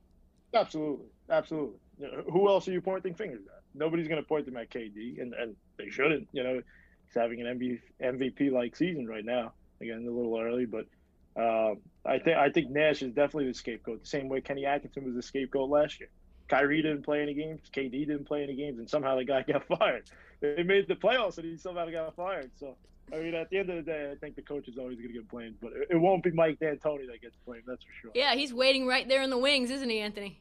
Absolutely, 0.52 1.06
absolutely. 1.30 1.78
Who 2.32 2.48
else 2.48 2.68
are 2.68 2.72
you 2.72 2.80
pointing 2.80 3.14
fingers 3.14 3.42
at? 3.46 3.62
Nobody's 3.74 4.08
going 4.08 4.22
to 4.22 4.26
point 4.26 4.46
them 4.46 4.56
at 4.56 4.70
KD, 4.70 5.20
and, 5.20 5.34
and 5.34 5.56
they 5.76 5.90
shouldn't. 5.90 6.28
You 6.32 6.44
know, 6.44 6.54
he's 6.54 7.14
having 7.14 7.40
an 7.40 7.80
MVP 8.00 8.52
like 8.52 8.76
season 8.76 9.06
right 9.06 9.24
now. 9.24 9.52
Again, 9.80 10.04
a 10.08 10.10
little 10.10 10.38
early, 10.40 10.66
but 10.66 10.86
uh, 11.40 11.74
I 12.04 12.18
think 12.18 12.36
I 12.36 12.50
think 12.50 12.70
Nash 12.70 13.02
is 13.02 13.12
definitely 13.12 13.46
the 13.46 13.54
scapegoat. 13.54 14.02
The 14.02 14.08
same 14.08 14.28
way 14.28 14.40
Kenny 14.40 14.66
Atkinson 14.66 15.04
was 15.04 15.14
the 15.14 15.22
scapegoat 15.22 15.70
last 15.70 16.00
year. 16.00 16.08
Kyrie 16.48 16.82
didn't 16.82 17.02
play 17.02 17.22
any 17.22 17.34
games. 17.34 17.60
KD 17.72 18.06
didn't 18.06 18.24
play 18.24 18.42
any 18.42 18.56
games, 18.56 18.78
and 18.78 18.88
somehow 18.88 19.16
the 19.16 19.24
guy 19.24 19.42
got 19.48 19.64
fired. 19.66 20.10
They 20.40 20.62
made 20.62 20.88
the 20.88 20.94
playoffs, 20.94 21.38
and 21.38 21.46
he 21.46 21.56
somehow 21.56 21.88
got 21.90 22.16
fired. 22.16 22.50
So, 22.58 22.76
I 23.12 23.16
mean, 23.16 23.34
at 23.34 23.50
the 23.50 23.58
end 23.58 23.70
of 23.70 23.76
the 23.76 23.82
day, 23.82 24.10
I 24.10 24.16
think 24.16 24.36
the 24.36 24.42
coach 24.42 24.66
is 24.68 24.78
always 24.78 24.96
going 24.96 25.08
to 25.08 25.14
get 25.14 25.28
blamed, 25.28 25.56
but 25.60 25.72
it 25.90 25.96
won't 25.96 26.22
be 26.22 26.30
Mike 26.30 26.58
D'Antoni 26.58 27.06
that 27.06 27.20
gets 27.20 27.36
blamed. 27.46 27.64
That's 27.66 27.82
for 27.82 27.92
sure. 28.00 28.10
Yeah, 28.14 28.34
he's 28.34 28.52
waiting 28.52 28.86
right 28.86 29.06
there 29.08 29.22
in 29.22 29.30
the 29.30 29.38
wings, 29.38 29.70
isn't 29.70 29.88
he, 29.88 30.00
Anthony? 30.00 30.40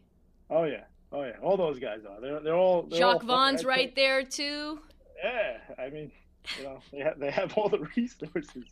Oh 0.50 0.64
yeah, 0.64 0.86
oh 1.12 1.24
yeah. 1.24 1.34
All 1.42 1.58
those 1.58 1.80
guys 1.80 2.02
are. 2.10 2.22
They're 2.22 2.40
they're 2.40 2.56
all. 2.56 2.84
They're 2.84 3.00
Jacques 3.00 3.24
all 3.24 3.28
Vaughn's 3.28 3.66
right 3.66 3.96
there 3.96 4.24
too. 4.24 4.80
Yeah, 5.24 5.58
I 5.78 5.90
mean, 5.90 6.12
you 6.58 6.64
know, 6.64 6.80
they 6.92 7.00
have 7.00 7.20
they 7.20 7.32
have 7.32 7.54
all 7.58 7.70
the 7.70 7.80
resources. 7.96 8.66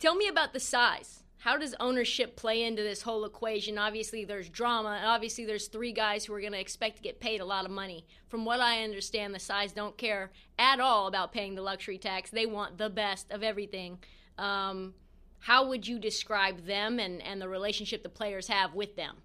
Tell 0.00 0.14
me 0.14 0.28
about 0.28 0.52
the 0.52 0.58
Tsais 0.58 1.22
how 1.42 1.56
does 1.56 1.74
ownership 1.80 2.36
play 2.36 2.62
into 2.62 2.84
this 2.84 3.02
whole 3.02 3.24
equation? 3.24 3.76
Obviously, 3.76 4.24
there's 4.24 4.48
drama, 4.48 4.90
and 4.90 5.06
obviously, 5.06 5.44
there's 5.44 5.66
three 5.66 5.90
guys 5.90 6.24
who 6.24 6.32
are 6.34 6.40
going 6.40 6.52
to 6.52 6.60
expect 6.60 6.98
to 6.98 7.02
get 7.02 7.18
paid 7.18 7.40
a 7.40 7.44
lot 7.44 7.64
of 7.64 7.72
money. 7.72 8.06
From 8.28 8.44
what 8.44 8.60
I 8.60 8.84
understand, 8.84 9.34
the 9.34 9.40
Tsais 9.40 9.74
don't 9.74 9.98
care 9.98 10.30
at 10.56 10.78
all 10.78 11.08
about 11.08 11.32
paying 11.32 11.56
the 11.56 11.62
luxury 11.62 11.98
tax. 11.98 12.30
They 12.30 12.46
want 12.46 12.78
the 12.78 12.88
best 12.88 13.32
of 13.32 13.42
everything. 13.42 13.98
Um, 14.38 14.94
how 15.40 15.66
would 15.66 15.84
you 15.84 15.98
describe 15.98 16.64
them 16.64 17.00
and, 17.00 17.20
and 17.20 17.42
the 17.42 17.48
relationship 17.48 18.04
the 18.04 18.08
players 18.08 18.46
have 18.46 18.74
with 18.74 18.94
them? 18.94 19.16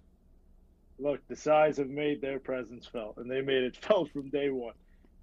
Look, 0.98 1.26
the 1.28 1.34
Tsais 1.36 1.76
have 1.76 1.88
made 1.88 2.20
their 2.20 2.38
presence 2.38 2.86
felt, 2.86 3.18
and 3.18 3.30
they 3.30 3.40
made 3.40 3.62
it 3.64 3.76
felt 3.84 4.10
from 4.12 4.30
day 4.30 4.50
one. 4.50 4.74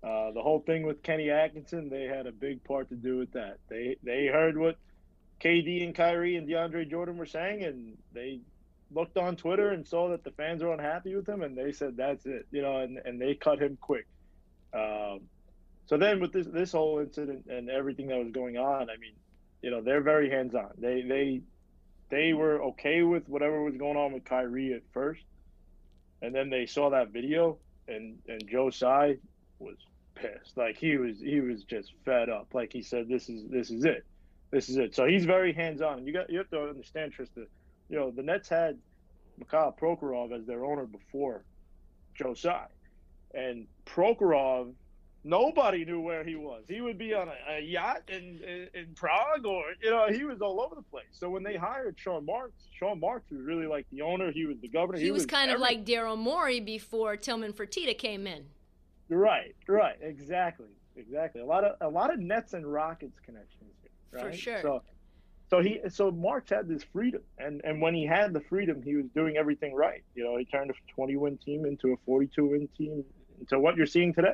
Uh, 0.03 0.31
the 0.31 0.41
whole 0.41 0.59
thing 0.59 0.85
with 0.85 1.01
Kenny 1.01 1.31
Atkinson, 1.31 1.89
they 1.89 2.03
had 2.03 2.27
a 2.27 2.31
big 2.31 2.63
part 2.63 2.89
to 2.89 2.95
do 2.95 3.17
with 3.17 3.31
that. 3.33 3.57
They 3.69 3.97
they 4.03 4.27
heard 4.27 4.57
what 4.57 4.77
KD 5.41 5.83
and 5.83 5.95
Kyrie 5.95 6.35
and 6.35 6.47
DeAndre 6.47 6.89
Jordan 6.89 7.17
were 7.17 7.25
saying, 7.25 7.63
and 7.63 7.97
they 8.13 8.41
looked 8.91 9.17
on 9.17 9.35
Twitter 9.35 9.71
and 9.71 9.85
saw 9.85 10.09
that 10.09 10.23
the 10.23 10.31
fans 10.31 10.63
were 10.63 10.73
unhappy 10.73 11.15
with 11.15 11.27
him, 11.27 11.41
and 11.41 11.57
they 11.57 11.71
said 11.71 11.97
that's 11.97 12.25
it, 12.25 12.45
you 12.51 12.61
know, 12.61 12.81
and, 12.81 12.99
and 13.03 13.19
they 13.19 13.33
cut 13.33 13.59
him 13.59 13.77
quick. 13.81 14.07
Um, 14.73 15.21
so 15.87 15.97
then 15.97 16.19
with 16.19 16.33
this 16.33 16.47
this 16.47 16.71
whole 16.71 16.99
incident 16.99 17.45
and 17.49 17.69
everything 17.69 18.07
that 18.07 18.17
was 18.17 18.31
going 18.31 18.57
on, 18.57 18.89
I 18.89 18.97
mean, 18.97 19.13
you 19.61 19.71
know, 19.71 19.81
they're 19.81 20.01
very 20.01 20.29
hands 20.29 20.55
on. 20.55 20.71
They 20.77 21.01
they 21.01 21.41
they 22.09 22.33
were 22.33 22.61
okay 22.63 23.01
with 23.03 23.27
whatever 23.27 23.63
was 23.63 23.77
going 23.77 23.97
on 23.97 24.13
with 24.13 24.25
Kyrie 24.25 24.73
at 24.73 24.81
first, 24.93 25.23
and 26.25 26.35
then 26.35 26.49
they 26.49 26.65
saw 26.65 26.89
that 26.89 27.09
video, 27.09 27.57
and 27.87 28.17
and 28.27 28.47
Joe 28.49 28.69
Tsai 28.69 29.17
was 29.59 29.77
pissed. 30.15 30.57
Like 30.57 30.77
he 30.77 30.97
was 30.97 31.19
he 31.19 31.39
was 31.39 31.63
just 31.63 31.93
fed 32.03 32.29
up. 32.29 32.47
Like 32.53 32.73
he 32.73 32.81
said, 32.81 33.07
this 33.07 33.29
is 33.29 33.47
this 33.49 33.69
is 33.69 33.85
it 33.85 34.05
this 34.51 34.69
is 34.69 34.77
it. 34.77 34.95
So 34.95 35.05
he's 35.05 35.25
very 35.25 35.53
hands 35.53 35.81
on. 35.81 36.05
You 36.07 36.13
got 36.13 36.29
you 36.29 36.37
have 36.37 36.49
to 36.51 36.61
understand, 36.69 37.11
Tristan. 37.11 37.47
You 37.89 37.99
know, 37.99 38.11
the 38.11 38.23
Nets 38.23 38.49
had 38.49 38.77
Mikhail 39.37 39.75
Prokhorov 39.79 40.31
as 40.31 40.45
their 40.45 40.65
owner 40.65 40.85
before 40.85 41.43
Joe 42.15 42.33
Tsai. 42.33 42.67
And 43.33 43.67
Prokhorov, 43.85 44.73
nobody 45.25 45.83
knew 45.83 45.99
where 45.99 46.23
he 46.23 46.35
was. 46.35 46.63
He 46.69 46.79
would 46.79 46.97
be 46.97 47.13
on 47.13 47.27
a, 47.27 47.55
a 47.57 47.59
yacht 47.59 48.03
in, 48.07 48.39
in, 48.47 48.69
in 48.73 48.93
Prague 48.95 49.45
or 49.45 49.63
you 49.81 49.89
know, 49.89 50.07
he 50.09 50.23
was 50.23 50.41
all 50.41 50.61
over 50.61 50.75
the 50.75 50.83
place. 50.83 51.05
So 51.11 51.29
when 51.29 51.43
they 51.43 51.57
hired 51.57 51.99
Sean 51.99 52.25
Marks, 52.25 52.63
Sean 52.77 52.99
Marks 52.99 53.29
was 53.31 53.41
really 53.41 53.65
like 53.67 53.85
the 53.91 54.01
owner, 54.01 54.31
he 54.31 54.45
was 54.45 54.57
the 54.61 54.69
governor. 54.69 54.99
He, 54.99 55.05
he 55.05 55.11
was, 55.11 55.23
was, 55.23 55.25
kind 55.25 55.51
of 55.51 55.59
like 55.59 55.83
Daryl 55.85 56.17
Morey 56.17 56.59
before 56.59 57.17
Tillman 57.17 57.51
Fertitta 57.51 57.97
came 57.97 58.27
in. 58.27 58.45
Right, 59.09 59.55
right, 59.67 59.97
exactly. 60.01 60.67
Exactly. 60.95 61.41
A 61.41 61.45
lot 61.45 61.65
of 61.65 61.75
a 61.81 61.89
lot 61.89 62.13
of 62.13 62.19
Nets 62.21 62.53
and 62.53 62.65
Rockets 62.65 63.19
connections 63.25 63.65
right? 64.15 64.31
For 64.31 64.37
sure. 64.37 64.61
So, 64.61 64.81
so 65.49 65.61
he, 65.61 65.79
so 65.89 66.09
Marks 66.09 66.49
had 66.49 66.67
this 66.67 66.83
freedom, 66.91 67.21
and 67.37 67.61
and 67.63 67.81
when 67.81 67.93
he 67.93 68.05
had 68.05 68.33
the 68.33 68.41
freedom, 68.41 68.81
he 68.81 68.95
was 68.95 69.05
doing 69.13 69.37
everything 69.37 69.75
right. 69.75 70.03
You 70.15 70.23
know, 70.23 70.37
he 70.37 70.45
turned 70.45 70.71
a 70.71 70.73
20 70.93 71.15
win 71.17 71.37
team 71.37 71.65
into 71.65 71.93
a 71.93 71.97
42 72.05 72.45
win 72.45 72.69
team, 72.77 73.03
into 73.39 73.59
what 73.59 73.75
you're 73.75 73.85
seeing 73.85 74.13
today. 74.13 74.33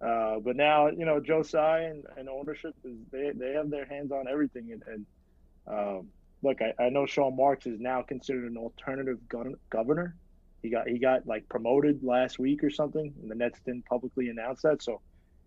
Uh, 0.00 0.38
but 0.40 0.56
now, 0.56 0.88
you 0.88 1.04
know, 1.04 1.20
Joe 1.20 1.42
Tsai 1.42 1.80
and, 1.80 2.04
and 2.16 2.28
ownership 2.28 2.74
is 2.84 2.96
they 3.12 3.32
they 3.34 3.52
have 3.52 3.70
their 3.70 3.84
hands 3.84 4.12
on 4.12 4.26
everything, 4.28 4.72
and, 4.72 4.82
and 4.86 5.06
um, 5.66 6.06
look, 6.42 6.58
I, 6.62 6.82
I 6.82 6.88
know 6.88 7.04
Sean 7.06 7.36
Marks 7.36 7.66
is 7.66 7.78
now 7.78 8.02
considered 8.02 8.50
an 8.50 8.56
alternative 8.56 9.18
governor. 9.68 10.16
He 10.62 10.70
got 10.70 10.88
he 10.88 10.98
got 10.98 11.26
like 11.26 11.48
promoted 11.48 12.02
last 12.02 12.38
week 12.38 12.64
or 12.64 12.70
something, 12.70 13.12
and 13.20 13.30
the 13.30 13.34
Nets 13.34 13.60
didn't 13.64 13.84
publicly 13.86 14.28
announce 14.28 14.62
that. 14.62 14.82
So 14.82 15.00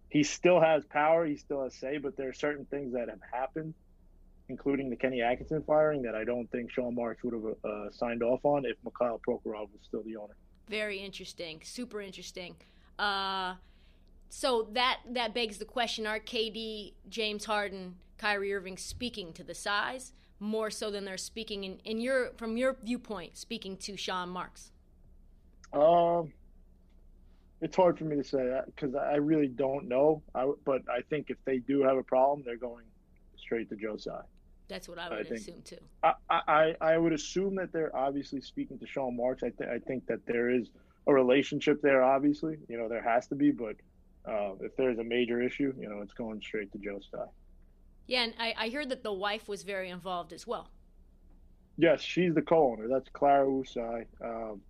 he 0.09 0.21
still 0.21 0.61
has 0.61 0.85
power, 0.85 1.25
he 1.25 1.35
still 1.35 1.63
has 1.63 1.73
say, 1.73 1.97
but 1.97 2.15
there 2.15 2.29
are 2.29 2.33
certain 2.33 2.65
things 2.65 2.93
that 2.93 3.09
have 3.09 3.19
happened, 3.31 3.73
including 4.49 4.91
the 4.91 4.95
Kenny 4.95 5.23
Atkinson 5.23 5.63
firing, 5.65 6.03
that 6.03 6.13
I 6.13 6.23
don't 6.23 6.49
think 6.51 6.71
Sean 6.71 6.93
Marks 6.93 7.23
would 7.23 7.33
have 7.33 7.55
uh, 7.63 7.91
signed 7.91 8.21
off 8.21 8.41
on 8.43 8.65
if 8.65 8.77
Mikhail 8.85 9.19
Prokhorov 9.27 9.71
was 9.71 9.81
still 9.81 10.03
the 10.03 10.15
owner. 10.17 10.35
Very 10.69 10.99
interesting, 10.99 11.61
super 11.63 11.99
interesting. 11.99 12.55
Uh, 12.99 13.55
so 14.35 14.67
that 14.71 14.99
that 15.11 15.35
begs 15.35 15.59
the 15.59 15.65
question: 15.65 16.07
Are 16.07 16.19
KD, 16.19 16.93
James 17.07 17.45
Harden, 17.45 17.97
Kyrie 18.17 18.51
Irving 18.51 18.77
speaking 18.77 19.31
to 19.33 19.43
the 19.43 19.53
Tsais 19.53 20.11
more 20.39 20.71
so 20.71 20.89
than 20.89 21.05
they're 21.05 21.17
speaking 21.17 21.63
in, 21.65 21.77
in 21.85 22.01
your 22.01 22.31
from 22.37 22.57
your 22.57 22.75
viewpoint, 22.83 23.37
speaking 23.37 23.77
to 23.77 23.95
Sean 23.95 24.29
Marks? 24.29 24.71
Um, 25.71 26.33
it's 27.61 27.75
hard 27.75 27.99
for 27.99 28.05
me 28.05 28.15
to 28.15 28.23
say 28.23 28.59
because 28.65 28.95
I 28.95 29.17
really 29.17 29.47
don't 29.47 29.87
know. 29.87 30.23
I, 30.33 30.51
but 30.65 30.81
I 30.89 31.01
think 31.11 31.27
if 31.29 31.37
they 31.45 31.59
do 31.59 31.83
have 31.83 31.97
a 31.97 32.03
problem, 32.03 32.41
they're 32.43 32.57
going 32.57 32.85
straight 33.37 33.69
to 33.69 33.75
Joe 33.75 33.97
Tsai. 33.97 34.19
That's 34.67 34.89
what 34.89 34.97
I 34.97 35.09
would 35.09 35.19
I 35.19 35.23
think, 35.23 35.41
assume 35.41 35.61
too. 35.61 35.77
I, 36.01 36.13
I, 36.31 36.75
I 36.81 36.97
would 36.97 37.13
assume 37.13 37.53
that 37.57 37.71
they're 37.71 37.95
obviously 37.95 38.41
speaking 38.41 38.79
to 38.79 38.87
Sean 38.87 39.15
Marks. 39.15 39.43
I, 39.43 39.49
th- 39.49 39.69
I 39.69 39.77
think 39.77 40.07
that 40.07 40.25
there 40.25 40.49
is 40.49 40.71
a 41.05 41.13
relationship 41.13 41.83
there. 41.83 42.01
Obviously, 42.01 42.57
you 42.67 42.79
know 42.79 42.89
there 42.89 43.03
has 43.03 43.27
to 43.27 43.35
be, 43.35 43.51
but 43.51 43.75
uh, 44.27 44.51
if 44.61 44.75
there's 44.77 44.99
a 44.99 45.03
major 45.03 45.41
issue, 45.41 45.73
you 45.79 45.89
know 45.89 46.01
it's 46.01 46.13
going 46.13 46.41
straight 46.41 46.71
to 46.71 46.77
Joe 46.77 46.99
Tsai. 46.99 47.25
Yeah, 48.07 48.23
and 48.23 48.33
I, 48.39 48.53
I 48.57 48.69
heard 48.69 48.89
that 48.89 49.03
the 49.03 49.13
wife 49.13 49.47
was 49.47 49.63
very 49.63 49.89
involved 49.89 50.33
as 50.33 50.45
well. 50.45 50.69
Yes, 51.77 52.01
she's 52.01 52.33
the 52.35 52.41
co-owner. 52.41 52.87
That's 52.87 53.09
Clara 53.09 53.49
Wu 53.49 53.63
Tsai. 53.63 54.05
Um, 54.23 54.61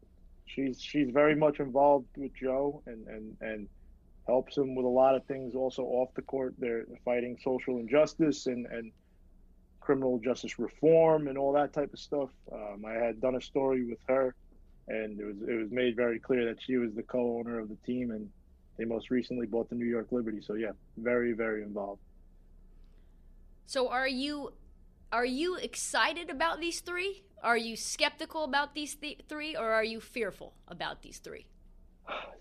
she's 0.45 0.81
she's 0.81 1.09
very 1.09 1.35
much 1.35 1.59
involved 1.59 2.07
with 2.17 2.33
Joe 2.33 2.81
and 2.85 3.07
and 3.07 3.35
and 3.41 3.67
helps 4.27 4.57
him 4.57 4.73
with 4.75 4.85
a 4.85 4.89
lot 4.89 5.15
of 5.15 5.25
things 5.25 5.55
also 5.55 5.83
off 5.83 6.13
the 6.15 6.21
court. 6.21 6.55
They're 6.57 6.85
fighting 7.03 7.37
social 7.43 7.77
injustice 7.77 8.47
and 8.47 8.65
and 8.67 8.91
criminal 9.79 10.17
justice 10.19 10.57
reform 10.59 11.27
and 11.27 11.37
all 11.37 11.51
that 11.51 11.73
type 11.73 11.91
of 11.91 11.99
stuff. 11.99 12.29
Um, 12.51 12.85
I 12.87 12.93
had 12.93 13.19
done 13.19 13.35
a 13.35 13.41
story 13.41 13.85
with 13.85 13.99
her, 14.07 14.33
and 14.87 15.19
it 15.19 15.25
was 15.25 15.35
it 15.41 15.55
was 15.55 15.71
made 15.71 15.95
very 15.95 16.19
clear 16.19 16.45
that 16.45 16.61
she 16.61 16.77
was 16.77 16.93
the 16.93 17.03
co-owner 17.03 17.59
of 17.59 17.69
the 17.69 17.77
team, 17.85 18.11
and 18.11 18.29
they 18.77 18.85
most 18.85 19.09
recently 19.11 19.45
bought 19.45 19.69
the 19.69 19.75
New 19.75 19.85
York 19.85 20.07
Liberty. 20.11 20.41
So 20.41 20.53
yeah, 20.55 20.71
very 20.97 21.33
very 21.33 21.63
involved. 21.63 22.01
So 23.65 23.89
are 23.89 24.07
you 24.07 24.53
are 25.11 25.25
you 25.25 25.55
excited 25.55 26.29
about 26.29 26.59
these 26.59 26.81
three? 26.81 27.23
Are 27.43 27.57
you 27.57 27.75
skeptical 27.75 28.45
about 28.45 28.73
these 28.73 28.95
th- 28.95 29.21
three, 29.27 29.55
or 29.55 29.71
are 29.71 29.83
you 29.83 29.99
fearful 29.99 30.53
about 30.67 31.01
these 31.01 31.19
three? 31.19 31.45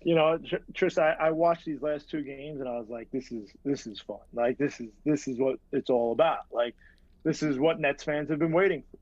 You 0.03 0.15
know, 0.15 0.39
Tris, 0.73 0.97
I, 0.97 1.11
I 1.11 1.31
watched 1.31 1.65
these 1.65 1.81
last 1.81 2.09
two 2.09 2.21
games 2.21 2.59
and 2.59 2.67
I 2.67 2.77
was 2.77 2.89
like, 2.89 3.09
this 3.11 3.31
is 3.31 3.49
this 3.63 3.87
is 3.87 3.99
fun. 4.01 4.17
Like 4.33 4.57
this 4.57 4.79
is 4.79 4.89
this 5.05 5.27
is 5.27 5.39
what 5.39 5.59
it's 5.71 5.89
all 5.89 6.11
about. 6.11 6.45
Like 6.51 6.75
this 7.23 7.43
is 7.43 7.57
what 7.59 7.79
Nets 7.79 8.03
fans 8.03 8.29
have 8.29 8.39
been 8.39 8.51
waiting 8.51 8.83
for. 8.91 8.97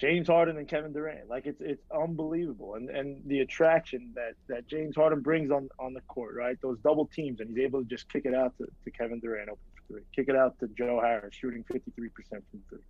James 0.00 0.28
Harden 0.28 0.56
and 0.56 0.66
Kevin 0.66 0.92
Durant. 0.92 1.28
Like 1.28 1.46
it's 1.46 1.60
it's 1.60 1.82
unbelievable, 1.92 2.74
and 2.74 2.88
and 2.90 3.22
the 3.26 3.40
attraction 3.40 4.12
that 4.14 4.34
that 4.48 4.66
James 4.66 4.96
Harden 4.96 5.20
brings 5.20 5.50
on 5.50 5.68
on 5.78 5.92
the 5.92 6.00
court, 6.02 6.34
right? 6.34 6.56
Those 6.62 6.78
double 6.78 7.06
teams, 7.06 7.40
and 7.40 7.50
he's 7.50 7.58
able 7.58 7.82
to 7.82 7.88
just 7.88 8.10
kick 8.10 8.24
it 8.24 8.34
out 8.34 8.56
to, 8.58 8.66
to 8.84 8.90
Kevin 8.90 9.20
Durant 9.20 9.50
open 9.50 9.62
for 9.74 9.94
three, 9.94 10.02
kick 10.14 10.28
it 10.28 10.36
out 10.36 10.58
to 10.60 10.68
Joe 10.68 11.00
Harris 11.02 11.34
shooting 11.34 11.64
fifty 11.64 11.90
three 11.92 12.08
percent 12.08 12.42
from 12.50 12.62
three 12.68 12.80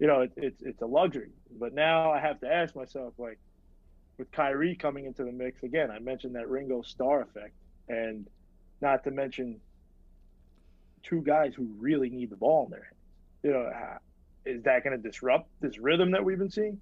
you 0.00 0.06
know, 0.06 0.22
it, 0.22 0.32
it's 0.36 0.62
it's 0.62 0.82
a 0.82 0.86
luxury. 0.86 1.30
But 1.58 1.74
now 1.74 2.10
I 2.10 2.18
have 2.18 2.40
to 2.40 2.52
ask 2.52 2.74
myself, 2.74 3.12
like, 3.18 3.38
with 4.18 4.32
Kyrie 4.32 4.74
coming 4.74 5.04
into 5.04 5.22
the 5.24 5.30
mix 5.30 5.62
again, 5.62 5.90
I 5.90 5.98
mentioned 6.00 6.34
that 6.34 6.48
Ringo 6.48 6.82
Starr 6.82 7.22
effect, 7.22 7.54
and 7.88 8.26
not 8.80 9.04
to 9.04 9.10
mention 9.10 9.60
two 11.02 11.22
guys 11.22 11.52
who 11.54 11.68
really 11.78 12.10
need 12.10 12.30
the 12.30 12.36
ball 12.36 12.64
in 12.64 12.70
their 12.70 12.82
hands. 12.82 12.94
You 13.42 13.52
know, 13.52 13.98
is 14.44 14.62
that 14.64 14.84
going 14.84 15.00
to 15.00 15.08
disrupt 15.08 15.48
this 15.60 15.78
rhythm 15.78 16.10
that 16.12 16.24
we've 16.24 16.38
been 16.38 16.50
seeing? 16.50 16.80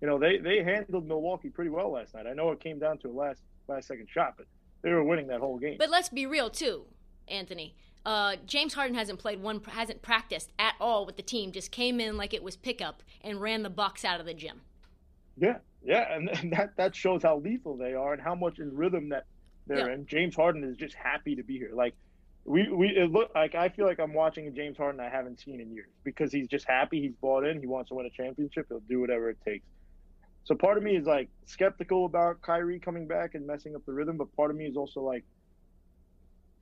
you 0.00 0.08
know, 0.08 0.18
they 0.18 0.38
they 0.38 0.62
handled 0.62 1.06
Milwaukee 1.06 1.50
pretty 1.50 1.70
well 1.70 1.92
last 1.92 2.14
night. 2.14 2.26
I 2.26 2.32
know 2.32 2.50
it 2.52 2.60
came 2.60 2.78
down 2.78 2.96
to 2.98 3.08
a 3.08 3.12
last 3.12 3.42
last 3.68 3.88
second 3.88 4.08
shot, 4.10 4.34
but 4.38 4.46
they 4.82 4.90
were 4.92 5.04
winning 5.04 5.26
that 5.26 5.40
whole 5.40 5.58
game. 5.58 5.76
But 5.78 5.90
let's 5.90 6.08
be 6.08 6.24
real 6.24 6.48
too, 6.48 6.84
Anthony. 7.28 7.74
Uh, 8.06 8.36
James 8.46 8.72
Harden 8.72 8.94
hasn't 8.96 9.18
played 9.18 9.42
one, 9.42 9.60
hasn't 9.62 10.00
practiced 10.00 10.52
at 10.58 10.74
all 10.80 11.04
with 11.04 11.16
the 11.16 11.22
team. 11.22 11.52
Just 11.52 11.70
came 11.70 12.00
in 12.00 12.16
like 12.16 12.32
it 12.32 12.42
was 12.42 12.56
pickup 12.56 13.02
and 13.20 13.42
ran 13.42 13.62
the 13.62 13.68
Bucks 13.68 14.02
out 14.02 14.20
of 14.20 14.26
the 14.26 14.32
gym. 14.32 14.62
Yeah, 15.36 15.58
yeah, 15.82 16.14
and, 16.14 16.30
and 16.30 16.50
that 16.56 16.76
that 16.78 16.96
shows 16.96 17.22
how 17.22 17.36
lethal 17.36 17.76
they 17.76 17.92
are 17.92 18.14
and 18.14 18.22
how 18.22 18.34
much 18.34 18.58
in 18.58 18.74
rhythm 18.74 19.10
that 19.10 19.26
they're 19.66 19.88
Yeah. 19.88 19.94
in. 19.94 20.06
James 20.06 20.34
Harden 20.34 20.64
is 20.64 20.78
just 20.78 20.94
happy 20.94 21.36
to 21.36 21.42
be 21.42 21.58
here. 21.58 21.72
Like 21.74 21.94
we 22.44 22.68
we 22.70 22.88
it 22.88 23.10
look 23.10 23.30
like 23.34 23.54
I 23.54 23.68
feel 23.68 23.86
like 23.86 24.00
I'm 24.00 24.14
watching 24.14 24.46
a 24.46 24.50
James 24.50 24.76
Harden 24.76 25.00
I 25.00 25.08
haven't 25.08 25.40
seen 25.40 25.60
in 25.60 25.72
years 25.72 25.90
because 26.04 26.32
he's 26.32 26.48
just 26.48 26.66
happy. 26.66 27.00
He's 27.00 27.14
bought 27.20 27.44
in. 27.44 27.60
He 27.60 27.66
wants 27.66 27.88
to 27.90 27.94
win 27.94 28.06
a 28.06 28.10
championship. 28.10 28.66
He'll 28.68 28.80
do 28.80 29.00
whatever 29.00 29.30
it 29.30 29.38
takes. 29.44 29.66
So 30.44 30.54
part 30.54 30.78
of 30.78 30.82
me 30.82 30.96
is 30.96 31.06
like 31.06 31.28
skeptical 31.46 32.06
about 32.06 32.40
Kyrie 32.42 32.80
coming 32.80 33.06
back 33.06 33.34
and 33.34 33.46
messing 33.46 33.74
up 33.76 33.84
the 33.84 33.92
rhythm, 33.92 34.16
but 34.16 34.34
part 34.36 34.50
of 34.50 34.56
me 34.56 34.64
is 34.64 34.76
also 34.76 35.00
like, 35.00 35.24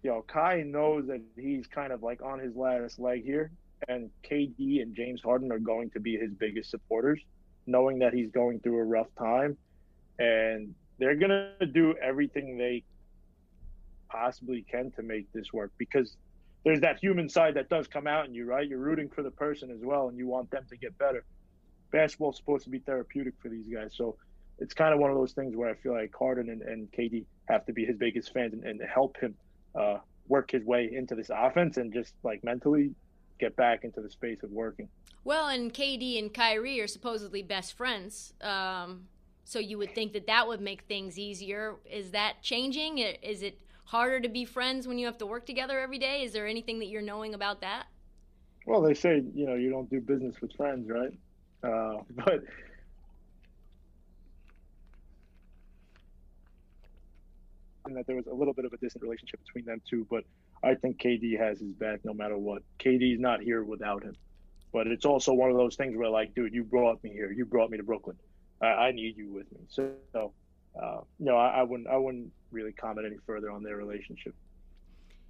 you 0.03 0.11
know, 0.11 0.25
Kai 0.27 0.63
knows 0.63 1.07
that 1.07 1.21
he's 1.37 1.67
kind 1.67 1.93
of 1.93 2.03
like 2.03 2.21
on 2.23 2.39
his 2.39 2.55
last 2.57 2.99
leg 2.99 3.25
here, 3.25 3.51
and 3.89 4.11
KD 4.29 4.83
and 4.83 4.95
James 4.95 5.23
Harden 5.23 5.53
are 5.53 5.59
going 5.59 5.91
to 5.91 6.01
be 6.01 6.17
his 6.17 6.33
biggest 6.33 6.71
supporters, 6.71 7.21
knowing 7.67 8.01
that 8.01 8.13
he's 8.13 8.31
going 8.31 8.61
through 8.61 8.79
a 8.79 8.85
rough 8.85 9.09
time, 9.17 9.57
and 10.19 10.75
they're 10.99 11.17
gonna 11.17 11.53
do 11.73 11.95
everything 12.03 12.59
they 12.59 12.83
possibly 14.09 14.65
can 14.71 14.91
to 14.93 15.03
make 15.03 15.33
this 15.33 15.53
work 15.53 15.73
because 15.79 16.17
there's 16.65 16.81
that 16.81 16.99
human 16.99 17.29
side 17.29 17.55
that 17.55 17.69
does 17.69 17.87
come 17.87 18.07
out 18.07 18.27
in 18.27 18.35
you, 18.35 18.45
right? 18.45 18.67
You're 18.69 18.79
rooting 18.79 19.09
for 19.09 19.23
the 19.23 19.31
person 19.31 19.71
as 19.71 19.81
well, 19.83 20.09
and 20.09 20.19
you 20.19 20.27
want 20.27 20.51
them 20.51 20.65
to 20.69 20.77
get 20.77 20.97
better. 20.99 21.25
Basketball's 21.91 22.37
supposed 22.37 22.65
to 22.65 22.71
be 22.71 22.81
therapeutic 22.81 23.35
for 23.41 23.49
these 23.49 23.67
guys, 23.67 23.93
so 23.95 24.17
it's 24.59 24.75
kind 24.75 24.93
of 24.93 25.01
one 25.01 25.11
of 25.11 25.17
those 25.17 25.33
things 25.33 25.57
where 25.57 25.71
I 25.71 25.75
feel 25.75 25.93
like 25.93 26.13
Harden 26.19 26.51
and, 26.51 26.63
and 26.63 26.91
KD 26.93 27.25
have 27.49 27.65
to 27.67 27.73
be 27.73 27.85
his 27.85 27.97
biggest 27.97 28.33
fans 28.35 28.53
and, 28.53 28.65
and 28.65 28.81
help 28.83 29.17
him 29.19 29.35
uh, 29.75 29.99
work 30.27 30.51
his 30.51 30.65
way 30.65 30.91
into 30.93 31.15
this 31.15 31.31
offense 31.35 31.77
and 31.77 31.93
just 31.93 32.15
like 32.23 32.43
mentally 32.45 32.91
get 33.39 33.57
back 33.57 33.85
into 33.85 34.01
the 34.01 34.11
space 34.11 34.43
of 34.43 34.51
working. 34.51 34.89
Well, 35.25 35.49
and 35.49 35.73
KD 35.73 36.19
and 36.19 36.33
Kyrie 36.33 36.81
are 36.81 36.87
supposedly 36.87 37.43
best 37.43 37.77
friends. 37.77 38.33
Um, 38.41 39.07
so 39.45 39.59
you 39.59 39.79
would 39.79 39.95
think 39.95 40.13
that 40.13 40.27
that 40.27 40.49
would 40.49 40.61
make 40.61 40.83
things 40.83 41.19
easier. 41.19 41.77
Is 41.91 42.11
that 42.11 42.43
changing? 42.43 42.99
Is 42.99 43.43
it 43.43 43.61
harder 43.89 44.21
to 44.21 44.29
be 44.29 44.45
friends 44.45 44.87
when 44.87 44.99
you 44.99 45.07
have 45.07 45.17
to 45.17 45.27
work 45.27 45.47
together 45.47 45.81
every 45.81 45.99
day? 45.99 46.23
Is 46.23 46.33
there 46.33 46.47
anything 46.47 46.79
that 46.81 46.89
you're 46.89 47.03
knowing 47.03 47.33
about 47.33 47.63
that? 47.63 47.87
Well, 48.67 48.83
they 48.83 48.93
say 48.93 49.23
you 49.35 49.47
know 49.47 49.55
you 49.55 49.71
don't 49.71 49.89
do 49.89 50.01
business 50.01 50.35
with 50.43 50.53
friends, 50.53 50.89
right? 50.91 51.13
Uh, 51.63 52.03
but 52.25 52.45
and 57.87 57.97
that 57.97 58.07
there 58.07 58.17
was 58.17 58.27
a 58.27 58.35
little 58.35 58.53
bit 58.53 58.67
of 58.67 58.75
a 58.75 58.77
distant 58.77 59.03
relationship 59.03 59.41
between 59.47 59.65
them 59.65 59.81
two. 59.89 60.07
But 60.11 60.25
I 60.63 60.75
think 60.75 61.01
KD 61.01 61.39
has 61.39 61.59
his 61.59 61.73
back 61.73 62.01
no 62.05 62.13
matter 62.13 62.37
what. 62.37 62.63
KD's 62.79 63.19
not 63.19 63.41
here 63.41 63.65
without 63.65 64.05
him. 64.05 64.15
But 64.71 64.87
it's 64.87 65.07
also 65.07 65.33
one 65.33 65.51
of 65.51 65.57
those 65.57 65.77
things 65.77 65.97
where, 65.97 66.11
like, 66.11 66.35
dude, 66.35 66.53
you 66.53 66.63
brought 66.63 67.03
me 67.03 67.09
here. 67.09 67.33
You 67.33 67.47
brought 67.47 67.71
me 67.71 67.79
to 67.79 67.83
Brooklyn. 67.83 68.19
I, 68.61 68.67
I 68.67 68.93
need 68.93 69.17
you 69.17 69.33
with 69.33 69.51
me. 69.51 69.61
So, 69.71 69.93
uh, 70.15 70.99
no, 71.19 71.39
I, 71.39 71.61
I 71.61 71.63
wouldn't. 71.63 71.89
I 71.89 71.97
wouldn't 71.97 72.31
really 72.51 72.73
comment 72.73 73.07
any 73.07 73.17
further 73.27 73.51
on 73.51 73.63
their 73.63 73.77
relationship. 73.77 74.35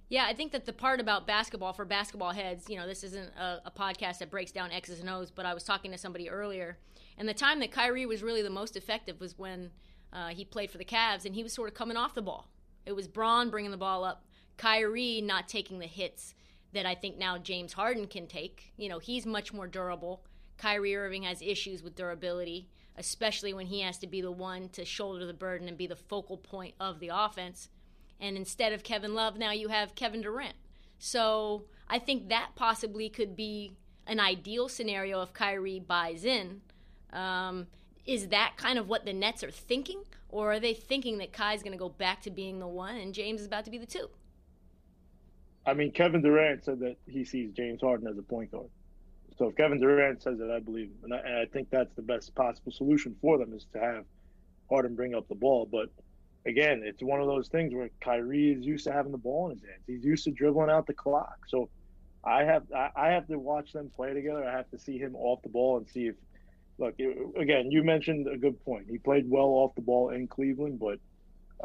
Yeah, 0.09 0.25
I 0.27 0.33
think 0.33 0.51
that 0.53 0.65
the 0.65 0.73
part 0.73 0.99
about 0.99 1.27
basketball 1.27 1.71
for 1.73 1.85
basketball 1.85 2.31
heads, 2.31 2.67
you 2.67 2.77
know, 2.77 2.87
this 2.87 3.03
isn't 3.03 3.29
a, 3.37 3.61
a 3.65 3.71
podcast 3.71 4.17
that 4.19 4.31
breaks 4.31 4.51
down 4.51 4.71
X's 4.71 4.99
and 4.99 5.09
O's, 5.09 5.29
but 5.29 5.45
I 5.45 5.53
was 5.53 5.63
talking 5.63 5.91
to 5.91 5.99
somebody 5.99 6.29
earlier, 6.29 6.79
and 7.17 7.29
the 7.29 7.33
time 7.33 7.59
that 7.59 7.71
Kyrie 7.71 8.07
was 8.07 8.23
really 8.23 8.41
the 8.41 8.49
most 8.49 8.75
effective 8.75 9.19
was 9.19 9.37
when 9.37 9.69
uh, 10.11 10.29
he 10.29 10.45
played 10.45 10.71
for 10.71 10.79
the 10.79 10.85
Cavs, 10.85 11.25
and 11.25 11.35
he 11.35 11.43
was 11.43 11.53
sort 11.53 11.69
of 11.69 11.75
coming 11.75 11.95
off 11.95 12.15
the 12.15 12.23
ball. 12.23 12.49
It 12.87 12.93
was 12.93 13.07
Bron 13.07 13.51
bringing 13.51 13.69
the 13.69 13.77
ball 13.77 14.03
up, 14.03 14.25
Kyrie 14.57 15.21
not 15.21 15.47
taking 15.47 15.77
the 15.77 15.85
hits 15.85 16.33
that 16.73 16.85
I 16.85 16.95
think 16.95 17.17
now 17.17 17.37
James 17.37 17.73
Harden 17.73 18.07
can 18.07 18.25
take. 18.25 18.73
You 18.77 18.89
know, 18.89 18.99
he's 18.99 19.25
much 19.25 19.53
more 19.53 19.67
durable. 19.67 20.23
Kyrie 20.57 20.95
Irving 20.95 21.23
has 21.23 21.41
issues 21.41 21.83
with 21.83 21.95
durability, 21.95 22.67
especially 22.99 23.53
when 23.53 23.67
he 23.67 23.79
has 23.79 23.97
to 23.97 24.07
be 24.07 24.21
the 24.21 24.31
one 24.31 24.67
to 24.69 24.83
shoulder 24.83 25.25
the 25.25 25.33
burden 25.33 25.67
and 25.69 25.77
be 25.77 25.87
the 25.87 25.95
focal 25.95 26.37
point 26.37 26.75
of 26.79 26.99
the 26.99 27.09
offense. 27.11 27.69
And 28.19 28.35
instead 28.35 28.73
of 28.73 28.83
Kevin 28.83 29.15
Love, 29.15 29.37
now 29.37 29.51
you 29.51 29.69
have 29.69 29.95
Kevin 29.95 30.21
Durant. 30.21 30.55
So 30.99 31.63
I 31.87 31.97
think 31.97 32.27
that 32.27 32.51
possibly 32.55 33.07
could 33.07 33.37
be 33.37 33.71
an 34.05 34.19
ideal 34.19 34.67
scenario 34.67 35.21
if 35.21 35.33
Kyrie 35.33 35.79
buys 35.79 36.25
in. 36.25 36.61
Um, 37.13 37.67
is 38.05 38.27
that 38.27 38.55
kind 38.57 38.77
of 38.77 38.89
what 38.89 39.05
the 39.05 39.13
Nets 39.13 39.43
are 39.45 39.51
thinking? 39.51 40.03
Or 40.27 40.51
are 40.51 40.59
they 40.59 40.73
thinking 40.73 41.19
that 41.19 41.31
Kai's 41.31 41.63
going 41.63 41.71
to 41.71 41.77
go 41.77 41.89
back 41.89 42.21
to 42.23 42.29
being 42.29 42.59
the 42.59 42.67
one 42.67 42.97
and 42.97 43.13
James 43.13 43.39
is 43.39 43.47
about 43.47 43.63
to 43.65 43.71
be 43.71 43.77
the 43.77 43.85
two? 43.85 44.09
I 45.65 45.73
mean, 45.73 45.91
Kevin 45.91 46.21
Durant 46.21 46.65
said 46.65 46.79
that 46.79 46.97
he 47.07 47.23
sees 47.23 47.51
James 47.51 47.81
Harden 47.81 48.07
as 48.07 48.17
a 48.17 48.21
point 48.21 48.51
guard. 48.51 48.69
So 49.39 49.47
if 49.47 49.55
Kevin 49.55 49.79
Durant 49.79 50.21
says 50.21 50.37
it, 50.41 50.51
I 50.51 50.59
believe 50.59 50.89
him. 50.89 50.97
And 51.05 51.13
I, 51.13 51.17
and 51.19 51.35
I 51.37 51.45
think 51.45 51.69
that's 51.69 51.95
the 51.95 52.01
best 52.01 52.35
possible 52.35 52.73
solution 52.73 53.15
for 53.21 53.37
them 53.37 53.53
is 53.53 53.65
to 53.71 53.79
have 53.79 54.03
Harden 54.69 54.95
bring 54.95 55.15
up 55.15 55.29
the 55.29 55.35
ball. 55.35 55.65
But 55.65 55.87
again, 56.45 56.81
it's 56.83 57.01
one 57.01 57.21
of 57.21 57.27
those 57.27 57.47
things 57.47 57.73
where 57.73 57.89
Kyrie 58.01 58.51
is 58.51 58.65
used 58.65 58.83
to 58.87 58.91
having 58.91 59.13
the 59.13 59.17
ball 59.17 59.49
in 59.49 59.55
his 59.55 59.63
hands. 59.63 59.83
He's 59.87 60.03
used 60.03 60.25
to 60.25 60.31
dribbling 60.31 60.69
out 60.69 60.87
the 60.87 60.93
clock. 60.93 61.45
So 61.47 61.69
I 62.21 62.43
have 62.43 62.63
I, 62.73 63.11
have 63.11 63.27
to 63.27 63.39
watch 63.39 63.71
them 63.71 63.89
play 63.95 64.13
together. 64.13 64.43
I 64.43 64.51
have 64.51 64.69
to 64.71 64.77
see 64.77 64.97
him 64.97 65.15
off 65.15 65.41
the 65.41 65.49
ball 65.49 65.77
and 65.77 65.87
see 65.87 66.07
if 66.07 66.15
look 66.77 66.95
again. 67.37 67.71
You 67.71 67.81
mentioned 67.81 68.27
a 68.27 68.37
good 68.37 68.61
point. 68.65 68.87
He 68.89 68.97
played 68.97 69.29
well 69.29 69.45
off 69.45 69.73
the 69.75 69.81
ball 69.81 70.09
in 70.09 70.27
Cleveland, 70.27 70.79
but 70.79 70.99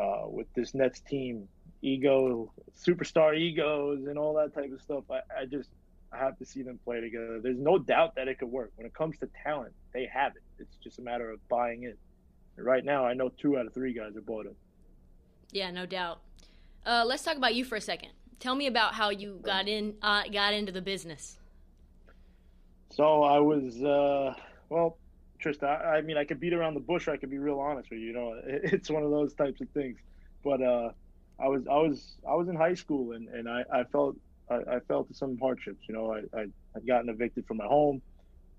uh, 0.01 0.29
with 0.29 0.47
this 0.55 0.75
Nets 0.75 1.01
team, 1.01 1.49
ego, 1.83 2.53
superstar 2.87 3.37
egos, 3.37 4.07
and 4.07 4.17
all 4.17 4.35
that 4.35 4.55
type 4.55 4.73
of 4.73 4.81
stuff, 4.81 5.03
I, 5.11 5.41
I 5.41 5.47
just 5.47 5.71
I 6.15 6.25
have 6.25 6.39
to 6.39 6.45
see 6.45 6.63
them 6.63 6.79
play 6.85 7.01
together. 7.01 7.41
There's 7.43 7.59
no 7.59 7.79
doubt 7.79 8.15
that 8.17 8.29
it 8.29 8.39
could 8.39 8.51
work. 8.51 8.73
When 8.77 8.87
it 8.87 8.95
comes 8.95 9.19
to 9.19 9.29
talent, 9.43 9.73
they 9.93 10.09
have 10.13 10.33
it. 10.37 10.43
It's 10.59 10.77
just 10.83 10.99
a 10.99 11.03
matter 11.03 11.31
of 11.31 11.47
buying 11.49 11.85
it. 11.85 11.99
And 12.57 12.65
right 12.65 12.85
now, 12.85 13.05
I 13.05 13.15
know 13.15 13.31
two 13.31 13.59
out 13.59 13.67
of 13.67 13.75
three 13.75 13.93
guys 13.93 14.17
are 14.17 14.21
bought 14.21 14.47
in. 14.47 14.55
Yeah, 15.51 15.71
no 15.71 15.87
doubt. 15.87 16.21
Uh, 16.87 17.05
let's 17.07 17.23
talk 17.23 17.37
about 17.37 17.55
you 17.55 17.65
for 17.65 17.77
a 17.77 17.81
second. 17.81 18.11
Tell 18.39 18.55
me 18.55 18.67
about 18.67 18.95
how 18.95 19.11
you 19.11 19.41
got 19.43 19.69
in 19.69 19.95
uh, 20.03 20.23
got 20.33 20.55
into 20.55 20.71
the 20.71 20.83
business. 20.83 21.39
So 22.91 23.23
I 23.25 23.39
was, 23.39 23.83
uh, 23.83 24.35
well, 24.69 24.99
Trysta, 25.43 25.65
I, 25.65 25.97
I 25.97 26.01
mean, 26.03 26.17
I 26.17 26.25
could 26.25 26.39
beat 26.39 26.53
around 26.53 26.75
the 26.75 26.81
bush. 26.81 27.09
Or 27.09 27.13
I 27.13 27.17
could 27.17 27.31
be 27.31 27.39
real 27.39 27.59
honest 27.59 27.91
with 27.91 27.99
you. 27.99 28.07
You 28.09 28.13
know, 28.13 28.35
it, 28.45 28.61
it's 28.73 28.91
one 28.91 29.03
of 29.03 29.11
those 29.11 29.35
types 29.35 29.61
of 29.61 29.69
things. 29.71 29.99
But 30.45 30.63
uh, 30.63 30.91
I 31.41 31.49
was, 31.49 31.63
I 31.67 31.77
was, 31.77 32.17
I 32.29 32.35
was 32.35 32.49
in 32.49 32.55
high 32.55 32.75
school, 32.75 33.13
and, 33.13 33.29
and 33.29 33.49
I, 33.49 33.65
I 33.73 33.85
felt, 33.85 34.17
I, 34.51 34.77
I 34.77 34.81
felt 34.81 35.15
some 35.15 35.39
hardships. 35.39 35.85
You 35.89 35.95
know, 35.95 36.13
I, 36.13 36.39
I 36.39 36.47
had 36.75 36.87
gotten 36.87 37.09
evicted 37.09 37.47
from 37.47 37.59
my 37.59 37.67
home. 37.67 38.03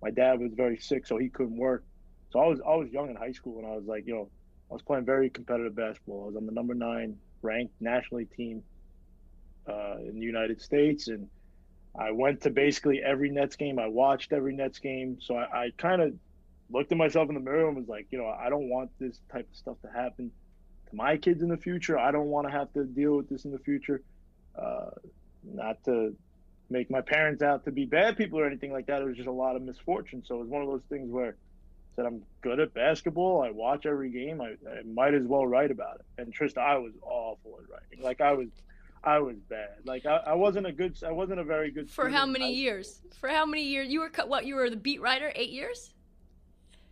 My 0.01 0.11
dad 0.11 0.39
was 0.39 0.51
very 0.53 0.77
sick, 0.77 1.07
so 1.07 1.17
he 1.17 1.29
couldn't 1.29 1.57
work. 1.57 1.83
So 2.31 2.39
I 2.39 2.47
was, 2.47 2.59
I 2.65 2.75
was 2.75 2.89
young 2.89 3.09
in 3.09 3.15
high 3.15 3.31
school, 3.31 3.59
and 3.59 3.67
I 3.67 3.75
was 3.75 3.85
like, 3.85 4.05
you 4.05 4.13
know, 4.13 4.29
I 4.69 4.73
was 4.73 4.81
playing 4.81 5.05
very 5.05 5.29
competitive 5.29 5.75
basketball. 5.75 6.23
I 6.23 6.27
was 6.27 6.35
on 6.35 6.45
the 6.45 6.51
number 6.51 6.73
nine 6.73 7.17
ranked 7.41 7.79
nationally 7.79 8.25
team 8.25 8.63
uh, 9.67 9.97
in 9.99 10.19
the 10.19 10.25
United 10.25 10.61
States, 10.61 11.07
and 11.07 11.29
I 11.97 12.11
went 12.11 12.41
to 12.41 12.49
basically 12.49 13.01
every 13.03 13.29
Nets 13.29 13.55
game. 13.55 13.79
I 13.79 13.87
watched 13.87 14.33
every 14.33 14.55
Nets 14.55 14.79
game. 14.79 15.17
So 15.21 15.35
I, 15.35 15.65
I 15.65 15.69
kind 15.77 16.01
of 16.01 16.13
looked 16.69 16.91
at 16.91 16.97
myself 16.97 17.29
in 17.29 17.35
the 17.35 17.41
mirror 17.41 17.67
and 17.67 17.77
was 17.77 17.87
like, 17.87 18.07
you 18.11 18.17
know, 18.17 18.27
I 18.27 18.49
don't 18.49 18.69
want 18.69 18.89
this 18.99 19.19
type 19.31 19.47
of 19.49 19.55
stuff 19.55 19.77
to 19.83 19.89
happen 19.89 20.31
to 20.89 20.95
my 20.95 21.17
kids 21.17 21.41
in 21.41 21.49
the 21.49 21.57
future. 21.57 21.97
I 21.97 22.11
don't 22.11 22.27
want 22.27 22.47
to 22.47 22.51
have 22.51 22.71
to 22.73 22.83
deal 22.83 23.15
with 23.15 23.29
this 23.29 23.45
in 23.45 23.51
the 23.51 23.59
future. 23.59 24.01
Uh, 24.57 24.89
not 25.53 25.83
to 25.85 26.15
make 26.69 26.89
my 26.89 27.01
parents 27.01 27.41
out 27.41 27.63
to 27.65 27.71
be 27.71 27.85
bad 27.85 28.17
people 28.17 28.39
or 28.39 28.45
anything 28.45 28.71
like 28.71 28.87
that. 28.87 29.01
It 29.01 29.05
was 29.05 29.15
just 29.15 29.27
a 29.27 29.31
lot 29.31 29.55
of 29.55 29.61
misfortune. 29.61 30.23
So 30.25 30.35
it 30.35 30.39
was 30.39 30.49
one 30.49 30.61
of 30.61 30.67
those 30.67 30.83
things 30.89 31.11
where 31.11 31.29
I 31.29 31.95
said, 31.95 32.05
I'm 32.05 32.23
good 32.41 32.59
at 32.59 32.73
basketball. 32.73 33.43
I 33.43 33.51
watch 33.51 33.85
every 33.85 34.09
game. 34.09 34.41
I, 34.41 34.55
I 34.69 34.83
might 34.83 35.13
as 35.13 35.23
well 35.23 35.45
write 35.45 35.71
about 35.71 35.95
it. 35.99 36.21
And 36.21 36.35
Trysta, 36.35 36.57
I 36.57 36.77
was 36.77 36.93
awful 37.01 37.59
at 37.61 37.69
writing. 37.69 38.03
Like 38.03 38.21
I 38.21 38.33
was 38.33 38.49
I 39.05 39.19
was 39.19 39.35
bad. 39.49 39.75
Like 39.85 40.05
I, 40.07 40.17
I 40.25 40.33
wasn't 40.33 40.65
a 40.65 40.71
good. 40.71 40.97
I 41.05 41.11
wasn't 41.11 41.39
a 41.39 41.43
very 41.43 41.69
good. 41.69 41.89
For 41.91 42.09
how 42.09 42.25
many 42.25 42.51
years? 42.51 43.01
For 43.19 43.29
how 43.29 43.45
many 43.45 43.63
years? 43.63 43.89
You 43.89 43.99
were 43.99 44.11
what? 44.25 44.45
You 44.45 44.55
were 44.55 44.69
the 44.69 44.75
beat 44.75 44.99
writer. 44.99 45.31
Eight 45.35 45.51
years. 45.51 45.93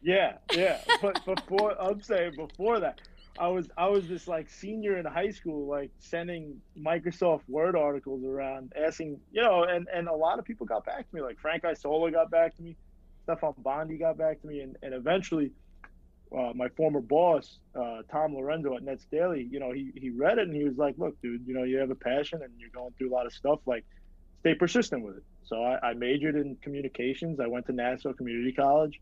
Yeah, 0.04 0.38
yeah. 0.54 0.80
But 1.02 1.26
before 1.26 1.76
I'm 1.82 2.02
saying 2.02 2.36
before 2.36 2.80
that, 2.82 3.00
I 3.38 3.48
was 3.48 3.68
I 3.78 3.88
was 3.88 4.08
this 4.08 4.28
like 4.28 4.50
senior 4.50 4.98
in 4.98 5.06
high 5.06 5.32
school, 5.32 5.68
like 5.68 5.92
sending 6.00 6.62
Microsoft 6.78 7.42
Word 7.48 7.76
articles 7.76 8.24
around, 8.24 8.74
asking 8.76 9.20
you 9.32 9.42
know, 9.42 9.64
and 9.64 9.88
and 9.94 10.08
a 10.08 10.14
lot 10.14 10.40
of 10.40 10.46
people 10.46 10.66
got 10.66 10.86
back 10.86 11.10
to 11.10 11.16
me. 11.16 11.22
Like 11.22 11.40
Frank 11.40 11.66
Isola 11.66 12.12
got 12.12 12.30
back 12.30 12.56
to 12.58 12.62
me, 12.62 12.76
Stefan 13.24 13.56
Bondy 13.58 13.98
got 13.98 14.18
back 14.18 14.42
to 14.42 14.48
me, 14.48 14.62
and 14.62 14.78
and 14.82 14.94
eventually. 14.94 15.52
Uh, 16.36 16.52
my 16.56 16.68
former 16.70 17.00
boss, 17.00 17.60
uh, 17.76 18.02
Tom 18.12 18.36
Lorenzo 18.36 18.76
at 18.76 18.82
Nets 18.82 19.06
Daily, 19.12 19.48
you 19.52 19.60
know, 19.60 19.72
he, 19.72 19.92
he 19.96 20.10
read 20.10 20.40
it 20.40 20.48
and 20.48 20.56
he 20.56 20.64
was 20.64 20.76
like, 20.80 20.96
look, 20.98 21.22
dude, 21.22 21.46
you 21.46 21.54
know, 21.54 21.62
you 21.62 21.78
have 21.78 21.92
a 21.92 21.96
passion 21.96 22.42
and 22.42 22.52
you're 22.58 22.72
going 22.72 22.92
through 22.98 23.12
a 23.12 23.14
lot 23.14 23.28
of 23.28 23.34
stuff. 23.34 23.60
Like, 23.68 23.86
stay 24.40 24.56
persistent 24.56 25.06
with 25.06 25.18
it. 25.18 25.24
So 25.44 25.64
I, 25.64 25.90
I 25.90 25.94
majored 25.94 26.36
in 26.36 26.56
communications. 26.56 27.40
I 27.40 27.46
went 27.46 27.68
to 27.68 27.72
Nassau 27.72 28.14
Community 28.14 28.52
College. 28.52 29.00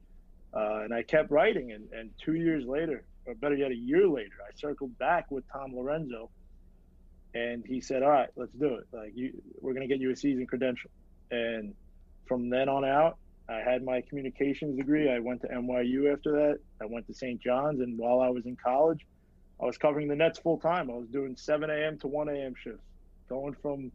Uh, 0.54 0.82
and 0.84 0.94
I 0.94 1.04
kept 1.04 1.32
writing, 1.32 1.72
and, 1.72 1.88
and 1.94 2.10
two 2.22 2.34
years 2.34 2.66
later, 2.66 3.06
or 3.32 3.36
better 3.36 3.56
yet, 3.56 3.72
a 3.72 3.76
year 3.76 4.08
later, 4.08 4.36
I 4.46 4.52
circled 4.56 4.98
back 4.98 5.32
with 5.32 5.44
Tom 5.52 5.76
Lorenzo, 5.76 6.30
and 7.34 7.64
he 7.66 7.82
said, 7.82 8.04
"All 8.04 8.10
right, 8.10 8.30
let's 8.36 8.54
do 8.54 8.76
it. 8.76 8.88
Like, 8.92 9.14
you, 9.16 9.42
we're 9.62 9.74
going 9.74 9.88
to 9.88 9.94
get 9.94 10.02
you 10.02 10.12
a 10.12 10.16
season 10.16 10.46
credential." 10.46 10.92
And 11.32 11.74
from 12.28 12.50
then 12.50 12.68
on 12.68 12.84
out, 12.84 13.18
I 13.50 13.60
had 13.60 13.84
my 13.84 14.02
communications 14.02 14.78
degree. 14.78 15.10
I 15.10 15.20
went 15.20 15.42
to 15.42 15.48
NYU 15.48 16.12
after 16.12 16.32
that. 16.34 16.60
I 16.82 16.86
went 16.86 17.08
to 17.08 17.14
St. 17.14 17.42
John's, 17.42 17.80
and 17.80 17.98
while 17.98 18.20
I 18.20 18.30
was 18.30 18.46
in 18.46 18.58
college, 18.58 19.06
I 19.62 19.66
was 19.66 19.78
covering 19.78 20.08
the 20.08 20.16
Nets 20.16 20.40
full 20.40 20.58
time. 20.58 20.90
I 20.90 20.96
was 20.96 21.08
doing 21.08 21.36
7 21.38 21.70
a.m. 21.70 21.98
to 22.00 22.08
1 22.08 22.30
a.m. 22.30 22.54
shifts, 22.62 22.84
going 23.30 23.56
from 23.62 23.92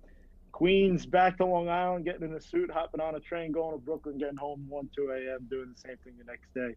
Queens 0.52 1.04
back 1.04 1.36
to 1.36 1.44
Long 1.44 1.68
Island, 1.68 2.06
getting 2.06 2.22
in 2.22 2.34
a 2.34 2.40
suit, 2.40 2.70
hopping 2.70 3.00
on 3.00 3.14
a 3.14 3.20
train, 3.20 3.52
going 3.52 3.72
to 3.72 3.78
Brooklyn, 3.78 4.16
getting 4.16 4.38
home 4.38 4.64
1, 4.68 4.88
2 4.96 5.10
a.m., 5.10 5.46
doing 5.50 5.74
the 5.74 5.78
same 5.78 5.96
thing 6.04 6.14
the 6.18 6.24
next 6.24 6.54
day. 6.54 6.74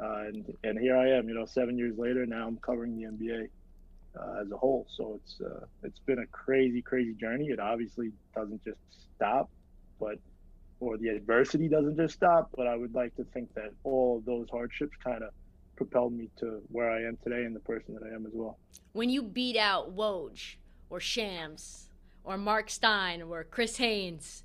Uh, 0.00 0.26
and, 0.26 0.54
and 0.62 0.78
here 0.78 0.96
I 0.96 1.10
am, 1.18 1.28
you 1.28 1.34
know, 1.34 1.44
seven 1.44 1.76
years 1.76 1.98
later. 1.98 2.24
Now 2.24 2.46
I'm 2.46 2.58
covering 2.58 2.96
the 2.96 3.04
NBA 3.04 3.48
uh, 4.18 4.42
as 4.42 4.50
a 4.50 4.56
whole. 4.56 4.86
So 4.96 5.20
it's 5.22 5.40
uh, 5.40 5.66
it's 5.82 5.98
been 6.00 6.20
a 6.20 6.26
crazy, 6.26 6.82
crazy 6.82 7.14
journey. 7.14 7.46
It 7.46 7.60
obviously 7.60 8.12
doesn't 8.34 8.62
just 8.64 8.78
stop, 9.16 9.50
but 9.98 10.18
or 10.80 10.96
the 10.96 11.08
adversity 11.08 11.68
doesn't 11.68 11.96
just 11.96 12.14
stop. 12.14 12.50
But 12.56 12.66
I 12.66 12.76
would 12.76 12.94
like 12.94 13.14
to 13.16 13.24
think 13.34 13.52
that 13.54 13.70
all 13.84 14.18
of 14.18 14.24
those 14.24 14.46
hardships 14.50 14.96
kind 15.02 15.22
of 15.22 15.30
propelled 15.76 16.12
me 16.12 16.28
to 16.40 16.60
where 16.70 16.90
I 16.90 17.02
am 17.02 17.16
today 17.22 17.44
and 17.44 17.54
the 17.54 17.60
person 17.60 17.94
that 17.94 18.02
I 18.02 18.14
am 18.14 18.26
as 18.26 18.32
well. 18.34 18.58
When 18.92 19.10
you 19.10 19.22
beat 19.22 19.56
out 19.56 19.94
Woj 19.94 20.56
or 20.90 21.00
Shams 21.00 21.90
or 22.24 22.36
Mark 22.36 22.68
Stein 22.68 23.22
or 23.22 23.44
Chris 23.44 23.76
Haynes, 23.76 24.42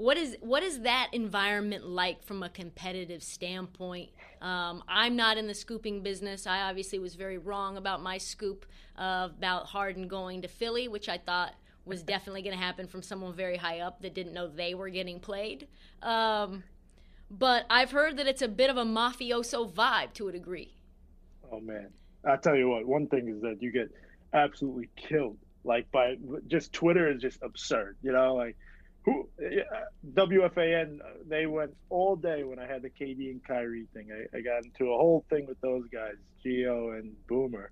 what 0.00 0.16
is 0.16 0.34
what 0.40 0.62
is 0.62 0.80
that 0.80 1.10
environment 1.12 1.86
like 1.86 2.22
from 2.24 2.42
a 2.42 2.48
competitive 2.48 3.22
standpoint? 3.22 4.08
Um, 4.40 4.82
I'm 4.88 5.14
not 5.14 5.36
in 5.36 5.46
the 5.46 5.54
scooping 5.54 6.02
business. 6.02 6.46
I 6.46 6.62
obviously 6.62 6.98
was 6.98 7.16
very 7.16 7.36
wrong 7.36 7.76
about 7.76 8.02
my 8.02 8.16
scoop 8.16 8.64
uh, 8.96 9.28
about 9.36 9.66
Harden 9.66 10.08
going 10.08 10.40
to 10.40 10.48
Philly, 10.48 10.88
which 10.88 11.10
I 11.10 11.18
thought 11.18 11.52
was 11.84 12.02
definitely 12.02 12.40
going 12.40 12.56
to 12.56 12.62
happen 12.62 12.86
from 12.86 13.02
someone 13.02 13.34
very 13.34 13.58
high 13.58 13.80
up 13.80 14.00
that 14.00 14.14
didn't 14.14 14.32
know 14.32 14.48
they 14.48 14.72
were 14.74 14.88
getting 14.88 15.20
played. 15.20 15.68
Um, 16.02 16.64
but 17.30 17.66
I've 17.68 17.90
heard 17.90 18.16
that 18.16 18.26
it's 18.26 18.42
a 18.42 18.48
bit 18.48 18.70
of 18.70 18.78
a 18.78 18.84
mafioso 18.84 19.70
vibe 19.70 20.14
to 20.14 20.28
a 20.28 20.32
degree. 20.32 20.72
Oh 21.52 21.60
man, 21.60 21.88
I 22.24 22.36
tell 22.36 22.56
you 22.56 22.70
what. 22.70 22.86
One 22.86 23.06
thing 23.06 23.28
is 23.28 23.42
that 23.42 23.60
you 23.60 23.70
get 23.70 23.90
absolutely 24.32 24.88
killed. 24.96 25.36
Like 25.62 25.92
by 25.92 26.16
just 26.46 26.72
Twitter 26.72 27.12
is 27.12 27.20
just 27.20 27.38
absurd. 27.42 27.98
You 28.02 28.12
know, 28.12 28.34
like 28.34 28.56
who 29.04 29.28
WFAN 30.14 30.98
they 31.26 31.46
went 31.46 31.74
all 31.88 32.16
day 32.16 32.44
when 32.44 32.58
I 32.58 32.66
had 32.66 32.82
the 32.82 32.90
KD 32.90 33.30
and 33.30 33.42
Kyrie 33.44 33.86
thing. 33.94 34.08
I, 34.12 34.36
I 34.36 34.40
got 34.40 34.64
into 34.64 34.92
a 34.92 34.96
whole 34.96 35.24
thing 35.30 35.46
with 35.46 35.60
those 35.60 35.84
guys, 35.92 36.14
Gio 36.44 36.98
and 36.98 37.14
Boomer, 37.26 37.70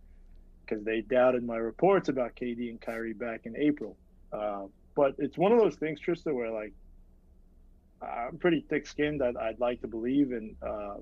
because 0.65 0.85
they 0.85 1.03
doubted 1.03 1.45
my 1.45 1.57
reports 1.57 2.09
about 2.09 2.35
KD 2.35 2.71
and 2.71 2.81
Kyrie 2.81 3.13
back 3.13 3.43
in 3.45 3.57
April. 3.57 3.97
Uh, 4.33 4.65
but 4.95 5.15
it's 5.19 5.37
one 5.37 5.53
of 5.53 5.59
those 5.59 5.77
things, 5.77 6.01
Trysta, 6.01 6.35
where 6.35 6.51
like 6.51 6.73
I'm 8.03 8.39
pretty 8.39 8.65
thick-skinned. 8.69 9.23
I'd, 9.23 9.37
I'd 9.37 9.61
like 9.61 9.81
to 9.83 9.89
believe, 9.89 10.33
and 10.33 10.55
uh, 10.63 10.97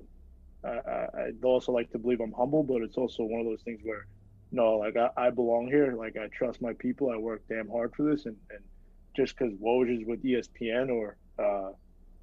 I, 0.63 1.07
would 1.27 1.43
also 1.43 1.71
like 1.71 1.91
to 1.91 1.99
believe 1.99 2.19
I'm 2.19 2.33
humble. 2.33 2.63
But 2.63 2.81
it's 2.81 2.97
also 2.97 3.23
one 3.23 3.39
of 3.39 3.45
those 3.45 3.61
things 3.61 3.81
where, 3.83 4.07
no, 4.51 4.77
like 4.77 4.97
I, 4.97 5.09
I 5.15 5.29
belong 5.29 5.67
here. 5.67 5.93
Like 5.93 6.17
I 6.17 6.27
trust 6.27 6.61
my 6.61 6.73
people. 6.73 7.09
I 7.11 7.17
work 7.17 7.43
damn 7.47 7.69
hard 7.69 7.93
for 7.95 8.03
this, 8.03 8.25
and, 8.25 8.35
and 8.49 8.63
just 9.17 9.35
because 9.37 9.53
Woj 9.55 9.99
is 9.99 10.07
with 10.07 10.23
ESPN 10.23 10.89
or 10.89 11.17
uh, 11.39 11.71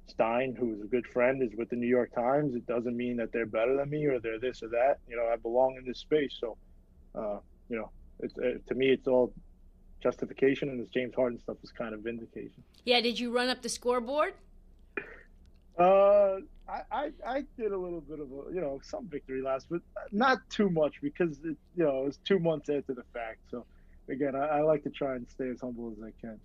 Stein, 0.07 0.55
who 0.57 0.73
is 0.73 0.81
a 0.81 0.87
good 0.87 1.05
friend, 1.05 1.43
is 1.43 1.51
with 1.57 1.69
the 1.69 1.75
New 1.75 1.87
York 1.87 2.15
Times, 2.15 2.55
it 2.55 2.65
doesn't 2.65 2.95
mean 2.95 3.17
that 3.17 3.33
they're 3.33 3.45
better 3.45 3.75
than 3.75 3.89
me 3.89 4.05
or 4.05 4.19
they're 4.19 4.39
this 4.39 4.63
or 4.63 4.69
that. 4.69 4.99
You 5.07 5.17
know, 5.17 5.27
I 5.31 5.35
belong 5.35 5.75
in 5.77 5.85
this 5.85 5.99
space. 5.99 6.35
So, 6.39 6.57
uh, 7.13 7.39
you 7.69 7.77
know, 7.77 7.91
it's, 8.21 8.33
it, 8.37 8.61
uh, 8.65 8.69
to 8.69 8.75
me, 8.75 8.87
it's 8.91 9.07
all 9.07 9.33
justification, 10.01 10.69
and 10.69 10.79
this 10.79 10.87
James 10.87 11.13
Harden 11.15 11.39
stuff 11.39 11.57
is 11.63 11.71
kind 11.71 11.93
of 11.93 12.01
vindication. 12.01 12.63
Yeah, 12.85 13.01
did 13.01 13.19
you 13.19 13.31
run 13.31 13.49
up 13.49 13.61
the 13.61 13.69
scoreboard? 13.69 14.33
Uh, 15.77 16.37
I, 16.69 16.81
I, 16.89 17.11
I 17.27 17.43
did 17.57 17.73
a 17.73 17.77
little 17.77 17.99
bit 17.99 18.21
of 18.21 18.31
a 18.31 18.53
you 18.53 18.61
know 18.61 18.79
some 18.81 19.07
victory 19.07 19.41
last, 19.41 19.67
but 19.69 19.81
not 20.13 20.37
too 20.49 20.69
much 20.69 21.01
because 21.01 21.37
it 21.43 21.57
you 21.75 21.83
know 21.83 22.03
it 22.03 22.05
was 22.05 22.19
two 22.23 22.39
months 22.39 22.69
after 22.69 22.93
the 22.93 23.03
fact. 23.13 23.39
So 23.51 23.65
again, 24.07 24.35
I, 24.35 24.45
I 24.45 24.61
like 24.61 24.83
to 24.83 24.89
try 24.89 25.15
and 25.15 25.27
stay 25.29 25.49
as 25.49 25.59
humble 25.59 25.91
as 25.91 26.01
I 26.01 26.11
can. 26.21 26.39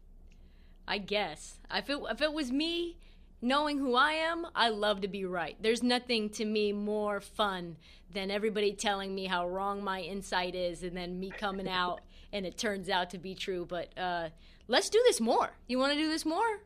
I 0.91 0.99
guess. 0.99 1.61
If 1.73 1.89
it, 1.89 2.01
if 2.11 2.21
it 2.21 2.33
was 2.33 2.51
me, 2.51 2.97
knowing 3.41 3.79
who 3.79 3.95
I 3.95 4.15
am, 4.15 4.45
I 4.57 4.71
love 4.71 5.03
to 5.03 5.09
be 5.09 5.25
right. 5.25 5.57
There's 5.63 5.85
nothing 5.85 6.31
to 6.31 6.45
me 6.45 6.73
more 6.73 7.21
fun 7.21 7.77
than 8.13 8.29
everybody 8.29 8.73
telling 8.73 9.15
me 9.15 9.27
how 9.27 9.49
wrong 9.49 9.85
my 9.85 10.01
insight 10.01 10.57
is 10.57 10.83
and 10.83 10.97
then 10.97 11.21
me 11.21 11.31
coming 11.31 11.69
out 11.83 12.01
and 12.33 12.45
it 12.45 12.59
turns 12.59 12.89
out 12.89 13.11
to 13.11 13.19
be 13.19 13.37
true. 13.37 13.65
But 13.65 13.97
uh, 13.97 14.31
let's 14.67 14.91
do 14.91 15.01
this 15.07 15.21
more. 15.21 15.51
You 15.69 15.79
want 15.79 15.93
to 15.93 15.99
do 15.99 16.09
this 16.09 16.27
more? 16.27 16.59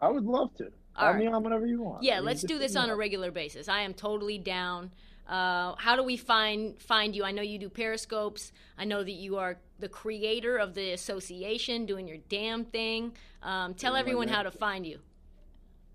I 0.00 0.08
would 0.08 0.24
love 0.24 0.54
to. 0.56 0.64
All 0.64 0.70
Call 0.96 1.12
right. 1.12 1.18
me 1.18 1.26
on 1.26 1.42
whenever 1.42 1.66
you 1.66 1.82
want. 1.82 2.02
Yeah, 2.02 2.14
I 2.14 2.16
mean, 2.16 2.24
let's 2.24 2.42
do 2.42 2.58
this 2.58 2.76
on 2.76 2.88
a 2.88 2.96
regular 2.96 3.30
basis. 3.30 3.68
I 3.68 3.82
am 3.82 3.92
totally 3.92 4.38
down. 4.38 4.90
Uh, 5.28 5.74
how 5.76 5.96
do 5.96 6.02
we 6.02 6.16
find 6.16 6.80
find 6.80 7.14
you? 7.14 7.24
I 7.24 7.30
know 7.30 7.42
you 7.42 7.58
do 7.58 7.68
periscopes. 7.68 8.52
I 8.76 8.84
know 8.84 9.04
that 9.04 9.12
you 9.12 9.36
are 9.36 9.58
the 9.78 9.88
creator 9.88 10.56
of 10.56 10.74
the 10.74 10.92
association, 10.92 11.86
doing 11.86 12.08
your 12.08 12.18
damn 12.28 12.64
thing. 12.64 13.12
Um, 13.42 13.74
tell 13.74 13.96
everyone 13.96 14.28
how 14.28 14.42
to 14.42 14.50
find 14.50 14.86
you. 14.86 14.98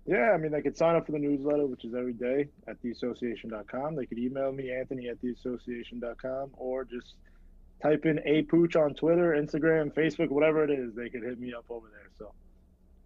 Yeah, 0.06 0.30
I 0.32 0.36
mean, 0.38 0.52
they 0.52 0.62
could 0.62 0.76
sign 0.76 0.94
up 0.94 1.06
for 1.06 1.12
the 1.12 1.18
newsletter, 1.18 1.66
which 1.66 1.84
is 1.84 1.92
every 1.94 2.12
day 2.12 2.48
at 2.68 2.80
theassociation.com. 2.80 3.96
They 3.96 4.06
could 4.06 4.18
email 4.18 4.52
me, 4.52 4.70
Anthony 4.70 5.08
at 5.08 5.20
theassociation.com, 5.20 6.50
or 6.56 6.84
just 6.84 7.14
type 7.82 8.06
in 8.06 8.20
a 8.24 8.42
pooch 8.42 8.76
on 8.76 8.94
Twitter, 8.94 9.32
Instagram, 9.32 9.92
Facebook, 9.92 10.28
whatever 10.28 10.62
it 10.62 10.70
is. 10.70 10.94
They 10.94 11.08
could 11.08 11.24
hit 11.24 11.40
me 11.40 11.52
up 11.52 11.64
over 11.70 11.88
there. 11.90 12.08
So 12.18 12.32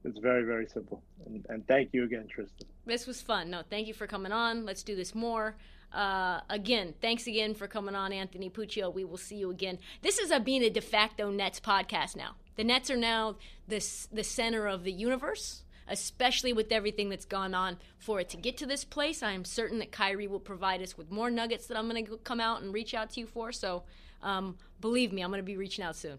it's 0.05 0.19
very, 0.19 0.45
very 0.45 0.67
simple. 0.67 1.03
And, 1.25 1.47
and 1.49 1.67
thank 1.67 1.95
you 1.95 2.05
again, 2.05 2.27
Tristan. 2.29 2.69
This 2.85 3.07
was 3.07 3.23
fun. 3.23 3.49
No, 3.49 3.63
thank 3.69 3.87
you 3.87 3.95
for 3.95 4.07
coming 4.07 4.33
on. 4.33 4.67
Let's 4.67 4.83
do 4.83 4.95
this 4.95 5.15
more. 5.15 5.57
Uh, 5.93 6.41
again, 6.51 6.95
thanks 7.01 7.27
again 7.27 7.55
for 7.55 7.67
coming 7.67 7.95
on, 7.95 8.13
Anthony 8.13 8.51
Puccio. 8.51 8.93
We 8.93 9.05
will 9.05 9.17
see 9.17 9.37
you 9.37 9.51
again. 9.51 9.79
This 10.03 10.19
is 10.19 10.31
a 10.31 10.39
being 10.39 10.63
a 10.63 10.71
de 10.71 10.81
facto 10.81 11.31
Nets 11.31 11.61
podcast 11.61 12.15
now. 12.15 12.37
The 12.57 12.65
Nets 12.65 12.91
are 12.91 12.97
now 12.97 13.37
the 13.69 13.85
the 14.13 14.25
center 14.25 14.67
of 14.67 14.85
the 14.85 14.93
universe, 14.93 15.63
especially 15.89 16.53
with 16.53 16.73
everything 16.73 17.09
that's 17.09 17.25
gone 17.25 17.55
on. 17.55 17.79
For 17.99 18.21
it 18.21 18.29
to 18.31 18.37
get 18.37 18.57
to 18.59 18.67
this 18.67 18.85
place, 18.85 19.23
I 19.23 19.33
am 19.33 19.45
certain 19.45 19.79
that 19.79 19.93
Kyrie 19.93 20.27
will 20.27 20.41
provide 20.41 20.83
us 20.83 20.97
with 20.97 21.11
more 21.11 21.31
nuggets 21.31 21.67
that 21.67 21.77
I'm 21.77 21.89
going 21.89 22.05
to 22.07 22.17
come 22.19 22.41
out 22.41 22.63
and 22.63 22.73
reach 22.73 22.95
out 22.95 23.11
to 23.11 23.21
you 23.21 23.27
for. 23.27 23.53
So, 23.53 23.85
um, 24.23 24.57
believe 24.81 25.13
me, 25.13 25.23
I'm 25.23 25.31
going 25.31 25.41
to 25.41 25.45
be 25.45 25.57
reaching 25.57 25.85
out 25.85 25.97
soon. 25.97 26.19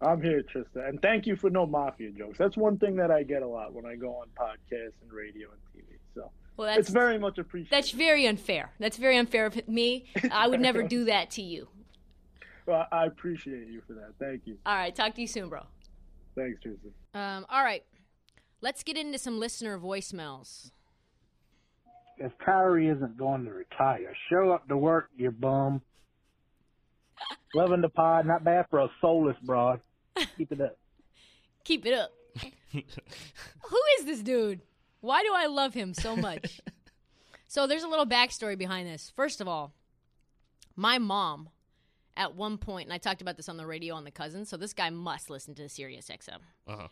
I'm 0.00 0.20
here, 0.20 0.42
Trysta, 0.42 0.88
and 0.88 1.00
thank 1.00 1.26
you 1.26 1.36
for 1.36 1.48
no 1.48 1.64
mafia 1.64 2.10
jokes. 2.10 2.36
That's 2.36 2.56
one 2.56 2.76
thing 2.76 2.96
that 2.96 3.10
I 3.10 3.22
get 3.22 3.42
a 3.42 3.46
lot 3.46 3.72
when 3.72 3.86
I 3.86 3.94
go 3.94 4.16
on 4.16 4.26
podcasts 4.36 5.00
and 5.00 5.12
radio 5.12 5.48
and 5.50 5.60
TV. 5.82 5.96
So 6.14 6.30
well, 6.56 6.66
that's, 6.66 6.80
it's 6.80 6.90
very 6.90 7.18
much 7.18 7.38
appreciated. 7.38 7.70
That's 7.70 7.92
very 7.92 8.26
unfair. 8.26 8.72
That's 8.80 8.96
very 8.96 9.16
unfair 9.16 9.46
of 9.46 9.68
me. 9.68 10.06
I 10.30 10.48
would 10.48 10.60
never 10.60 10.82
do 10.88 11.04
that 11.04 11.30
to 11.32 11.42
you. 11.42 11.68
Well, 12.66 12.86
I 12.92 13.06
appreciate 13.06 13.68
you 13.68 13.82
for 13.86 13.94
that. 13.94 14.12
Thank 14.18 14.42
you. 14.46 14.56
All 14.64 14.74
right, 14.74 14.94
talk 14.94 15.14
to 15.14 15.20
you 15.20 15.26
soon, 15.26 15.48
bro. 15.48 15.62
Thanks, 16.36 16.60
Tristan. 16.62 16.92
Um, 17.14 17.44
all 17.50 17.62
right, 17.62 17.84
let's 18.60 18.82
get 18.82 18.96
into 18.96 19.18
some 19.18 19.38
listener 19.38 19.78
voicemails. 19.78 20.70
If 22.18 22.32
Kyrie 22.44 22.88
isn't 22.88 23.18
going 23.18 23.44
to 23.44 23.52
retire, 23.52 24.14
show 24.30 24.52
up 24.52 24.68
to 24.68 24.76
work, 24.76 25.08
you 25.16 25.30
bum. 25.30 25.82
Loving 27.54 27.80
the 27.80 27.88
pod, 27.88 28.26
not 28.26 28.44
bad 28.44 28.66
for 28.70 28.80
a 28.80 28.88
soulless 29.00 29.36
broad. 29.42 29.80
Keep 30.38 30.52
it 30.52 30.60
up. 30.60 30.78
Keep 31.64 31.86
it 31.86 31.94
up. 31.94 32.12
Who 32.72 33.80
is 33.98 34.04
this 34.04 34.20
dude? 34.20 34.60
Why 35.00 35.22
do 35.22 35.32
I 35.34 35.46
love 35.46 35.74
him 35.74 35.94
so 35.94 36.16
much? 36.16 36.60
so 37.48 37.66
there's 37.66 37.82
a 37.82 37.88
little 37.88 38.06
backstory 38.06 38.56
behind 38.56 38.88
this. 38.88 39.12
First 39.14 39.40
of 39.40 39.48
all, 39.48 39.72
my 40.76 40.98
mom 40.98 41.48
at 42.16 42.34
one 42.34 42.58
point, 42.58 42.86
and 42.86 42.92
I 42.92 42.98
talked 42.98 43.22
about 43.22 43.36
this 43.36 43.48
on 43.48 43.56
the 43.56 43.66
radio 43.66 43.94
on 43.94 44.04
the 44.04 44.10
cousin, 44.10 44.44
so 44.44 44.56
this 44.56 44.72
guy 44.72 44.90
must 44.90 45.30
listen 45.30 45.54
to 45.54 45.68
Sirius 45.68 46.08
XM. 46.08 46.38
Uh-huh. 46.66 46.88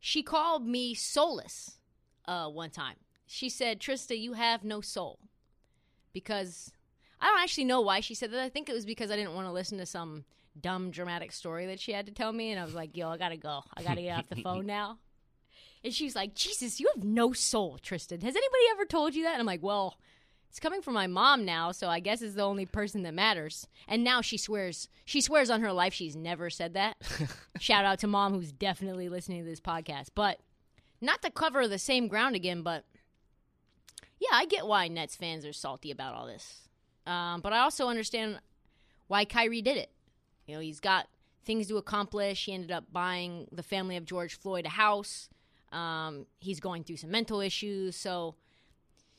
She 0.00 0.22
called 0.22 0.66
me 0.66 0.94
soulless 0.94 1.78
uh, 2.26 2.48
one 2.48 2.70
time. 2.70 2.96
She 3.26 3.48
said, 3.48 3.80
Trysta, 3.80 4.18
you 4.18 4.34
have 4.34 4.64
no 4.64 4.80
soul. 4.80 5.18
Because 6.12 6.72
I 7.20 7.26
don't 7.26 7.40
actually 7.42 7.64
know 7.64 7.80
why 7.80 8.00
she 8.00 8.14
said 8.14 8.30
that. 8.32 8.40
I 8.40 8.48
think 8.48 8.68
it 8.68 8.72
was 8.72 8.86
because 8.86 9.10
I 9.10 9.16
didn't 9.16 9.34
want 9.34 9.46
to 9.46 9.52
listen 9.52 9.78
to 9.78 9.86
some 9.86 10.24
dumb 10.60 10.90
dramatic 10.90 11.32
story 11.32 11.66
that 11.66 11.80
she 11.80 11.92
had 11.92 12.06
to 12.06 12.12
tell 12.12 12.32
me, 12.32 12.50
and 12.50 12.60
I 12.60 12.64
was 12.64 12.74
like, 12.74 12.96
"Yo, 12.96 13.08
I 13.08 13.16
gotta 13.16 13.36
go. 13.36 13.62
I 13.76 13.82
gotta 13.82 14.00
get 14.02 14.18
off 14.18 14.28
the 14.28 14.42
phone 14.42 14.66
now." 14.78 14.98
And 15.84 15.92
she's 15.92 16.16
like, 16.16 16.34
"Jesus, 16.34 16.80
you 16.80 16.90
have 16.94 17.04
no 17.04 17.32
soul, 17.32 17.78
Tristan. 17.82 18.20
Has 18.20 18.34
anybody 18.34 18.62
ever 18.70 18.86
told 18.86 19.14
you 19.14 19.24
that?" 19.24 19.32
And 19.32 19.40
I'm 19.40 19.46
like, 19.46 19.62
"Well." 19.62 19.98
It's 20.48 20.60
coming 20.60 20.80
from 20.80 20.94
my 20.94 21.06
mom 21.06 21.44
now, 21.44 21.72
so 21.72 21.88
I 21.88 22.00
guess 22.00 22.22
it's 22.22 22.34
the 22.34 22.42
only 22.42 22.64
person 22.66 23.02
that 23.02 23.12
matters. 23.12 23.66
And 23.86 24.02
now 24.02 24.20
she 24.20 24.38
swears 24.38 24.88
she 25.04 25.20
swears 25.20 25.50
on 25.50 25.60
her 25.60 25.72
life 25.72 25.92
she's 25.92 26.16
never 26.16 26.48
said 26.50 26.74
that. 26.74 26.96
Shout 27.60 27.84
out 27.84 27.98
to 28.00 28.06
mom 28.06 28.32
who's 28.32 28.52
definitely 28.52 29.08
listening 29.08 29.44
to 29.44 29.48
this 29.48 29.60
podcast. 29.60 30.08
But 30.14 30.40
not 31.00 31.22
to 31.22 31.30
cover 31.30 31.68
the 31.68 31.78
same 31.78 32.08
ground 32.08 32.34
again, 32.36 32.62
but 32.62 32.84
yeah, 34.18 34.30
I 34.32 34.46
get 34.46 34.66
why 34.66 34.88
Nets 34.88 35.16
fans 35.16 35.44
are 35.44 35.52
salty 35.52 35.90
about 35.90 36.14
all 36.14 36.26
this. 36.26 36.68
Um, 37.06 37.40
but 37.40 37.52
I 37.52 37.58
also 37.58 37.88
understand 37.88 38.40
why 39.06 39.24
Kyrie 39.24 39.62
did 39.62 39.76
it. 39.76 39.90
You 40.46 40.54
know, 40.54 40.60
he's 40.60 40.80
got 40.80 41.08
things 41.44 41.68
to 41.68 41.76
accomplish. 41.76 42.46
He 42.46 42.52
ended 42.52 42.72
up 42.72 42.84
buying 42.92 43.46
the 43.52 43.62
family 43.62 43.96
of 43.96 44.04
George 44.04 44.38
Floyd 44.38 44.66
a 44.66 44.70
house. 44.70 45.28
Um, 45.72 46.26
he's 46.38 46.60
going 46.60 46.84
through 46.84 46.96
some 46.96 47.10
mental 47.10 47.40
issues. 47.40 47.96
So, 47.96 48.34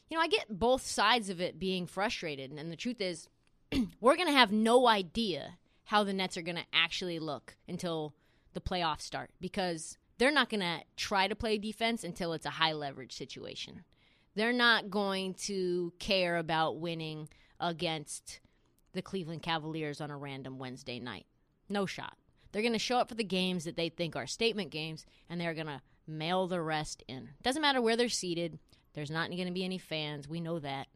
you 0.09 0.17
know, 0.17 0.23
I 0.23 0.27
get 0.27 0.59
both 0.59 0.85
sides 0.85 1.29
of 1.29 1.41
it 1.41 1.59
being 1.59 1.85
frustrated. 1.85 2.51
And 2.51 2.71
the 2.71 2.75
truth 2.75 3.01
is, 3.01 3.27
we're 4.01 4.15
going 4.15 4.27
to 4.27 4.33
have 4.33 4.51
no 4.51 4.87
idea 4.87 5.57
how 5.85 6.03
the 6.03 6.13
Nets 6.13 6.37
are 6.37 6.41
going 6.41 6.57
to 6.57 6.65
actually 6.73 7.19
look 7.19 7.55
until 7.67 8.13
the 8.53 8.61
playoffs 8.61 9.01
start 9.01 9.29
because 9.39 9.97
they're 10.17 10.31
not 10.31 10.49
going 10.49 10.61
to 10.61 10.79
try 10.95 11.27
to 11.27 11.35
play 11.35 11.57
defense 11.57 12.03
until 12.03 12.33
it's 12.33 12.45
a 12.45 12.51
high 12.51 12.73
leverage 12.73 13.13
situation. 13.13 13.83
They're 14.35 14.53
not 14.53 14.89
going 14.89 15.33
to 15.45 15.93
care 15.99 16.37
about 16.37 16.79
winning 16.79 17.29
against 17.59 18.39
the 18.93 19.01
Cleveland 19.01 19.41
Cavaliers 19.41 20.01
on 20.01 20.11
a 20.11 20.17
random 20.17 20.59
Wednesday 20.59 20.99
night. 20.99 21.25
No 21.69 21.85
shot. 21.85 22.17
They're 22.51 22.61
going 22.61 22.73
to 22.73 22.79
show 22.79 22.97
up 22.97 23.09
for 23.09 23.15
the 23.15 23.23
games 23.23 23.65
that 23.65 23.75
they 23.75 23.89
think 23.89 24.15
are 24.15 24.27
statement 24.27 24.71
games, 24.71 25.05
and 25.29 25.39
they're 25.39 25.53
going 25.53 25.67
to 25.67 25.81
mail 26.07 26.47
the 26.47 26.61
rest 26.61 27.03
in. 27.07 27.29
Doesn't 27.43 27.61
matter 27.61 27.81
where 27.81 27.97
they're 27.97 28.09
seated. 28.09 28.57
There's 28.93 29.11
not 29.11 29.29
going 29.29 29.45
to 29.45 29.51
be 29.51 29.65
any 29.65 29.77
fans. 29.77 30.27
We 30.27 30.41
know 30.41 30.59
that. 30.59 30.87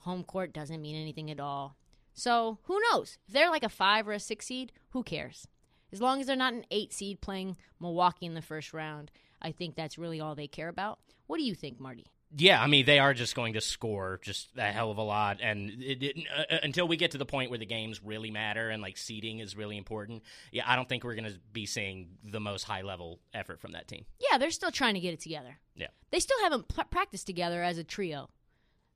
Home 0.00 0.24
court 0.24 0.52
doesn't 0.52 0.82
mean 0.82 0.96
anything 0.96 1.30
at 1.30 1.40
all. 1.40 1.76
So 2.12 2.58
who 2.64 2.80
knows? 2.90 3.18
If 3.26 3.34
they're 3.34 3.50
like 3.50 3.64
a 3.64 3.68
five 3.68 4.06
or 4.06 4.12
a 4.12 4.20
six 4.20 4.46
seed, 4.46 4.72
who 4.90 5.02
cares? 5.02 5.48
As 5.92 6.00
long 6.00 6.20
as 6.20 6.26
they're 6.26 6.36
not 6.36 6.54
an 6.54 6.66
eight 6.70 6.92
seed 6.92 7.20
playing 7.20 7.56
Milwaukee 7.80 8.26
in 8.26 8.34
the 8.34 8.42
first 8.42 8.72
round, 8.72 9.10
I 9.42 9.52
think 9.52 9.74
that's 9.74 9.98
really 9.98 10.20
all 10.20 10.34
they 10.34 10.46
care 10.46 10.68
about. 10.68 10.98
What 11.26 11.38
do 11.38 11.44
you 11.44 11.54
think, 11.54 11.80
Marty? 11.80 12.06
Yeah, 12.36 12.60
I 12.62 12.66
mean 12.66 12.84
they 12.84 12.98
are 12.98 13.14
just 13.14 13.34
going 13.36 13.52
to 13.52 13.60
score 13.60 14.18
just 14.22 14.48
a 14.56 14.62
hell 14.72 14.90
of 14.90 14.98
a 14.98 15.02
lot, 15.02 15.38
and 15.40 15.70
it, 15.82 16.02
it, 16.02 16.16
uh, 16.36 16.56
until 16.62 16.88
we 16.88 16.96
get 16.96 17.12
to 17.12 17.18
the 17.18 17.24
point 17.26 17.50
where 17.50 17.58
the 17.58 17.66
games 17.66 18.00
really 18.02 18.30
matter 18.30 18.70
and 18.70 18.82
like 18.82 18.96
seeding 18.96 19.38
is 19.38 19.56
really 19.56 19.76
important, 19.76 20.22
yeah, 20.50 20.64
I 20.66 20.74
don't 20.74 20.88
think 20.88 21.04
we're 21.04 21.14
going 21.14 21.32
to 21.32 21.38
be 21.52 21.64
seeing 21.66 22.08
the 22.24 22.40
most 22.40 22.64
high 22.64 22.82
level 22.82 23.20
effort 23.32 23.60
from 23.60 23.72
that 23.72 23.86
team. 23.86 24.04
Yeah, 24.30 24.38
they're 24.38 24.50
still 24.50 24.72
trying 24.72 24.94
to 24.94 25.00
get 25.00 25.14
it 25.14 25.20
together. 25.20 25.58
Yeah, 25.76 25.88
they 26.10 26.18
still 26.20 26.40
haven't 26.42 26.66
pl- 26.68 26.84
practiced 26.90 27.26
together 27.26 27.62
as 27.62 27.78
a 27.78 27.84
trio. 27.84 28.28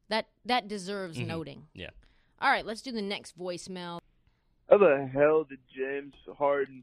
That 0.08 0.26
that 0.46 0.66
deserves 0.68 1.18
Mhm. 1.18 1.26
noting. 1.26 1.66
yeah. 1.74 1.90
All 2.40 2.50
right, 2.50 2.64
let's 2.66 2.82
do 2.82 2.92
the 2.92 3.02
next 3.02 3.38
voicemail. 3.38 4.00
How 4.70 4.78
the 4.78 5.08
hell 5.12 5.44
did 5.44 5.58
James 5.76 6.14
Harden 6.38 6.82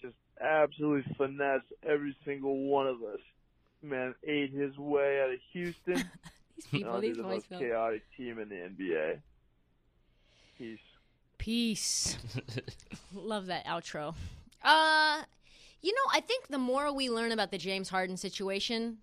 just 0.00 0.14
absolutely 0.40 1.12
finesse 1.16 1.62
every 1.86 2.16
single 2.24 2.56
one 2.68 2.86
of 2.86 3.02
us? 3.02 3.20
Man, 3.88 4.14
ate 4.24 4.52
his 4.52 4.76
way 4.78 5.20
out 5.22 5.32
of 5.32 5.38
Houston. 5.52 6.10
These 6.56 6.66
people, 6.70 6.92
onto 6.92 7.08
these 7.08 7.16
the 7.18 7.22
most 7.22 7.50
voicemails. 7.50 7.58
chaotic 7.58 8.02
team 8.16 8.38
in 8.38 8.48
the 8.48 8.54
NBA. 8.54 9.18
Peace. 10.56 10.78
Peace. 11.36 12.16
Love 13.14 13.46
that 13.46 13.66
outro. 13.66 14.14
Uh, 14.62 15.22
you 15.82 15.92
know, 15.92 16.10
I 16.12 16.20
think 16.20 16.48
the 16.48 16.58
more 16.58 16.90
we 16.94 17.10
learn 17.10 17.30
about 17.30 17.50
the 17.50 17.58
James 17.58 17.90
Harden 17.90 18.16
situation, 18.16 18.98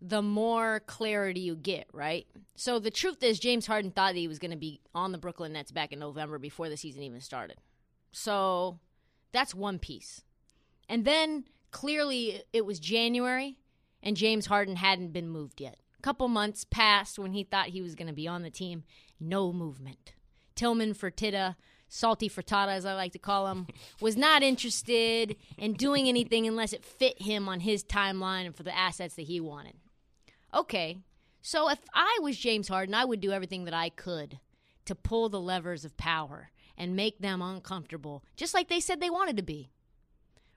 the 0.00 0.22
more 0.22 0.80
clarity 0.80 1.40
you 1.40 1.54
get, 1.54 1.86
right? 1.92 2.26
So 2.56 2.80
the 2.80 2.90
truth 2.90 3.22
is, 3.22 3.38
James 3.38 3.66
Harden 3.66 3.92
thought 3.92 4.14
that 4.14 4.18
he 4.18 4.26
was 4.26 4.40
going 4.40 4.50
to 4.50 4.56
be 4.56 4.80
on 4.92 5.12
the 5.12 5.18
Brooklyn 5.18 5.52
Nets 5.52 5.70
back 5.70 5.92
in 5.92 6.00
November 6.00 6.38
before 6.38 6.68
the 6.68 6.76
season 6.76 7.02
even 7.04 7.20
started. 7.20 7.58
So 8.10 8.80
that's 9.30 9.54
one 9.54 9.78
piece. 9.78 10.22
And 10.88 11.04
then 11.04 11.44
clearly 11.70 12.42
it 12.52 12.66
was 12.66 12.80
January, 12.80 13.56
and 14.02 14.16
James 14.16 14.46
Harden 14.46 14.76
hadn't 14.76 15.12
been 15.12 15.28
moved 15.28 15.60
yet. 15.60 15.78
A 15.98 16.02
couple 16.02 16.28
months 16.28 16.64
passed 16.64 17.18
when 17.18 17.32
he 17.32 17.44
thought 17.44 17.68
he 17.68 17.82
was 17.82 17.94
going 17.94 18.08
to 18.08 18.12
be 18.12 18.26
on 18.26 18.42
the 18.42 18.50
team. 18.50 18.84
No 19.20 19.52
movement. 19.52 20.14
Tillman 20.54 20.94
Fertitta, 20.94 21.56
Salty 21.88 22.28
Frittata 22.28 22.68
as 22.68 22.84
I 22.84 22.94
like 22.94 23.12
to 23.12 23.18
call 23.18 23.48
him, 23.48 23.66
was 24.00 24.16
not 24.16 24.42
interested 24.42 25.36
in 25.56 25.74
doing 25.74 26.08
anything 26.08 26.46
unless 26.46 26.72
it 26.72 26.84
fit 26.84 27.22
him 27.22 27.48
on 27.48 27.60
his 27.60 27.84
timeline 27.84 28.46
and 28.46 28.56
for 28.56 28.62
the 28.62 28.76
assets 28.76 29.14
that 29.14 29.22
he 29.22 29.40
wanted. 29.40 29.74
Okay, 30.54 30.98
so 31.40 31.70
if 31.70 31.78
I 31.94 32.18
was 32.22 32.36
James 32.36 32.68
Harden, 32.68 32.94
I 32.94 33.04
would 33.04 33.20
do 33.20 33.32
everything 33.32 33.64
that 33.64 33.74
I 33.74 33.88
could 33.88 34.38
to 34.84 34.94
pull 34.94 35.28
the 35.28 35.40
levers 35.40 35.84
of 35.84 35.96
power 35.96 36.50
and 36.76 36.96
make 36.96 37.18
them 37.18 37.40
uncomfortable, 37.40 38.24
just 38.36 38.54
like 38.54 38.68
they 38.68 38.80
said 38.80 39.00
they 39.00 39.10
wanted 39.10 39.36
to 39.36 39.42
be. 39.42 39.70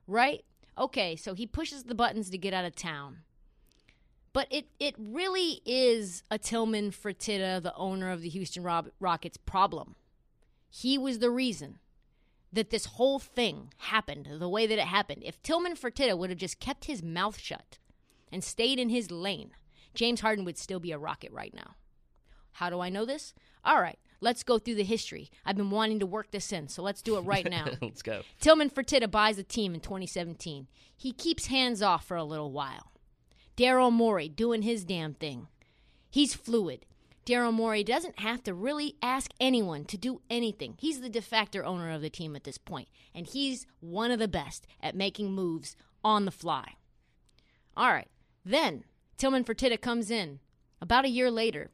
Right? 0.07 0.43
Okay, 0.77 1.15
so 1.15 1.33
he 1.33 1.47
pushes 1.47 1.83
the 1.83 1.95
buttons 1.95 2.29
to 2.29 2.37
get 2.37 2.53
out 2.53 2.65
of 2.65 2.75
town. 2.75 3.19
But 4.35 4.47
it, 4.49 4.65
it 4.81 4.95
really 4.99 5.61
is 5.65 6.21
a 6.29 6.37
Tillman 6.37 6.91
Fertitta, 6.91 7.63
the 7.63 7.73
owner 7.75 8.11
of 8.11 8.21
the 8.21 8.27
Houston 8.27 8.63
Rob- 8.63 8.89
Rockets, 8.99 9.37
problem. 9.37 9.95
He 10.69 10.97
was 10.97 11.19
the 11.19 11.29
reason 11.29 11.79
that 12.51 12.69
this 12.69 12.83
whole 12.83 13.17
thing 13.17 13.71
happened 13.77 14.27
the 14.37 14.49
way 14.49 14.67
that 14.67 14.77
it 14.77 14.87
happened. 14.87 15.23
If 15.23 15.41
Tillman 15.41 15.77
Fertitta 15.77 16.17
would 16.17 16.29
have 16.31 16.37
just 16.37 16.59
kept 16.59 16.83
his 16.83 17.01
mouth 17.01 17.39
shut 17.39 17.77
and 18.29 18.43
stayed 18.43 18.77
in 18.77 18.89
his 18.89 19.09
lane, 19.09 19.51
James 19.93 20.19
Harden 20.19 20.43
would 20.43 20.57
still 20.57 20.81
be 20.81 20.91
a 20.91 20.97
Rocket 20.97 21.31
right 21.31 21.53
now. 21.53 21.75
How 22.51 22.69
do 22.69 22.81
I 22.81 22.89
know 22.89 23.05
this? 23.05 23.33
All 23.63 23.79
right, 23.79 23.97
let's 24.19 24.43
go 24.43 24.59
through 24.59 24.75
the 24.75 24.83
history. 24.83 25.29
I've 25.45 25.55
been 25.55 25.71
wanting 25.71 26.01
to 26.01 26.05
work 26.05 26.31
this 26.31 26.51
in, 26.51 26.67
so 26.67 26.83
let's 26.83 27.01
do 27.01 27.15
it 27.15 27.21
right 27.21 27.49
now. 27.49 27.67
Let's 27.81 28.01
go. 28.01 28.23
Tillman 28.41 28.69
Fertitta 28.69 29.09
buys 29.09 29.37
the 29.37 29.43
team 29.43 29.73
in 29.73 29.79
2017. 29.79 30.67
He 30.93 31.13
keeps 31.13 31.45
hands 31.45 31.81
off 31.81 32.05
for 32.05 32.17
a 32.17 32.25
little 32.25 32.51
while. 32.51 32.91
Daryl 33.57 33.91
Morey 33.91 34.27
doing 34.29 34.61
his 34.61 34.83
damn 34.83 35.13
thing. 35.13 35.47
He's 36.09 36.33
fluid. 36.33 36.85
Daryl 37.25 37.53
Morey 37.53 37.83
doesn't 37.83 38.19
have 38.19 38.43
to 38.43 38.53
really 38.53 38.95
ask 39.01 39.31
anyone 39.39 39.85
to 39.85 39.97
do 39.97 40.21
anything. 40.29 40.75
He's 40.77 41.01
the 41.01 41.09
de 41.09 41.21
facto 41.21 41.63
owner 41.63 41.89
of 41.89 42.01
the 42.01 42.09
team 42.09 42.35
at 42.35 42.43
this 42.43 42.59
point, 42.59 42.87
and 43.15 43.25
he's 43.25 43.65
one 43.79 44.11
of 44.11 44.19
the 44.19 44.27
best 44.27 44.67
at 44.79 44.95
making 44.95 45.31
moves 45.31 45.75
on 46.03 46.25
the 46.25 46.31
fly. 46.31 46.75
All 47.75 47.91
right, 47.91 48.09
then 48.45 48.83
Tillman 49.17 49.43
Fertitta 49.43 49.81
comes 49.81 50.11
in 50.11 50.39
about 50.79 51.05
a 51.05 51.09
year 51.09 51.31
later, 51.31 51.71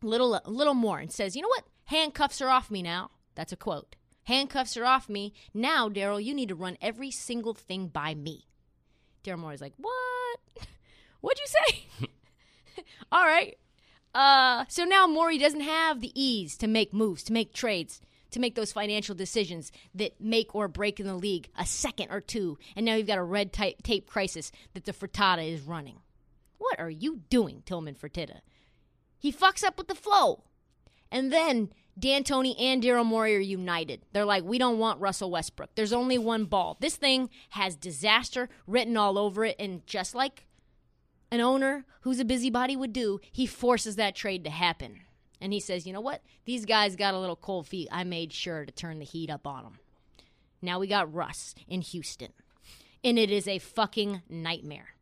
little 0.00 0.40
little 0.46 0.74
more, 0.74 0.98
and 0.98 1.12
says, 1.12 1.36
"You 1.36 1.42
know 1.42 1.48
what? 1.48 1.66
Handcuffs 1.84 2.40
are 2.40 2.48
off 2.48 2.70
me 2.70 2.82
now." 2.82 3.10
That's 3.34 3.52
a 3.52 3.56
quote. 3.56 3.94
Handcuffs 4.24 4.76
are 4.76 4.86
off 4.86 5.08
me 5.08 5.34
now, 5.52 5.88
Daryl. 5.88 6.22
You 6.22 6.32
need 6.32 6.48
to 6.48 6.54
run 6.54 6.78
every 6.80 7.10
single 7.10 7.54
thing 7.54 7.88
by 7.88 8.14
me. 8.14 8.46
Daryl 9.22 9.38
Morey's 9.38 9.60
like, 9.60 9.74
"What? 9.76 10.68
What'd 11.20 11.40
you 11.40 11.46
say?" 11.46 12.06
All 13.12 13.24
right. 13.24 13.56
Uh, 14.14 14.64
so 14.68 14.84
now 14.84 15.06
Morey 15.06 15.38
doesn't 15.38 15.60
have 15.60 16.00
the 16.00 16.12
ease 16.20 16.56
to 16.58 16.66
make 16.66 16.92
moves, 16.92 17.22
to 17.24 17.32
make 17.32 17.52
trades, 17.52 18.00
to 18.30 18.40
make 18.40 18.54
those 18.54 18.72
financial 18.72 19.14
decisions 19.14 19.70
that 19.94 20.20
make 20.20 20.54
or 20.54 20.68
break 20.68 20.98
in 21.00 21.06
the 21.06 21.14
league 21.14 21.48
a 21.56 21.66
second 21.66 22.10
or 22.10 22.20
two. 22.20 22.58
And 22.76 22.84
now 22.84 22.94
you've 22.94 23.06
got 23.06 23.18
a 23.18 23.22
red 23.22 23.52
tape, 23.52 23.82
tape 23.82 24.06
crisis 24.06 24.50
that 24.74 24.84
the 24.84 24.92
Frittata 24.92 25.46
is 25.46 25.62
running. 25.62 26.00
What 26.58 26.80
are 26.80 26.90
you 26.90 27.20
doing, 27.30 27.62
Tillman 27.64 27.94
Fertitta? 27.94 28.40
He 29.18 29.32
fucks 29.32 29.64
up 29.64 29.78
with 29.78 29.88
the 29.88 29.94
flow. 29.94 30.44
And 31.10 31.32
then 31.32 31.70
D'Antoni 31.98 32.54
and 32.60 32.82
Daryl 32.82 33.04
Morey 33.04 33.34
are 33.36 33.40
united. 33.40 34.02
They're 34.12 34.24
like, 34.24 34.44
we 34.44 34.58
don't 34.58 34.78
want 34.78 35.00
Russell 35.00 35.30
Westbrook. 35.30 35.70
There's 35.74 35.92
only 35.92 36.18
one 36.18 36.44
ball. 36.44 36.76
This 36.80 36.96
thing 36.96 37.30
has 37.50 37.76
disaster 37.76 38.48
written 38.66 38.96
all 38.96 39.18
over 39.18 39.44
it. 39.44 39.56
And 39.58 39.86
just 39.86 40.14
like 40.14 40.47
an 41.30 41.40
owner 41.40 41.84
who's 42.02 42.20
a 42.20 42.24
busybody 42.24 42.76
would 42.76 42.92
do, 42.92 43.20
he 43.30 43.46
forces 43.46 43.96
that 43.96 44.14
trade 44.14 44.44
to 44.44 44.50
happen. 44.50 45.00
And 45.40 45.52
he 45.52 45.60
says, 45.60 45.86
you 45.86 45.92
know 45.92 46.00
what? 46.00 46.22
These 46.44 46.64
guys 46.64 46.96
got 46.96 47.14
a 47.14 47.18
little 47.18 47.36
cold 47.36 47.66
feet. 47.66 47.88
I 47.92 48.04
made 48.04 48.32
sure 48.32 48.64
to 48.64 48.72
turn 48.72 48.98
the 48.98 49.04
heat 49.04 49.30
up 49.30 49.46
on 49.46 49.62
them. 49.62 49.78
Now 50.60 50.78
we 50.78 50.86
got 50.86 51.12
Russ 51.12 51.54
in 51.68 51.82
Houston. 51.82 52.32
And 53.04 53.18
it 53.18 53.30
is 53.30 53.46
a 53.46 53.58
fucking 53.58 54.22
nightmare. 54.28 54.94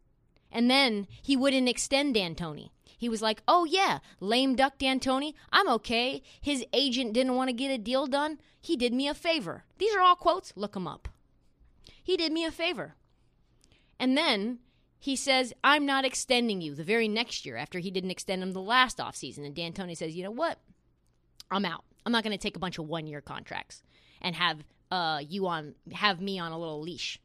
And 0.53 0.71
then 0.71 1.07
he 1.23 1.37
wouldn't 1.37 1.69
extend 1.69 2.15
D'Antoni. 2.15 2.71
He 2.99 3.09
was 3.09 3.23
like, 3.23 3.43
oh, 3.47 3.65
yeah, 3.65 3.99
lame 4.21 4.55
duck 4.55 4.79
D'Antoni, 4.79 5.35
I'm 5.53 5.69
okay. 5.69 6.23
His 6.41 6.65
agent 6.73 7.13
didn't 7.13 7.35
want 7.35 7.49
to 7.49 7.55
get 7.55 7.71
a 7.71 7.79
deal 7.79 8.07
done. 8.07 8.39
He 8.61 8.77
did 8.77 8.93
me 8.93 9.07
a 9.09 9.15
favor. 9.15 9.65
These 9.79 9.95
are 9.95 10.01
all 10.01 10.17
quotes. 10.17 10.53
Look 10.57 10.73
them 10.73 10.89
up. 10.89 11.09
He 12.03 12.17
did 12.17 12.33
me 12.33 12.45
a 12.45 12.51
favor. 12.51 12.95
And 13.99 14.17
then 14.17 14.61
he 14.99 15.17
says, 15.17 15.53
I'm 15.63 15.87
not 15.87 16.05
extending 16.05 16.61
you 16.61 16.75
the 16.75 16.85
very 16.85 17.09
next 17.09 17.47
year 17.47 17.57
after 17.57 17.79
he 17.79 17.91
didn't 17.91 18.11
extend 18.11 18.43
him 18.43 18.53
the 18.53 18.61
last 18.61 18.99
offseason. 18.99 19.45
And 19.45 19.55
D'Antoni 19.55 19.97
says, 19.97 20.17
you 20.17 20.25
know 20.25 20.31
what? 20.31 20.59
I'm 21.51 21.65
out. 21.65 21.85
I'm 22.05 22.13
not 22.13 22.25
going 22.25 22.37
to 22.37 22.43
take 22.43 22.57
a 22.57 22.61
bunch 22.61 22.79
of 22.79 22.87
one 22.87 23.07
year 23.07 23.21
contracts 23.21 23.83
and 24.21 24.35
have 24.35 24.65
uh, 24.91 25.21
you 25.27 25.47
on 25.47 25.75
have 25.93 26.21
me 26.21 26.39
on 26.39 26.53
a 26.53 26.59
little 26.59 26.81
leash 26.81 27.21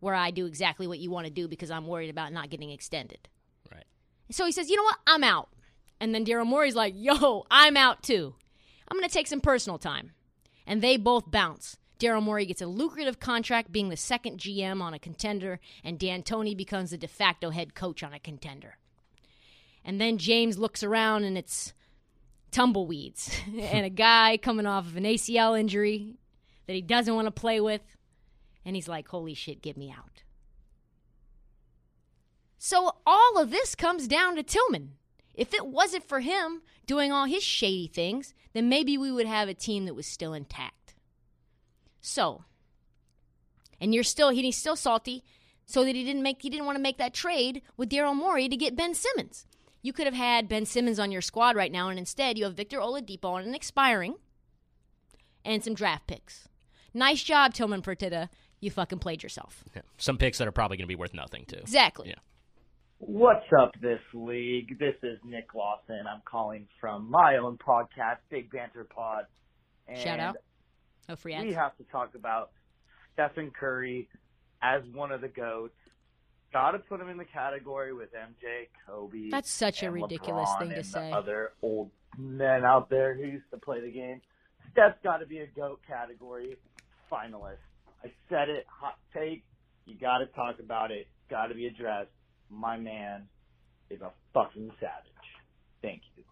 where 0.00 0.14
I 0.14 0.30
do 0.30 0.44
exactly 0.46 0.86
what 0.86 0.98
you 0.98 1.10
want 1.10 1.26
to 1.26 1.32
do 1.32 1.48
because 1.48 1.70
I'm 1.70 1.86
worried 1.86 2.10
about 2.10 2.32
not 2.32 2.50
getting 2.50 2.70
extended. 2.70 3.28
Right. 3.72 3.86
So 4.30 4.44
he 4.44 4.52
says, 4.52 4.68
you 4.68 4.76
know 4.76 4.82
what? 4.82 4.98
I'm 5.06 5.24
out. 5.24 5.48
And 5.98 6.14
then 6.14 6.26
Daryl 6.26 6.46
Morey's 6.46 6.74
like, 6.74 6.94
yo, 6.96 7.46
I'm 7.50 7.76
out 7.76 8.02
too. 8.02 8.34
I'm 8.86 8.98
going 8.98 9.08
to 9.08 9.12
take 9.12 9.26
some 9.26 9.40
personal 9.40 9.78
time. 9.78 10.12
And 10.66 10.82
they 10.82 10.98
both 10.98 11.30
bounce. 11.30 11.78
Daryl 11.98 12.22
Morey 12.22 12.46
gets 12.46 12.60
a 12.60 12.66
lucrative 12.66 13.20
contract 13.20 13.70
being 13.70 13.88
the 13.88 13.96
second 13.96 14.38
GM 14.38 14.80
on 14.80 14.94
a 14.94 14.98
contender, 14.98 15.60
and 15.82 15.98
D'Antoni 15.98 16.56
becomes 16.56 16.90
the 16.90 16.98
de 16.98 17.08
facto 17.08 17.50
head 17.50 17.74
coach 17.74 18.02
on 18.02 18.12
a 18.12 18.18
contender. 18.18 18.76
And 19.84 20.00
then 20.00 20.18
James 20.18 20.58
looks 20.58 20.82
around 20.82 21.24
and 21.24 21.36
it's 21.36 21.72
tumbleweeds 22.50 23.30
and 23.58 23.84
a 23.84 23.90
guy 23.90 24.38
coming 24.38 24.66
off 24.66 24.86
of 24.86 24.96
an 24.96 25.04
ACL 25.04 25.58
injury 25.58 26.16
that 26.66 26.72
he 26.72 26.82
doesn't 26.82 27.14
want 27.14 27.26
to 27.26 27.30
play 27.30 27.60
with. 27.60 27.82
And 28.64 28.74
he's 28.74 28.88
like, 28.88 29.08
holy 29.08 29.34
shit, 29.34 29.60
get 29.60 29.76
me 29.76 29.90
out. 29.90 30.22
So 32.58 32.92
all 33.06 33.38
of 33.38 33.50
this 33.50 33.74
comes 33.74 34.08
down 34.08 34.36
to 34.36 34.42
Tillman. 34.42 34.92
If 35.34 35.52
it 35.52 35.66
wasn't 35.66 36.08
for 36.08 36.20
him 36.20 36.62
doing 36.86 37.12
all 37.12 37.26
his 37.26 37.42
shady 37.42 37.88
things, 37.88 38.32
then 38.54 38.68
maybe 38.68 38.96
we 38.96 39.12
would 39.12 39.26
have 39.26 39.48
a 39.48 39.54
team 39.54 39.84
that 39.84 39.94
was 39.94 40.06
still 40.06 40.32
intact. 40.32 40.83
So, 42.06 42.44
and 43.80 43.94
you're 43.94 44.04
still 44.04 44.28
he's 44.28 44.58
still 44.58 44.76
salty, 44.76 45.24
so 45.64 45.84
that 45.84 45.94
he 45.94 46.04
didn't 46.04 46.22
make 46.22 46.42
he 46.42 46.50
didn't 46.50 46.66
want 46.66 46.76
to 46.76 46.82
make 46.82 46.98
that 46.98 47.14
trade 47.14 47.62
with 47.78 47.88
Daryl 47.88 48.14
Morey 48.14 48.46
to 48.46 48.56
get 48.58 48.76
Ben 48.76 48.94
Simmons. 48.94 49.46
You 49.80 49.94
could 49.94 50.04
have 50.04 50.14
had 50.14 50.46
Ben 50.46 50.66
Simmons 50.66 50.98
on 50.98 51.10
your 51.10 51.22
squad 51.22 51.56
right 51.56 51.72
now, 51.72 51.88
and 51.88 51.98
instead 51.98 52.36
you 52.36 52.44
have 52.44 52.52
Victor 52.52 52.78
Oladipo 52.78 53.30
on 53.32 53.44
an 53.44 53.54
expiring 53.54 54.16
and 55.46 55.64
some 55.64 55.72
draft 55.72 56.06
picks. 56.06 56.46
Nice 56.92 57.22
job, 57.22 57.54
Tillman 57.54 57.80
Fertitta. 57.80 58.28
You 58.60 58.70
fucking 58.70 58.98
played 58.98 59.22
yourself. 59.22 59.64
Yeah. 59.74 59.80
Some 59.96 60.18
picks 60.18 60.36
that 60.38 60.46
are 60.46 60.52
probably 60.52 60.76
going 60.76 60.84
to 60.84 60.88
be 60.88 60.96
worth 60.96 61.14
nothing 61.14 61.46
too. 61.46 61.56
Exactly. 61.56 62.10
Yeah. 62.10 62.20
What's 62.98 63.46
up, 63.58 63.72
this 63.80 64.00
league? 64.12 64.78
This 64.78 64.94
is 65.02 65.18
Nick 65.24 65.54
Lawson. 65.54 66.04
I'm 66.06 66.20
calling 66.26 66.68
from 66.78 67.10
my 67.10 67.38
own 67.38 67.56
podcast, 67.56 68.18
Big 68.30 68.50
Banter 68.50 68.84
Pod. 68.84 69.24
And 69.88 69.98
Shout 69.98 70.20
out. 70.20 70.36
Oh, 71.08 71.16
free 71.16 71.34
ads. 71.34 71.44
we 71.44 71.52
have 71.52 71.76
to 71.76 71.84
talk 71.84 72.14
about 72.14 72.50
Stephen 73.14 73.50
Curry 73.50 74.08
as 74.62 74.82
one 74.92 75.12
of 75.12 75.20
the 75.20 75.28
goats. 75.28 75.74
Got 76.52 76.72
to 76.72 76.78
put 76.78 77.00
him 77.00 77.08
in 77.08 77.16
the 77.16 77.24
category 77.24 77.92
with 77.92 78.10
MJ, 78.14 78.68
Kobe. 78.86 79.28
That's 79.30 79.50
such 79.50 79.82
a 79.82 79.90
ridiculous 79.90 80.48
LeBron 80.50 80.58
thing 80.60 80.70
to 80.70 80.84
say. 80.84 81.10
The 81.10 81.16
other 81.16 81.52
old 81.62 81.90
men 82.16 82.64
out 82.64 82.88
there 82.88 83.14
who 83.14 83.24
used 83.24 83.50
to 83.50 83.58
play 83.58 83.80
the 83.80 83.90
game. 83.90 84.20
Steph's 84.72 84.98
got 85.02 85.18
to 85.18 85.26
be 85.26 85.38
a 85.38 85.46
goat 85.48 85.80
category 85.86 86.56
finalist. 87.10 87.56
I 88.04 88.12
said 88.28 88.48
it. 88.48 88.66
Hot 88.68 88.96
take. 89.12 89.44
You 89.86 89.96
got 89.96 90.18
to 90.18 90.26
talk 90.26 90.58
about 90.60 90.90
it. 90.90 91.08
Got 91.28 91.46
to 91.46 91.54
be 91.54 91.66
addressed. 91.66 92.10
My 92.50 92.76
man 92.76 93.28
is 93.90 94.00
a 94.00 94.10
fucking 94.32 94.70
savage. 94.80 95.12
Thank 95.82 96.02
you. 96.16 96.22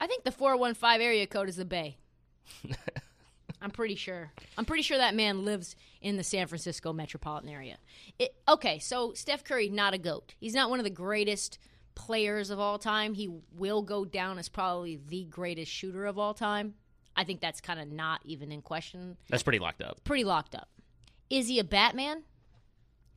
I 0.00 0.06
think 0.06 0.24
the 0.24 0.32
415 0.32 1.00
area 1.00 1.26
code 1.26 1.48
is 1.48 1.56
the 1.56 1.64
Bay. 1.64 1.96
I'm 3.66 3.72
pretty 3.72 3.96
sure. 3.96 4.30
I'm 4.56 4.64
pretty 4.64 4.84
sure 4.84 4.96
that 4.96 5.16
man 5.16 5.44
lives 5.44 5.74
in 6.00 6.16
the 6.16 6.22
San 6.22 6.46
Francisco 6.46 6.92
metropolitan 6.92 7.48
area. 7.48 7.78
It, 8.16 8.32
okay, 8.48 8.78
so 8.78 9.12
Steph 9.12 9.42
Curry, 9.42 9.68
not 9.68 9.92
a 9.92 9.98
GOAT. 9.98 10.36
He's 10.38 10.54
not 10.54 10.70
one 10.70 10.78
of 10.78 10.84
the 10.84 10.90
greatest 10.90 11.58
players 11.96 12.50
of 12.50 12.60
all 12.60 12.78
time. 12.78 13.14
He 13.14 13.28
will 13.50 13.82
go 13.82 14.04
down 14.04 14.38
as 14.38 14.48
probably 14.48 15.00
the 15.08 15.24
greatest 15.24 15.72
shooter 15.72 16.06
of 16.06 16.16
all 16.16 16.32
time. 16.32 16.74
I 17.16 17.24
think 17.24 17.40
that's 17.40 17.60
kind 17.60 17.80
of 17.80 17.90
not 17.90 18.20
even 18.24 18.52
in 18.52 18.62
question. 18.62 19.16
That's 19.30 19.42
pretty 19.42 19.58
locked 19.58 19.82
up. 19.82 19.98
Pretty 20.04 20.22
locked 20.22 20.54
up. 20.54 20.68
Is 21.28 21.48
he 21.48 21.58
a 21.58 21.64
Batman? 21.64 22.22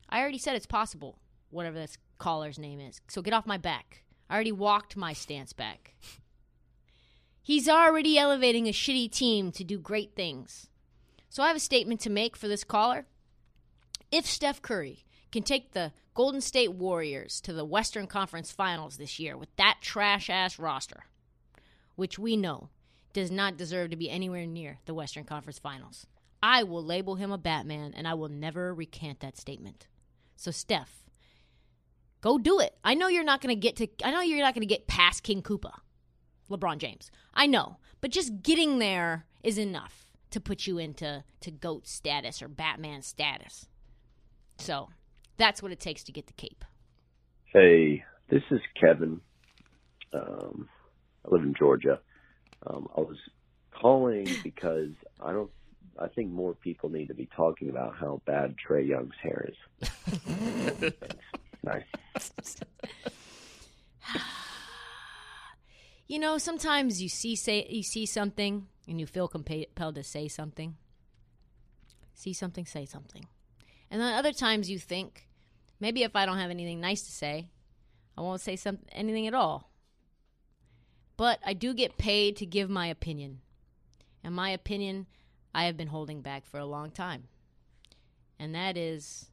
I 0.08 0.18
already 0.20 0.38
said 0.38 0.56
it's 0.56 0.66
possible, 0.66 1.20
whatever 1.50 1.78
this 1.78 1.96
caller's 2.18 2.58
name 2.58 2.80
is. 2.80 3.00
So 3.06 3.22
get 3.22 3.34
off 3.34 3.46
my 3.46 3.56
back. 3.56 4.02
I 4.28 4.34
already 4.34 4.50
walked 4.50 4.96
my 4.96 5.12
stance 5.12 5.52
back. 5.52 5.94
He's 7.42 7.68
already 7.68 8.18
elevating 8.18 8.66
a 8.66 8.72
shitty 8.72 9.10
team 9.10 9.50
to 9.52 9.64
do 9.64 9.78
great 9.78 10.14
things. 10.14 10.68
So 11.28 11.42
I 11.42 11.48
have 11.48 11.56
a 11.56 11.60
statement 11.60 12.00
to 12.00 12.10
make 12.10 12.36
for 12.36 12.48
this 12.48 12.64
caller. 12.64 13.06
If 14.10 14.26
Steph 14.26 14.60
Curry 14.60 15.04
can 15.30 15.42
take 15.42 15.72
the 15.72 15.92
Golden 16.14 16.40
State 16.40 16.72
Warriors 16.72 17.40
to 17.42 17.52
the 17.52 17.64
Western 17.64 18.06
Conference 18.06 18.50
Finals 18.50 18.96
this 18.96 19.18
year 19.18 19.36
with 19.36 19.54
that 19.56 19.78
trash 19.80 20.28
ass 20.28 20.58
roster, 20.58 21.04
which 21.94 22.18
we 22.18 22.36
know 22.36 22.68
does 23.12 23.30
not 23.30 23.56
deserve 23.56 23.90
to 23.90 23.96
be 23.96 24.10
anywhere 24.10 24.46
near 24.46 24.78
the 24.86 24.94
Western 24.94 25.24
Conference 25.24 25.58
Finals, 25.58 26.06
I 26.42 26.62
will 26.62 26.82
label 26.84 27.14
him 27.14 27.30
a 27.30 27.38
Batman 27.38 27.94
and 27.96 28.08
I 28.08 28.14
will 28.14 28.28
never 28.28 28.74
recant 28.74 29.20
that 29.20 29.38
statement. 29.38 29.86
So, 30.36 30.50
Steph, 30.50 31.04
go 32.20 32.38
do 32.38 32.60
it. 32.60 32.76
I 32.82 32.94
know 32.94 33.08
you're 33.08 33.24
not 33.24 33.40
going 33.40 33.54
to 33.54 33.60
get 33.60 33.76
to, 33.76 33.88
I 34.04 34.10
know 34.10 34.20
you're 34.20 34.44
not 34.44 34.54
going 34.54 34.66
to 34.66 34.74
get 34.74 34.86
past 34.86 35.22
King 35.22 35.42
Koopa. 35.42 35.72
LeBron 36.50 36.78
James. 36.78 37.10
I 37.34 37.46
know, 37.46 37.76
but 38.00 38.10
just 38.10 38.42
getting 38.42 38.78
there 38.78 39.24
is 39.42 39.58
enough 39.58 40.12
to 40.30 40.40
put 40.40 40.66
you 40.66 40.78
into 40.78 41.24
to 41.40 41.50
goat 41.50 41.86
status 41.86 42.42
or 42.42 42.48
Batman 42.48 43.02
status. 43.02 43.66
So 44.58 44.88
that's 45.36 45.62
what 45.62 45.72
it 45.72 45.80
takes 45.80 46.04
to 46.04 46.12
get 46.12 46.26
the 46.26 46.32
cape. 46.34 46.64
Hey, 47.46 48.04
this 48.28 48.42
is 48.50 48.60
Kevin. 48.80 49.20
Um, 50.12 50.68
I 51.26 51.32
live 51.34 51.42
in 51.42 51.54
Georgia. 51.54 52.00
Um, 52.66 52.88
I 52.96 53.00
was 53.00 53.16
calling 53.72 54.28
because 54.42 54.90
I 55.20 55.32
don't. 55.32 55.50
I 55.98 56.08
think 56.08 56.30
more 56.30 56.54
people 56.54 56.88
need 56.88 57.08
to 57.08 57.14
be 57.14 57.28
talking 57.36 57.68
about 57.68 57.94
how 57.96 58.22
bad 58.24 58.54
Trae 58.56 58.86
Young's 58.86 59.16
hair 59.22 59.50
is. 59.82 60.92
Nice. 61.62 61.84
You 66.10 66.18
know, 66.18 66.38
sometimes 66.38 67.00
you 67.00 67.08
see 67.08 67.36
say 67.36 67.64
you 67.70 67.84
see 67.84 68.04
something 68.04 68.66
and 68.88 68.98
you 68.98 69.06
feel 69.06 69.28
compelled 69.28 69.94
to 69.94 70.02
say 70.02 70.26
something. 70.26 70.74
See 72.14 72.32
something, 72.32 72.66
say 72.66 72.84
something. 72.84 73.26
And 73.92 74.00
then 74.00 74.14
other 74.14 74.32
times 74.32 74.68
you 74.68 74.80
think, 74.80 75.28
maybe 75.78 76.02
if 76.02 76.16
I 76.16 76.26
don't 76.26 76.38
have 76.38 76.50
anything 76.50 76.80
nice 76.80 77.02
to 77.02 77.12
say, 77.12 77.46
I 78.18 78.22
won't 78.22 78.40
say 78.40 78.56
some 78.56 78.80
anything 78.90 79.28
at 79.28 79.34
all. 79.34 79.70
But 81.16 81.38
I 81.46 81.52
do 81.52 81.72
get 81.72 81.96
paid 81.96 82.34
to 82.38 82.44
give 82.44 82.68
my 82.68 82.88
opinion. 82.88 83.42
And 84.24 84.34
my 84.34 84.50
opinion 84.50 85.06
I 85.54 85.66
have 85.66 85.76
been 85.76 85.86
holding 85.86 86.22
back 86.22 86.44
for 86.44 86.58
a 86.58 86.66
long 86.66 86.90
time. 86.90 87.28
And 88.36 88.52
that 88.56 88.76
is 88.76 89.30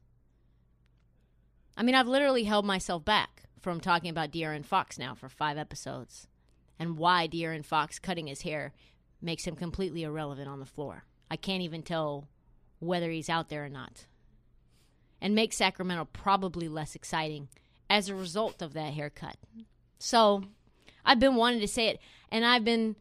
I 1.76 1.82
mean, 1.82 1.96
I've 1.96 2.06
literally 2.06 2.44
held 2.44 2.64
myself 2.64 3.04
back 3.04 3.42
from 3.60 3.80
talking 3.80 4.10
about 4.10 4.30
De'Aaron 4.30 4.64
Fox 4.64 4.96
now 4.96 5.16
for 5.16 5.28
5 5.28 5.58
episodes 5.58 6.27
and 6.78 6.98
why 6.98 7.28
De'Aaron 7.28 7.64
Fox 7.64 7.98
cutting 7.98 8.26
his 8.26 8.42
hair 8.42 8.72
makes 9.20 9.46
him 9.46 9.56
completely 9.56 10.02
irrelevant 10.02 10.48
on 10.48 10.60
the 10.60 10.66
floor. 10.66 11.04
I 11.30 11.36
can't 11.36 11.62
even 11.62 11.82
tell 11.82 12.28
whether 12.78 13.10
he's 13.10 13.28
out 13.28 13.48
there 13.48 13.64
or 13.64 13.68
not. 13.68 14.06
And 15.20 15.34
makes 15.34 15.56
Sacramento 15.56 16.08
probably 16.12 16.68
less 16.68 16.94
exciting 16.94 17.48
as 17.90 18.08
a 18.08 18.14
result 18.14 18.62
of 18.62 18.72
that 18.74 18.92
haircut. 18.94 19.36
So 19.98 20.44
I've 21.04 21.18
been 21.18 21.34
wanting 21.34 21.60
to 21.60 21.68
say 21.68 21.88
it, 21.88 22.00
and 22.30 22.44
I've 22.44 22.64
been 22.64 22.94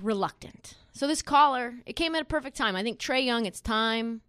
reluctant. 0.00 0.74
So 0.92 1.06
this 1.06 1.22
caller, 1.22 1.74
it 1.86 1.94
came 1.94 2.14
at 2.14 2.22
a 2.22 2.26
perfect 2.26 2.56
time. 2.56 2.76
I 2.76 2.82
think 2.82 2.98
Trae 2.98 3.24
Young, 3.24 3.46
it's 3.46 3.60
time, 3.60 4.22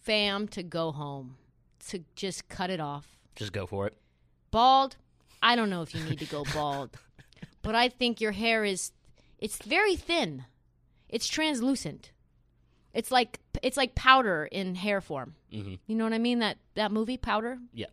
fam, 0.00 0.48
to 0.48 0.62
go 0.62 0.92
home, 0.92 1.36
to 1.88 2.04
just 2.14 2.48
cut 2.48 2.70
it 2.70 2.80
off. 2.80 3.06
Just 3.36 3.52
go 3.52 3.66
for 3.66 3.86
it. 3.86 3.96
Bald, 4.50 4.96
I 5.42 5.56
don't 5.56 5.70
know 5.70 5.82
if 5.82 5.94
you 5.94 6.02
need 6.04 6.18
to 6.18 6.26
go 6.26 6.44
bald, 6.52 6.90
but 7.62 7.74
I 7.74 7.88
think 7.88 8.20
your 8.20 8.32
hair 8.32 8.64
is 8.64 8.92
it's 9.38 9.56
very 9.58 9.96
thin. 9.96 10.44
It's 11.08 11.26
translucent. 11.28 12.12
It's 12.92 13.10
like 13.10 13.38
it's 13.62 13.76
like 13.76 13.94
powder 13.94 14.48
in 14.50 14.74
hair 14.74 15.00
form. 15.00 15.34
hmm 15.52 15.74
You 15.86 15.96
know 15.96 16.04
what 16.04 16.12
I 16.12 16.18
mean? 16.18 16.38
That 16.40 16.58
that 16.74 16.92
movie 16.92 17.16
Powder. 17.16 17.58
Yeah. 17.72 17.86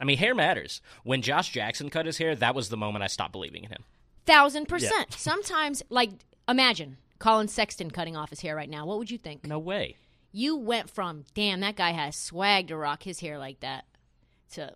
I 0.00 0.04
mean, 0.04 0.18
hair 0.18 0.34
matters. 0.34 0.80
When 1.04 1.22
Josh 1.22 1.50
Jackson 1.50 1.88
cut 1.88 2.06
his 2.06 2.18
hair, 2.18 2.34
that 2.34 2.54
was 2.54 2.68
the 2.68 2.76
moment 2.76 3.04
I 3.04 3.06
stopped 3.06 3.32
believing 3.32 3.64
in 3.64 3.70
him. 3.70 3.84
Thousand 4.26 4.66
percent. 4.66 5.12
Sometimes, 5.16 5.82
like, 5.88 6.10
imagine 6.48 6.96
Collin 7.20 7.46
Sexton 7.48 7.90
cutting 7.90 8.16
off 8.16 8.30
his 8.30 8.40
hair 8.40 8.56
right 8.56 8.68
now. 8.68 8.86
What 8.86 8.98
would 8.98 9.10
you 9.10 9.18
think? 9.18 9.46
No 9.46 9.58
way. 9.58 9.96
You 10.32 10.56
went 10.56 10.90
from 10.90 11.24
damn 11.34 11.60
that 11.60 11.76
guy 11.76 11.92
has 11.92 12.16
swag 12.16 12.68
to 12.68 12.76
rock 12.76 13.04
his 13.04 13.20
hair 13.20 13.38
like 13.38 13.60
that 13.60 13.84
to 14.54 14.74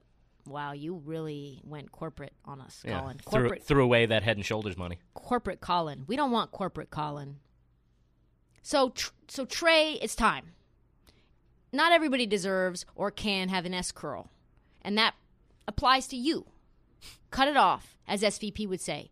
wow, 0.51 0.72
you 0.72 0.94
really 1.05 1.61
went 1.64 1.92
corporate 1.92 2.32
on 2.44 2.61
us, 2.61 2.82
Yeah. 2.84 3.01
Collin. 3.01 3.18
Threw, 3.30 3.51
threw 3.57 3.84
away 3.84 4.07
that 4.07 4.22
head 4.22 4.36
and 4.36 4.44
shoulders 4.46 4.76
money. 4.76 4.99
corporate 5.14 5.61
Collin. 5.61 6.05
We 6.07 6.16
don't 6.16 6.30
want 6.30 6.51
corporate 6.53 6.90
Collin. 6.90 7.36
So 8.62 8.90
tr- 8.90 9.11
so 9.28 9.46
Trae, 9.46 9.99
it's 10.03 10.14
time. 10.14 10.53
Not 11.72 11.92
everybody 11.92 12.26
deserves 12.26 12.84
or 12.94 13.11
can 13.11 13.49
have 13.51 13.64
an 13.66 13.74
S 13.74 13.92
curl, 13.92 14.30
and 14.82 14.96
that 14.99 15.14
applies 15.66 16.07
to 16.09 16.16
you. 16.16 16.46
Cut 17.30 17.46
it 17.49 17.57
off, 17.57 17.96
as 18.07 18.22
SVP 18.22 18.66
would 18.68 18.80
say. 18.80 19.11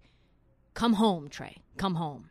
Come 0.75 0.95
home, 0.95 1.29
Trae. 1.29 1.57
Come 1.77 1.97
home. 1.97 2.31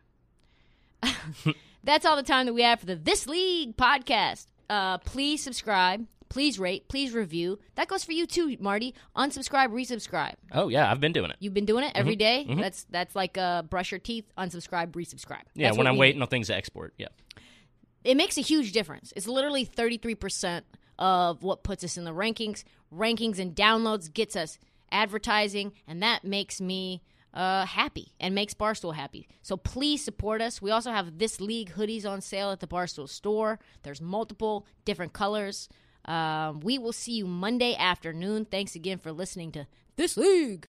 That's 1.84 2.04
all 2.04 2.16
the 2.16 2.22
time 2.24 2.46
that 2.46 2.52
we 2.54 2.62
have 2.62 2.80
for 2.80 2.86
the 2.86 2.96
This 2.96 3.26
League 3.26 3.76
podcast. 3.76 4.46
Uh, 4.68 4.98
please 4.98 5.42
subscribe. 5.42 6.06
Please 6.28 6.58
rate, 6.58 6.88
please 6.88 7.12
review. 7.12 7.58
That 7.76 7.88
goes 7.88 8.04
for 8.04 8.12
you 8.12 8.26
too, 8.26 8.56
Marty. 8.60 8.94
Unsubscribe, 9.16 9.70
resubscribe. 9.70 10.34
Oh 10.52 10.68
yeah, 10.68 10.90
I've 10.90 11.00
been 11.00 11.12
doing 11.12 11.30
it. 11.30 11.36
You've 11.40 11.54
been 11.54 11.64
doing 11.66 11.84
it 11.84 11.88
mm-hmm. 11.88 11.98
every 11.98 12.16
day? 12.16 12.46
Mhm, 12.48 12.56
mhm. 12.56 12.60
That's 12.60 12.84
that's 12.90 13.14
like 13.14 13.38
uh, 13.38 13.62
brush 13.62 13.92
your 13.92 14.00
teeth, 14.00 14.24
unsubscribe, 14.36 14.92
resubscribe. 14.92 15.42
Yeah, 15.54 15.68
That's 15.68 15.78
when 15.78 15.86
I'm 15.86 15.96
waiting 15.96 16.22
on 16.22 16.28
things 16.28 16.48
to 16.48 16.56
export. 16.56 16.94
Yeah. 16.98 17.08
it 18.04 18.16
makes 18.16 18.38
a 18.38 18.42
huge 18.42 18.72
difference. 18.72 19.12
It's 19.16 19.26
literally 19.26 19.66
33% 19.66 20.62
of 20.98 21.42
what 21.42 21.62
puts 21.62 21.84
us 21.84 21.96
in 21.96 22.04
the 22.04 22.12
rankings. 22.12 22.64
Rankings 22.94 23.38
and 23.38 23.54
downloads 23.54 24.12
gets 24.12 24.36
us 24.36 24.58
advertising, 24.92 25.72
and 25.86 26.02
that 26.02 26.24
makes 26.24 26.60
me 26.60 27.02
uh, 27.36 27.66
happy 27.66 28.12
and 28.18 28.34
makes 28.34 28.54
Barstool 28.54 28.94
happy. 28.94 29.28
So 29.42 29.56
please 29.56 30.02
support 30.02 30.40
us. 30.40 30.62
We 30.62 30.70
also 30.70 30.90
have 30.90 31.18
this 31.18 31.40
league 31.40 31.72
hoodies 31.74 32.06
on 32.06 32.22
sale 32.22 32.50
at 32.50 32.60
the 32.60 32.66
Barstool 32.66 33.08
store. 33.08 33.58
There's 33.82 34.00
multiple 34.00 34.66
different 34.86 35.12
colors. 35.12 35.68
Um, 36.06 36.60
we 36.60 36.78
will 36.78 36.92
see 36.92 37.12
you 37.12 37.26
Monday 37.26 37.74
afternoon. 37.76 38.46
Thanks 38.46 38.74
again 38.74 38.98
for 38.98 39.12
listening 39.12 39.52
to 39.52 39.66
This 39.96 40.16
League. 40.16 40.64